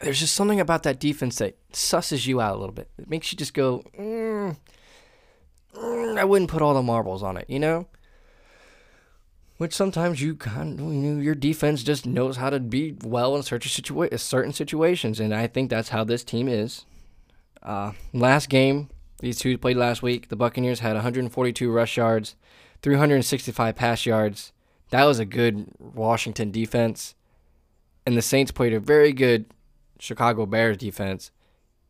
there's 0.00 0.20
just 0.20 0.34
something 0.34 0.60
about 0.60 0.84
that 0.84 1.00
defense 1.00 1.38
that 1.38 1.56
susses 1.72 2.26
you 2.26 2.40
out 2.40 2.54
a 2.54 2.58
little 2.58 2.74
bit. 2.74 2.90
It 2.98 3.10
makes 3.10 3.32
you 3.32 3.38
just 3.38 3.54
go, 3.54 3.82
mm, 3.98 4.56
I 5.76 6.24
wouldn't 6.24 6.50
put 6.50 6.62
all 6.62 6.74
the 6.74 6.82
marbles 6.82 7.22
on 7.22 7.36
it, 7.36 7.46
you 7.48 7.58
know? 7.58 7.86
Which 9.56 9.74
sometimes 9.74 10.20
you 10.20 10.34
kind 10.34 10.80
of, 10.80 10.86
you 10.86 10.92
know, 10.92 11.20
your 11.20 11.34
defense 11.34 11.82
just 11.82 12.06
knows 12.06 12.36
how 12.36 12.50
to 12.50 12.60
be 12.60 12.96
well 13.04 13.36
in 13.36 13.42
certain, 13.42 13.70
situa- 13.70 14.18
certain 14.18 14.52
situations, 14.52 15.20
and 15.20 15.34
I 15.34 15.46
think 15.46 15.70
that's 15.70 15.90
how 15.90 16.04
this 16.04 16.24
team 16.24 16.48
is. 16.48 16.86
Uh, 17.62 17.92
last 18.12 18.48
game, 18.48 18.90
these 19.20 19.38
two 19.38 19.56
played 19.56 19.76
last 19.76 20.02
week. 20.02 20.28
The 20.28 20.36
Buccaneers 20.36 20.80
had 20.80 20.94
142 20.94 21.70
rush 21.70 21.96
yards, 21.96 22.34
365 22.82 23.76
pass 23.76 24.04
yards. 24.04 24.52
That 24.90 25.04
was 25.04 25.18
a 25.18 25.24
good 25.24 25.68
Washington 25.78 26.50
defense. 26.50 27.14
And 28.04 28.16
the 28.16 28.22
Saints 28.22 28.52
played 28.52 28.74
a 28.74 28.80
very 28.80 29.12
good 29.12 29.46
Chicago 29.98 30.44
Bears 30.46 30.76
defense, 30.76 31.30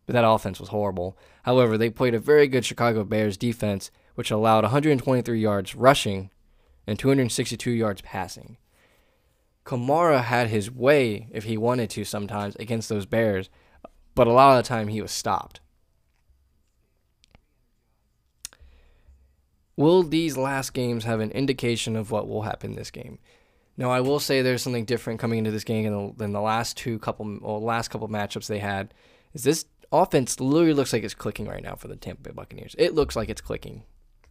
but 0.06 0.12
that 0.12 0.26
offense 0.26 0.60
was 0.60 0.68
horrible. 0.68 1.16
However, 1.44 1.76
they 1.76 1.90
played 1.90 2.14
a 2.14 2.18
very 2.18 2.48
good 2.48 2.64
Chicago 2.64 3.04
Bears 3.04 3.36
defense, 3.36 3.90
which 4.14 4.30
allowed 4.30 4.64
123 4.64 5.38
yards 5.38 5.74
rushing 5.74 6.30
and 6.86 6.98
262 6.98 7.70
yards 7.70 8.00
passing. 8.00 8.56
Kamara 9.64 10.22
had 10.22 10.48
his 10.48 10.70
way 10.70 11.28
if 11.30 11.44
he 11.44 11.56
wanted 11.56 11.90
to 11.90 12.04
sometimes 12.04 12.56
against 12.56 12.88
those 12.88 13.06
Bears, 13.06 13.50
but 14.14 14.26
a 14.26 14.32
lot 14.32 14.56
of 14.58 14.64
the 14.64 14.68
time 14.68 14.88
he 14.88 15.02
was 15.02 15.12
stopped. 15.12 15.60
Will 19.76 20.02
these 20.02 20.36
last 20.36 20.72
games 20.72 21.04
have 21.04 21.20
an 21.20 21.30
indication 21.32 21.96
of 21.96 22.10
what 22.10 22.28
will 22.28 22.42
happen 22.42 22.74
this 22.74 22.90
game? 22.90 23.18
Now, 23.76 23.90
I 23.90 24.00
will 24.00 24.20
say 24.20 24.40
there's 24.40 24.62
something 24.62 24.84
different 24.84 25.18
coming 25.20 25.38
into 25.38 25.50
this 25.50 25.64
game 25.64 26.14
than 26.16 26.32
the, 26.32 26.40
last 26.40 26.76
two 26.76 26.98
couple 27.00 27.26
last 27.60 27.88
couple 27.88 28.08
matchups 28.08 28.46
they 28.46 28.60
had. 28.60 28.94
Is 29.32 29.42
this 29.42 29.64
offense 30.02 30.40
literally 30.40 30.74
looks 30.74 30.92
like 30.92 31.04
it's 31.04 31.14
clicking 31.14 31.46
right 31.46 31.62
now 31.62 31.74
for 31.74 31.88
the 31.88 31.96
Tampa 31.96 32.22
Bay 32.22 32.30
Buccaneers? 32.32 32.74
It 32.78 32.94
looks 32.94 33.16
like 33.16 33.28
it's 33.28 33.40
clicking. 33.40 33.84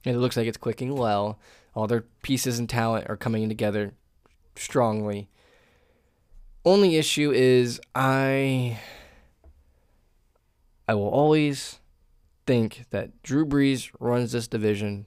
And 0.05 0.16
it 0.16 0.20
looks 0.20 0.36
like 0.36 0.47
it's 0.47 0.57
clicking 0.57 0.95
well. 0.95 1.39
All 1.76 1.88
their 1.88 2.05
pieces 2.22 2.59
and 2.59 2.70
talent 2.70 3.09
are 3.09 3.18
coming 3.18 3.47
together 3.49 3.93
strongly. 4.55 5.30
Only 6.66 6.97
issue 6.97 7.32
is 7.32 7.82
I 7.95 8.80
I 10.88 10.93
will 10.95 11.09
always 11.09 11.80
think 12.45 12.86
that 12.89 13.24
Drew 13.24 13.45
Brees 13.45 13.89
runs 13.99 14.34
this 14.34 14.47
division 14.47 15.05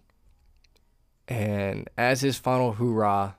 and 1.29 1.89
as 1.99 2.21
his 2.21 2.39
final 2.39 2.75
hoorah, 2.75 3.37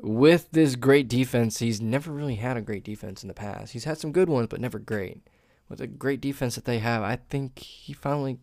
with 0.00 0.50
this 0.52 0.76
great 0.76 1.08
defense, 1.08 1.58
he's 1.58 1.80
never 1.80 2.12
really 2.12 2.36
had 2.36 2.56
a 2.56 2.62
great 2.62 2.84
defense 2.84 3.22
in 3.22 3.28
the 3.28 3.34
past. 3.34 3.72
He's 3.72 3.84
had 3.84 3.98
some 3.98 4.12
good 4.12 4.28
ones, 4.28 4.48
but 4.48 4.60
never 4.60 4.78
great. 4.78 5.26
With 5.74 5.80
a 5.80 5.88
great 5.88 6.20
defense 6.20 6.54
that 6.54 6.66
they 6.66 6.78
have, 6.78 7.02
I 7.02 7.16
think 7.16 7.58
he 7.58 7.92
finally 7.92 8.38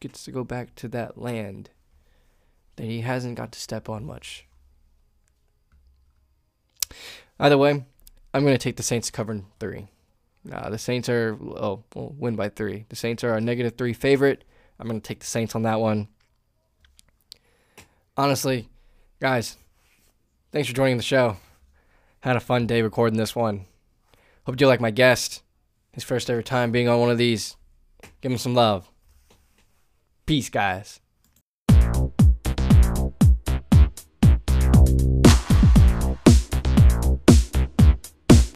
gets 0.00 0.24
to 0.24 0.32
go 0.32 0.42
back 0.42 0.74
to 0.74 0.88
that 0.88 1.16
land 1.16 1.70
that 2.74 2.86
he 2.86 3.02
hasn't 3.02 3.36
got 3.36 3.52
to 3.52 3.60
step 3.60 3.88
on 3.88 4.04
much. 4.04 4.46
Either 7.38 7.56
way, 7.56 7.84
I'm 8.34 8.42
going 8.42 8.54
to 8.54 8.58
take 8.58 8.76
the 8.76 8.82
Saints 8.82 9.12
covering 9.12 9.46
three. 9.60 9.86
Uh, 10.50 10.68
the 10.70 10.78
Saints 10.78 11.08
are, 11.08 11.38
oh, 11.40 11.84
will 11.94 12.16
win 12.18 12.34
by 12.34 12.48
three. 12.48 12.86
The 12.88 12.96
Saints 12.96 13.22
are 13.22 13.36
a 13.36 13.40
negative 13.40 13.76
three 13.78 13.92
favorite. 13.92 14.42
I'm 14.80 14.88
going 14.88 15.00
to 15.00 15.06
take 15.06 15.20
the 15.20 15.26
Saints 15.26 15.54
on 15.54 15.62
that 15.62 15.78
one 15.78 16.08
honestly, 18.16 18.68
guys, 19.20 19.56
thanks 20.52 20.68
for 20.68 20.74
joining 20.74 20.96
the 20.96 21.02
show. 21.02 21.36
Had 22.20 22.36
a 22.36 22.40
fun 22.40 22.66
day 22.66 22.82
recording 22.82 23.18
this 23.18 23.36
one. 23.36 23.66
Hope 24.44 24.60
you 24.60 24.66
like 24.66 24.80
my 24.80 24.90
guest. 24.90 25.42
His 25.96 26.04
first 26.04 26.28
ever 26.28 26.42
time 26.42 26.72
being 26.72 26.88
on 26.88 27.00
one 27.00 27.08
of 27.08 27.16
these. 27.16 27.56
Give 28.20 28.30
him 28.30 28.36
some 28.36 28.54
love. 28.54 28.90
Peace, 30.26 30.50
guys. 30.50 31.00